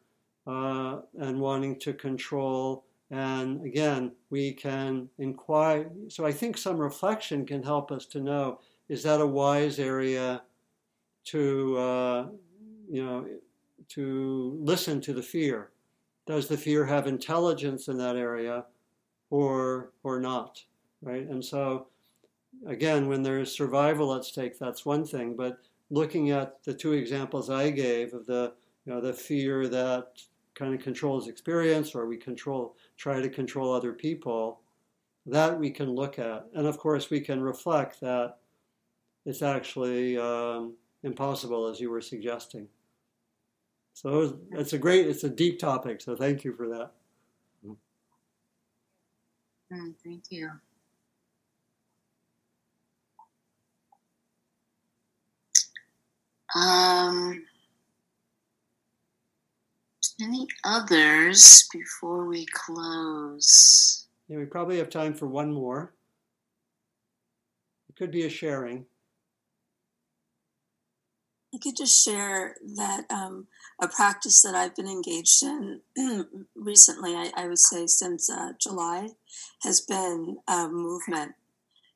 uh, 0.47 1.01
and 1.19 1.41
wanting 1.41 1.79
to 1.81 1.93
control, 1.95 2.85
and 3.11 3.65
again, 3.65 4.13
we 4.31 4.53
can 4.53 5.09
inquire. 5.19 5.91
So 6.09 6.25
I 6.25 6.33
think 6.33 6.57
some 6.57 6.79
reflection 6.79 7.47
can 7.47 7.63
help 7.63 7.91
us 7.91 8.07
to 8.07 8.21
know: 8.21 8.61
is 8.89 9.03
that 9.05 9.21
a 9.21 9.27
wise 9.27 9.79
area 9.79 10.43
to, 11.25 11.79
uh, 11.79 12.27
you 12.91 13.05
know, 13.05 13.27
to 13.89 14.59
listen 14.61 15.01
to 15.01 15.13
the 15.13 15.23
fear? 15.23 15.71
Does 16.27 16.47
the 16.47 16.57
fear 16.57 16.85
have 16.85 17.07
intelligence 17.07 17.89
in 17.89 17.99
that 17.99 18.17
area? 18.17 18.65
Or 19.33 19.93
or 20.05 20.21
not, 20.21 20.63
right? 21.01 21.27
And 21.27 21.43
so, 21.43 21.87
again, 22.67 23.09
when 23.09 23.23
there's 23.23 23.51
survival 23.51 24.15
at 24.15 24.27
stake, 24.27 24.59
that's 24.59 24.85
one 24.85 25.07
thing. 25.07 25.35
But 25.35 25.59
looking 25.91 26.31
at 26.31 26.63
the 26.65 26.75
two 26.75 26.93
examples 26.93 27.49
I 27.49 27.71
gave 27.71 28.13
of 28.13 28.27
the 28.27 28.53
you 28.85 28.93
know 28.93 29.01
the 29.01 29.15
fear 29.15 29.69
that 29.69 30.21
kind 30.55 30.75
of 30.75 30.83
controls 30.83 31.29
experience, 31.29 31.95
or 31.95 32.07
we 32.07 32.19
control 32.19 32.77
try 32.99 33.23
to 33.23 33.31
control 33.31 33.73
other 33.73 33.95
people, 33.95 34.61
that 35.25 35.59
we 35.59 35.71
can 35.71 35.91
look 35.91 36.19
at, 36.19 36.47
and 36.55 36.67
of 36.67 36.77
course 36.77 37.09
we 37.09 37.21
can 37.21 37.41
reflect 37.41 38.01
that 38.03 38.37
it's 39.25 39.41
actually 39.41 40.19
um, 40.19 40.75
impossible, 41.05 41.69
as 41.69 41.81
you 41.81 41.89
were 41.89 42.03
suggesting. 42.03 42.69
So 43.95 44.39
it's 44.51 44.75
a 44.75 44.79
great, 44.79 45.07
it's 45.07 45.25
a 45.25 45.31
deep 45.31 45.59
topic. 45.59 46.01
So 46.03 46.17
thank 46.17 46.45
you 46.45 46.55
for 46.55 46.69
that. 46.69 46.93
Mm, 49.73 49.95
thank 50.05 50.25
you. 50.31 50.51
Um, 56.55 57.45
any 60.21 60.47
others 60.65 61.67
before 61.73 62.27
we 62.27 62.47
close? 62.53 64.07
Yeah, 64.29 64.39
we 64.39 64.45
probably 64.45 64.77
have 64.77 64.91
time 64.91 65.15
for 65.15 65.27
one 65.27 65.51
more. 65.51 65.95
It 67.89 67.97
could 67.97 68.11
be 68.11 68.27
a 68.27 68.31
sharing. 68.31 68.85
I 71.55 71.59
could 71.59 71.77
just 71.77 72.03
share 72.03 72.57
that 72.77 73.05
um, 73.11 73.47
a 73.81 73.89
practice 73.89 74.43
that 74.43 74.55
I've 74.55 74.75
been 74.75 74.89
engaged 74.89 75.43
in 75.43 75.81
recently, 76.57 77.15
I, 77.15 77.31
I, 77.37 77.47
would 77.47 77.59
say 77.59 77.87
since 77.87 78.31
uh, 78.31 78.53
July, 78.59 79.11
has 79.63 79.81
been 79.81 80.39
uh, 80.49 80.69
movement. 80.69 81.33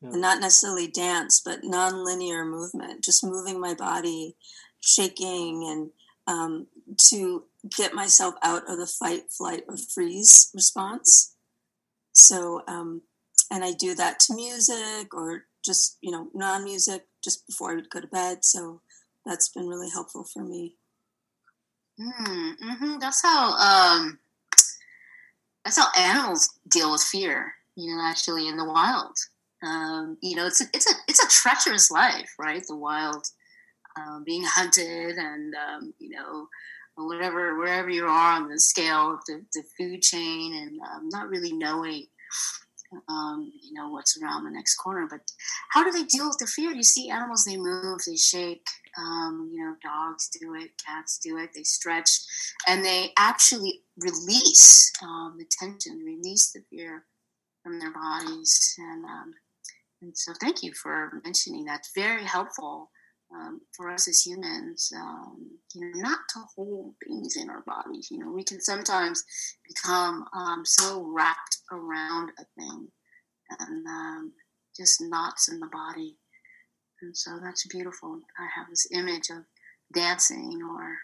Yeah. 0.03 0.11
And 0.11 0.21
not 0.21 0.41
necessarily 0.41 0.89
dance, 0.89 1.41
but 1.43 1.65
non-linear 1.65 2.45
movement, 2.45 3.03
just 3.03 3.25
moving 3.25 3.59
my 3.59 3.73
body, 3.73 4.37
shaking, 4.81 5.67
and 5.67 5.91
um, 6.27 6.67
to 7.09 7.45
get 7.77 7.95
myself 7.95 8.35
out 8.43 8.69
of 8.69 8.79
the 8.79 8.87
fight, 8.87 9.31
flight, 9.31 9.65
or 9.69 9.77
freeze 9.77 10.51
response. 10.55 11.35
So, 12.13 12.63
um, 12.69 13.03
and 13.51 13.65
I 13.65 13.73
do 13.73 13.95
that 13.95 14.21
to 14.21 14.35
music 14.35 15.15
or 15.15 15.45
just, 15.65 15.99
you 16.01 16.11
know, 16.11 16.29
non 16.35 16.65
music 16.65 17.07
just 17.23 17.47
before 17.47 17.73
I 17.73 17.75
would 17.77 17.91
go 17.91 18.01
to 18.01 18.07
bed. 18.07 18.45
So, 18.45 18.81
that's 19.27 19.49
been 19.49 19.67
really 19.69 19.91
helpful 19.91 20.25
for 20.25 20.43
me. 20.45 20.77
Mm, 22.01 22.55
hmm 22.61 22.99
That's 22.99 23.23
how 23.23 23.53
um, 23.53 24.19
that's 25.65 25.79
how 25.79 25.89
animals 25.99 26.49
deal 26.71 26.93
with 26.93 27.03
fear. 27.03 27.53
You 27.75 27.95
know, 27.95 28.03
actually 28.03 28.49
in 28.49 28.57
the 28.57 28.65
wild. 28.65 29.17
Um, 29.63 30.17
you 30.23 30.37
know, 30.37 30.47
it's 30.47 30.61
a, 30.61 30.65
it's 30.73 30.91
a 30.91 30.95
it's 31.09 31.23
a 31.25 31.29
treacherous 31.29 31.91
life, 31.91 32.31
right? 32.39 32.63
The 32.67 32.77
wild, 32.77 33.27
um, 33.99 34.23
being 34.25 34.45
hunted, 34.47 35.17
and 35.17 35.55
um, 35.55 35.95
you 35.99 36.11
know, 36.11 36.47
whatever 36.97 37.59
wherever 37.59 37.91
you 37.91 38.05
are 38.05 38.33
on 38.33 38.49
the 38.49 38.61
scale 38.61 39.15
of 39.15 39.21
the, 39.27 39.45
the 39.55 39.63
food 39.77 40.03
chain, 40.03 40.55
and 40.55 40.81
um, 40.81 41.09
not 41.09 41.29
really 41.29 41.53
knowing 41.53 42.07
um, 43.09 43.53
you 43.63 43.73
know 43.75 43.89
what's 43.91 44.21
around 44.21 44.45
the 44.45 44.51
next 44.51 44.77
corner. 44.77 45.07
But 45.11 45.21
how 45.71 45.85
do 45.85 45.91
they 45.91 46.05
deal 46.05 46.29
with 46.29 46.39
the 46.39 46.47
fear? 46.47 46.71
You 46.73 46.83
see 46.83 47.11
animals, 47.11 47.45
they 47.45 47.57
move, 47.57 48.01
they 48.07 48.17
shake. 48.17 48.67
Um, 48.99 49.51
you 49.53 49.65
know, 49.65 49.75
dogs 49.83 50.29
do 50.29 50.55
it, 50.55 50.71
cats 50.85 51.19
do 51.19 51.39
it. 51.39 51.51
They 51.55 51.63
stretch, 51.63 52.11
and 52.67 52.85
they 52.85 53.13
actually 53.19 53.83
release 53.99 54.93
um, 55.03 55.37
the 55.39 55.47
tension, 55.51 56.03
release 56.05 56.53
the 56.53 56.63
fear 56.71 57.05
from 57.63 57.79
their 57.79 57.93
bodies. 57.93 58.75
And 58.79 59.05
um, 59.05 59.35
and 60.03 60.17
so, 60.17 60.33
thank 60.41 60.63
you 60.63 60.73
for 60.73 61.21
mentioning 61.25 61.65
that. 61.67 61.87
Very 61.95 62.25
helpful. 62.25 62.91
Um, 63.35 63.61
for 63.77 63.91
us 63.91 64.07
as 64.07 64.25
humans, 64.25 64.93
um, 64.97 65.51
you 65.75 65.81
know, 65.81 66.01
not 66.01 66.21
to 66.33 66.39
hold 66.55 66.95
things 67.05 67.37
in 67.37 67.51
our 67.51 67.65
bodies. 67.67 68.09
You 68.09 68.19
know, 68.19 68.31
we 68.31 68.45
can 68.45 68.61
sometimes 68.61 69.25
become 69.67 70.25
um, 70.33 70.65
so 70.65 71.03
wrapped 71.13 71.59
around 71.73 72.31
a 72.39 72.45
thing 72.57 72.87
and 73.59 73.85
just 74.77 75.01
knots 75.01 75.49
in 75.49 75.59
the 75.59 75.67
body. 75.67 76.17
And 77.03 77.17
so 77.17 77.39
that's 77.43 77.67
beautiful. 77.67 78.21
I 78.39 78.47
have 78.59 78.71
this 78.71 78.87
image 78.93 79.31
of 79.31 79.45
dancing 79.93 80.61
or 80.63 80.97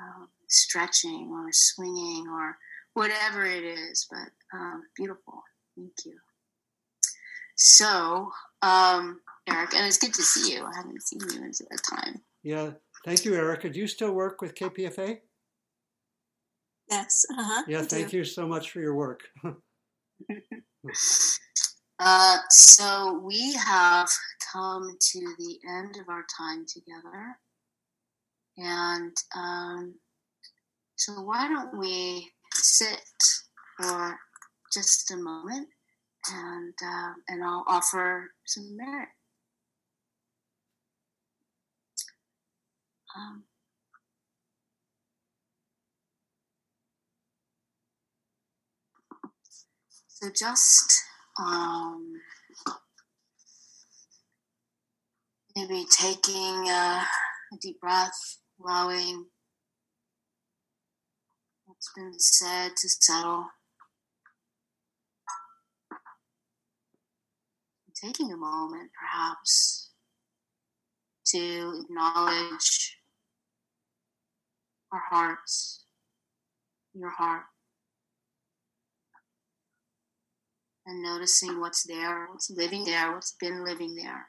um, 0.00 0.28
stretching 0.48 1.30
or 1.32 1.48
swinging 1.52 2.26
or 2.28 2.56
whatever 2.94 3.44
it 3.44 3.64
is, 3.64 4.06
but 4.10 4.30
um, 4.56 4.82
beautiful. 4.96 5.42
Thank 5.76 5.92
you. 6.04 6.16
So, 7.56 8.30
um, 8.62 9.20
Eric, 9.48 9.74
and 9.74 9.86
it's 9.86 9.98
good 9.98 10.14
to 10.14 10.22
see 10.22 10.54
you. 10.54 10.64
I 10.64 10.76
haven't 10.76 11.02
seen 11.02 11.20
you 11.20 11.42
in 11.42 11.50
a 11.50 11.96
time. 11.96 12.22
Yeah, 12.42 12.70
thank 13.04 13.24
you, 13.24 13.34
Erica. 13.34 13.68
Do 13.68 13.80
you 13.80 13.86
still 13.86 14.12
work 14.12 14.40
with 14.40 14.54
KPFA? 14.54 15.18
Yes. 16.88 17.26
Uh-huh, 17.30 17.64
yeah, 17.68 17.82
thank 17.82 18.12
you 18.12 18.24
so 18.24 18.46
much 18.46 18.70
for 18.70 18.80
your 18.80 18.94
work. 18.94 19.22
uh, 22.00 22.38
so 22.50 23.20
we 23.24 23.54
have 23.54 24.08
come 24.52 24.96
to 25.00 25.34
the 25.38 25.58
end 25.68 25.96
of 25.96 26.08
our 26.08 26.24
time 26.36 26.64
together. 26.66 27.36
And 28.56 29.16
um, 29.36 29.94
so 30.96 31.12
why 31.22 31.48
don't 31.48 31.76
we 31.78 32.30
sit 32.52 33.00
for 33.76 34.16
just 34.72 35.10
a 35.10 35.16
moment 35.16 35.68
and, 36.30 36.74
uh, 36.84 37.12
and 37.28 37.42
I'll 37.42 37.64
offer 37.66 38.30
some 38.46 38.76
merit. 38.76 39.08
Um, 43.16 43.44
so 50.08 50.28
just 50.36 51.07
um, 51.38 52.14
maybe 55.54 55.84
taking 55.90 56.68
a, 56.68 57.02
a 57.52 57.56
deep 57.60 57.80
breath, 57.80 58.38
allowing 58.62 59.26
what's 61.66 61.92
been 61.96 62.18
said 62.18 62.72
to 62.76 62.88
settle. 62.88 63.46
Taking 68.00 68.32
a 68.32 68.36
moment, 68.36 68.90
perhaps, 68.96 69.90
to 71.26 71.82
acknowledge 71.82 72.96
our 74.92 75.02
hearts, 75.10 75.84
your 76.94 77.10
heart, 77.10 77.42
and 80.88 81.02
noticing 81.02 81.60
what's 81.60 81.84
there, 81.84 82.26
what's 82.30 82.50
living 82.50 82.82
there, 82.84 83.12
what's 83.12 83.36
been 83.38 83.62
living 83.62 83.94
there. 83.94 84.28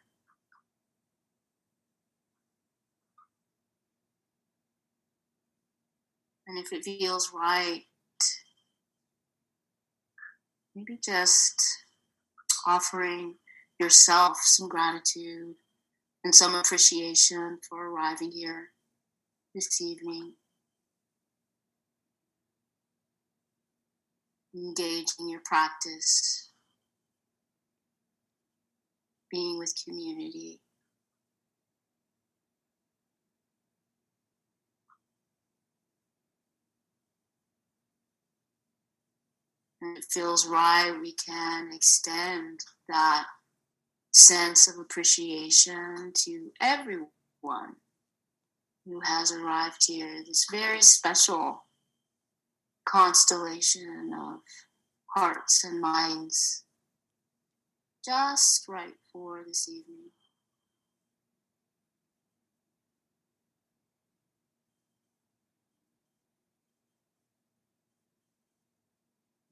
And 6.46 6.58
if 6.58 6.74
it 6.74 6.84
feels 6.84 7.32
right, 7.34 7.84
maybe 10.76 11.00
just 11.02 11.56
offering 12.68 13.36
yourself 13.80 14.38
some 14.42 14.68
gratitude 14.68 15.56
and 16.26 16.36
some 16.36 16.56
appreciation 16.56 17.60
for 17.70 17.88
arriving 17.90 18.32
here 18.32 18.70
this 19.56 19.80
evening. 19.80 20.34
Engage 24.54 25.08
in 25.20 25.30
your 25.30 25.42
practice, 25.46 26.49
being 29.32 29.58
with 29.58 29.74
community. 29.84 30.60
And 39.82 39.98
it 39.98 40.06
feels 40.12 40.46
right, 40.46 40.92
we 41.00 41.14
can 41.14 41.70
extend 41.74 42.60
that 42.90 43.26
sense 44.12 44.68
of 44.68 44.78
appreciation 44.78 46.12
to 46.14 46.52
everyone 46.60 47.76
who 48.86 49.00
has 49.02 49.32
arrived 49.32 49.86
here. 49.88 50.22
This 50.26 50.48
very 50.52 50.82
special 50.82 51.66
constellation 52.86 54.12
of 54.20 54.40
hearts 55.16 55.64
and 55.64 55.80
minds, 55.80 56.66
just 58.10 58.68
right 58.68 58.96
for 59.14 59.44
this 59.46 59.70
evening. 59.70 60.10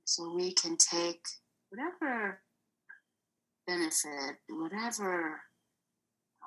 So 0.05 0.33
we 0.33 0.53
can 0.53 0.75
take 0.77 1.21
whatever 1.69 2.41
benefit, 3.67 4.37
whatever 4.49 5.41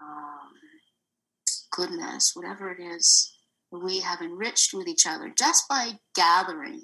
um, 0.02 0.50
goodness, 1.70 2.32
whatever 2.34 2.72
it 2.72 2.82
is 2.82 3.36
we 3.70 4.00
have 4.00 4.20
enriched 4.20 4.74
with 4.74 4.88
each 4.88 5.06
other 5.06 5.32
just 5.38 5.68
by 5.68 5.92
gathering. 6.16 6.82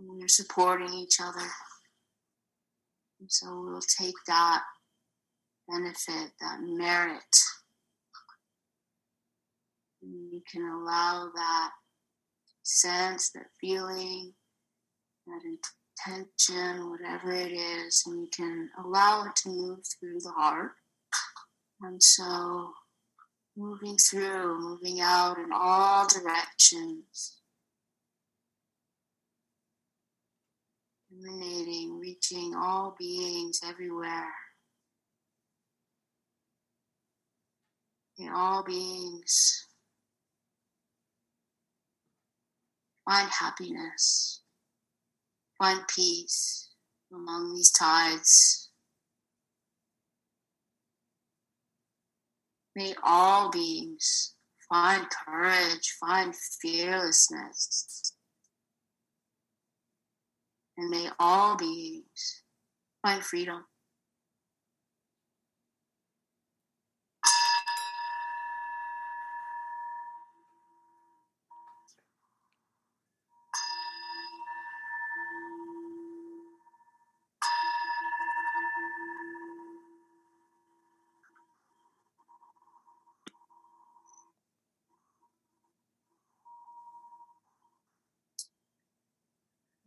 We're 0.00 0.28
supporting 0.28 0.94
each 0.94 1.16
other. 1.20 1.48
And 3.20 3.30
so 3.30 3.46
we'll 3.64 3.80
take 3.80 4.14
that 4.26 4.62
benefit, 5.68 6.30
that 6.40 6.60
merit. 6.60 7.36
And 10.02 10.32
you 10.32 10.40
can 10.50 10.62
allow 10.62 11.28
that 11.34 11.70
sense, 12.62 13.30
that 13.30 13.46
feeling, 13.60 14.32
that 15.26 15.42
intention, 16.06 16.90
whatever 16.90 17.32
it 17.32 17.52
is, 17.52 18.04
and 18.06 18.20
you 18.20 18.28
can 18.34 18.70
allow 18.84 19.24
it 19.24 19.34
to 19.42 19.48
move 19.48 19.80
through 19.98 20.20
the 20.20 20.30
heart. 20.30 20.72
And 21.82 22.02
so 22.02 22.72
moving 23.56 23.96
through, 23.96 24.60
moving 24.60 25.00
out 25.00 25.38
in 25.38 25.50
all 25.52 26.06
directions, 26.06 27.37
emanating, 31.18 31.98
reaching 31.98 32.54
all 32.56 32.94
beings 32.98 33.60
everywhere. 33.66 34.32
In 38.18 38.28
all 38.30 38.64
beings, 38.64 39.66
find 43.08 43.28
happiness, 43.30 44.42
find 45.56 45.80
peace 45.88 46.70
among 47.12 47.54
these 47.54 47.70
tides. 47.70 48.70
May 52.74 52.94
all 53.04 53.50
beings 53.50 54.34
find 54.68 55.06
courage, 55.26 55.96
find 56.00 56.34
fearlessness. 56.60 58.14
And 60.78 60.90
may 60.90 61.10
all 61.18 61.56
beings 61.56 62.42
find 63.02 63.22
freedom. 63.22 63.66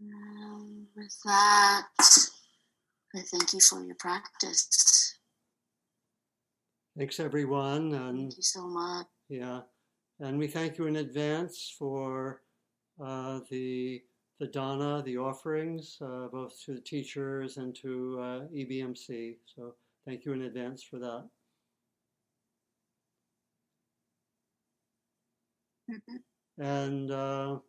Um, 0.02 0.88
with 1.02 1.18
that, 1.26 1.88
I 3.16 3.22
thank 3.22 3.54
you 3.54 3.60
for 3.60 3.84
your 3.84 3.96
practice. 3.96 5.18
Thanks, 6.98 7.20
everyone. 7.20 7.94
And 7.94 8.18
thank 8.20 8.38
you 8.38 8.44
so 8.44 8.68
much. 8.68 9.08
Yeah, 9.28 9.62
and 10.20 10.38
we 10.38 10.48
thank 10.48 10.78
you 10.78 10.86
in 10.86 10.98
advance 10.98 11.74
for 11.78 12.42
uh, 13.04 13.40
the 13.50 14.04
the 14.40 14.48
dana, 14.48 15.02
the 15.04 15.18
offerings, 15.18 15.98
uh, 16.02 16.28
both 16.32 16.54
to 16.66 16.74
the 16.74 16.82
teachers 16.82 17.58
and 17.58 17.76
to 17.76 18.20
uh, 18.20 18.40
EBMC. 18.56 19.38
So 19.56 19.76
thank 20.06 20.26
you 20.26 20.34
in 20.34 20.44
advance 20.44 20.84
for 20.84 21.00
that. 21.00 21.28
Mm-hmm. 25.92 26.64
And 26.64 27.12
uh, 27.12 27.60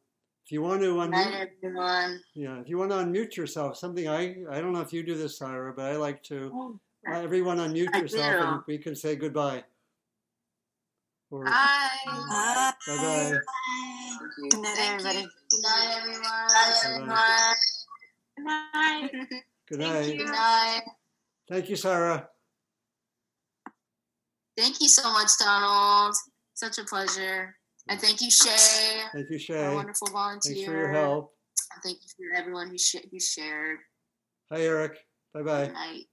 if 0.45 0.51
you 0.53 0.63
want 0.63 0.81
to 0.83 0.95
unmute, 0.97 1.11
Night, 1.11 1.49
everyone. 1.63 2.21
yeah, 2.35 2.61
if 2.61 2.69
you 2.69 2.77
want 2.79 2.91
to 2.91 2.97
unmute 2.97 3.37
yourself, 3.37 3.77
something 3.77 4.09
I 4.09 4.37
I 4.51 4.61
don't 4.61 4.73
know 4.73 4.81
if 4.81 4.93
you 4.93 5.03
do 5.03 5.17
this, 5.17 5.39
Syra, 5.39 5.73
but 5.75 5.87
I 5.87 5.97
like 5.97 6.23
to. 6.25 6.51
Oh, 6.53 6.81
Uh, 7.09 7.19
everyone 7.21 7.59
unmute 7.59 7.91
I 7.95 7.99
yourself 8.01 8.33
do. 8.33 8.47
and 8.49 8.63
we 8.69 8.79
can 8.79 8.95
say 8.95 9.17
goodbye. 9.17 9.65
Or 11.31 11.45
Bye. 11.45 11.89
Bye. 12.07 12.73
bye 12.87 12.97
bye. 12.97 13.33
Good 14.51 14.61
night, 14.61 14.79
everybody. 14.79 15.23
Good 15.51 15.63
night, 15.63 15.99
everyone. 15.99 17.07
Bye-bye. 17.09 17.55
everyone. 18.39 19.29
Good 19.69 19.79
Thank 19.81 19.95
night. 19.95 20.07
you. 20.15 20.19
Good 20.19 20.33
night. 20.33 20.83
Thank 21.49 21.69
you, 21.71 21.77
Sarah. 21.77 22.29
Thank 24.57 24.81
you 24.81 24.89
so 24.89 25.11
much, 25.13 25.31
Donald. 25.41 26.15
Such 26.55 26.79
a 26.79 26.85
pleasure. 26.85 27.57
And 27.89 28.01
thank 28.01 28.21
you, 28.21 28.31
Shay. 28.31 29.03
Thank 29.13 29.31
you, 29.31 29.39
Shay. 29.39 29.65
Our 29.65 29.75
wonderful 29.75 30.09
volunteer. 30.09 30.55
Thanks 30.55 30.69
for 30.69 30.77
your 30.77 30.93
help. 30.93 31.33
And 31.75 31.83
thank 31.83 31.99
you 32.03 32.09
for 32.17 32.39
everyone 32.39 32.69
who, 32.71 32.79
sh- 32.79 32.97
who 33.11 33.19
shared. 33.21 33.79
Hi, 34.53 34.61
Eric. 34.61 34.99
Bye 35.35 35.43
bye. 35.43 35.67
Good 35.67 35.75
night. 35.75 36.05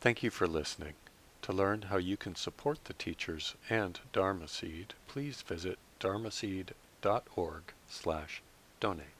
Thank 0.00 0.22
you 0.22 0.30
for 0.30 0.46
listening. 0.46 0.94
To 1.42 1.52
learn 1.52 1.82
how 1.82 1.96
you 1.96 2.16
can 2.16 2.34
support 2.36 2.84
the 2.84 2.92
teachers 2.94 3.54
and 3.68 3.98
Dharma 4.12 4.48
Seed, 4.48 4.94
please 5.08 5.42
visit 5.42 5.78
dharmaseed.org 6.00 7.62
slash 7.88 8.42
donate. 8.80 9.17